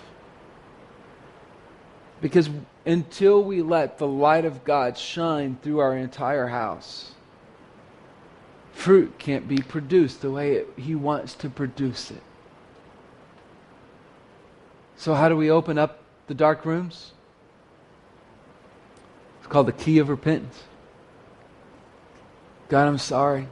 Because 2.21 2.49
until 2.85 3.43
we 3.43 3.61
let 3.61 3.97
the 3.97 4.07
light 4.07 4.45
of 4.45 4.63
God 4.63 4.97
shine 4.97 5.57
through 5.61 5.79
our 5.79 5.95
entire 5.95 6.47
house, 6.47 7.11
fruit 8.71 9.17
can't 9.19 9.47
be 9.47 9.57
produced 9.57 10.21
the 10.21 10.31
way 10.31 10.53
it, 10.53 10.69
He 10.77 10.95
wants 10.95 11.35
to 11.35 11.49
produce 11.49 12.11
it. 12.11 12.23
So, 14.95 15.13
how 15.13 15.27
do 15.27 15.35
we 15.35 15.51
open 15.51 15.77
up 15.77 15.99
the 16.27 16.33
dark 16.33 16.65
rooms? 16.65 17.11
It's 19.39 19.47
called 19.47 19.67
the 19.67 19.73
key 19.73 19.99
of 19.99 20.07
repentance. 20.07 20.63
God, 22.69 22.87
I'm 22.87 22.97
sorry. 22.97 23.47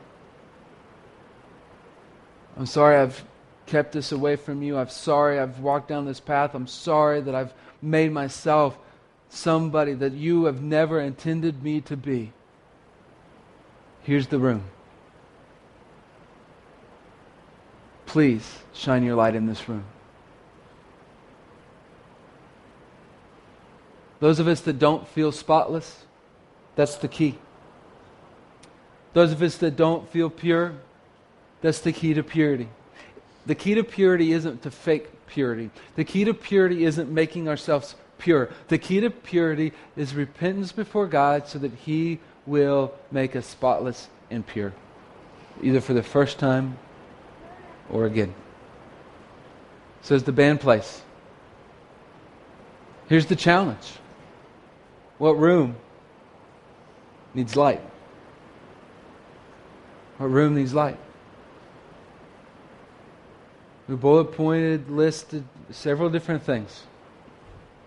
I'm 2.57 2.65
sorry 2.65 2.95
I've 2.95 3.25
kept 3.71 3.93
this 3.93 4.11
away 4.11 4.35
from 4.35 4.61
you. 4.61 4.77
I'm 4.77 4.89
sorry 4.89 5.39
I've 5.39 5.59
walked 5.59 5.87
down 5.87 6.05
this 6.05 6.19
path. 6.19 6.53
I'm 6.53 6.67
sorry 6.67 7.21
that 7.21 7.33
I've 7.33 7.53
made 7.81 8.11
myself 8.11 8.77
somebody 9.29 9.93
that 9.93 10.11
you 10.11 10.43
have 10.43 10.61
never 10.61 10.99
intended 10.99 11.63
me 11.63 11.79
to 11.79 11.95
be. 11.95 12.33
Here's 14.03 14.27
the 14.27 14.39
room. 14.39 14.65
Please 18.05 18.59
shine 18.73 19.05
your 19.05 19.15
light 19.15 19.35
in 19.35 19.45
this 19.45 19.69
room. 19.69 19.85
Those 24.19 24.39
of 24.39 24.49
us 24.49 24.59
that 24.61 24.79
don't 24.79 25.07
feel 25.07 25.31
spotless, 25.31 26.03
that's 26.75 26.97
the 26.97 27.07
key. 27.07 27.37
Those 29.13 29.31
of 29.31 29.41
us 29.41 29.55
that 29.59 29.77
don't 29.77 30.09
feel 30.09 30.29
pure, 30.29 30.73
that's 31.61 31.79
the 31.79 31.93
key 31.93 32.13
to 32.13 32.21
purity. 32.21 32.67
The 33.45 33.55
key 33.55 33.75
to 33.75 33.83
purity 33.83 34.33
isn't 34.33 34.63
to 34.63 34.71
fake 34.71 35.09
purity. 35.27 35.71
The 35.95 36.03
key 36.03 36.25
to 36.25 36.33
purity 36.33 36.85
isn't 36.85 37.11
making 37.11 37.47
ourselves 37.47 37.95
pure. 38.17 38.49
The 38.67 38.77
key 38.77 38.99
to 38.99 39.09
purity 39.09 39.73
is 39.95 40.13
repentance 40.13 40.71
before 40.71 41.07
God 41.07 41.47
so 41.47 41.59
that 41.59 41.73
He 41.73 42.19
will 42.45 42.93
make 43.11 43.35
us 43.35 43.45
spotless 43.45 44.07
and 44.29 44.45
pure, 44.45 44.73
either 45.61 45.81
for 45.81 45.93
the 45.93 46.03
first 46.03 46.39
time 46.39 46.77
or 47.89 48.05
again. 48.05 48.33
Says 50.01 50.23
the 50.23 50.31
band 50.31 50.61
plays. 50.61 51.01
Here's 53.07 53.25
the 53.25 53.35
challenge 53.35 53.97
What 55.17 55.37
room 55.37 55.75
needs 57.33 57.55
light? 57.55 57.81
What 60.17 60.27
room 60.27 60.55
needs 60.55 60.73
light? 60.73 60.97
We 63.91 63.97
bullet 63.97 64.31
pointed, 64.31 64.89
listed 64.89 65.43
several 65.69 66.09
different 66.09 66.43
things. 66.43 66.83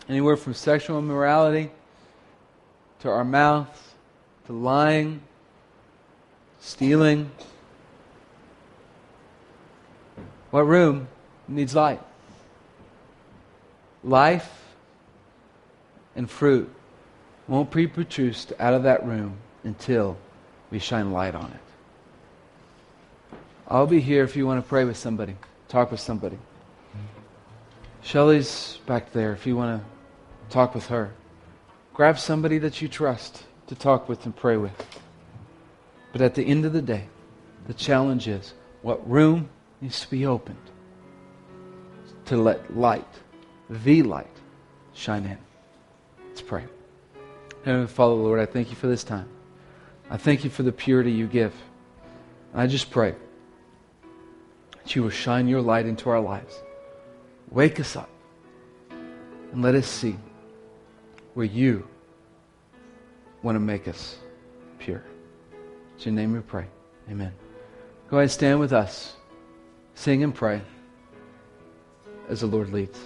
Anywhere 0.07 0.37
from 0.37 0.53
sexual 0.53 0.99
immorality 0.99 1.71
to 3.01 3.09
our 3.09 3.25
mouths 3.25 3.95
to 4.45 4.53
lying, 4.53 5.23
stealing, 6.61 7.31
What 10.51 10.67
room 10.67 11.09
needs 11.49 11.75
light? 11.75 12.03
Life 14.03 14.75
and 16.15 16.31
fruit 16.31 16.71
won't 17.49 17.71
be 17.71 17.87
produced 17.87 18.53
out 18.61 18.75
of 18.75 18.83
that 18.83 19.07
room 19.07 19.39
until 19.63 20.19
we 20.71 20.81
shine 20.81 21.13
light 21.13 21.35
on 21.35 21.51
it. 21.51 23.37
I'll 23.67 23.87
be 23.87 24.03
here 24.03 24.23
if 24.23 24.37
you 24.37 24.47
want 24.47 24.63
to 24.63 24.69
pray 24.69 24.85
with 24.85 24.99
somebody, 24.99 25.37
talk 25.75 25.91
with 25.91 25.99
somebody. 25.99 26.39
Shelly's 28.01 28.79
back 28.87 29.13
there 29.13 29.33
if 29.33 29.45
you 29.45 29.57
want 29.57 29.83
to 29.83 30.55
talk 30.55 30.73
with 30.73 30.87
her. 30.87 31.13
Grab 31.93 32.17
somebody 32.17 32.59
that 32.59 32.81
you 32.81 32.87
trust 32.87 33.43
to 33.67 33.75
talk 33.75 34.09
with 34.09 34.25
and 34.25 34.37
pray 34.37 34.57
with. 34.57 35.01
But 36.13 36.21
at 36.21 36.37
the 36.37 36.47
end 36.47 36.65
of 36.65 36.73
the 36.73 36.81
day, 36.81 37.09
the 37.67 37.75
challenge 37.75 38.29
is 38.29 38.55
what 38.83 39.11
room 39.11 39.49
needs 39.81 40.01
to 40.03 40.09
be 40.09 40.25
opened 40.27 40.65
to 42.27 42.37
let 42.37 42.77
light, 42.77 43.13
the 43.69 44.05
light, 44.05 44.37
shine 44.93 45.25
in. 45.25 45.39
Let's 46.29 46.41
pray. 46.41 46.67
Heavenly 47.65 47.89
Father, 47.89 48.15
Lord, 48.15 48.39
I 48.39 48.47
thank 48.47 48.71
you 48.71 48.77
for 48.77 48.87
this 48.87 49.03
time. 49.03 49.29
I 50.09 50.19
thank 50.19 50.45
you 50.45 50.51
for 50.51 50.63
the 50.63 50.71
purity 50.71 51.11
you 51.11 51.27
give. 51.27 51.53
I 52.55 52.69
just 52.69 52.93
pray 52.93 53.17
that 54.85 54.95
you 54.95 55.03
will 55.03 55.11
shine 55.11 55.49
your 55.49 55.61
light 55.61 55.87
into 55.87 56.11
our 56.11 56.21
lives. 56.21 56.63
Wake 57.51 57.81
us 57.81 57.97
up 57.97 58.11
and 58.91 59.63
let 59.63 59.75
us 59.75 59.87
see 59.87 60.17
where 61.35 61.47
you 61.47 61.87
want 63.43 63.57
to 63.57 63.61
make 63.61 63.89
us 63.89 64.19
pure. 64.79 65.03
In 65.99 66.05
your 66.05 66.15
name 66.15 66.33
we 66.33 66.41
pray. 66.41 66.67
Amen. 67.11 67.33
Go 68.11 68.19
ahead 68.19 68.25
and 68.25 68.31
stand 68.31 68.61
with 68.61 68.73
us. 68.73 69.15
Sing 69.95 70.23
and 70.23 70.35
pray 70.35 70.61
as 72.29 72.41
the 72.41 72.47
Lord 72.47 72.71
leads. 72.71 72.99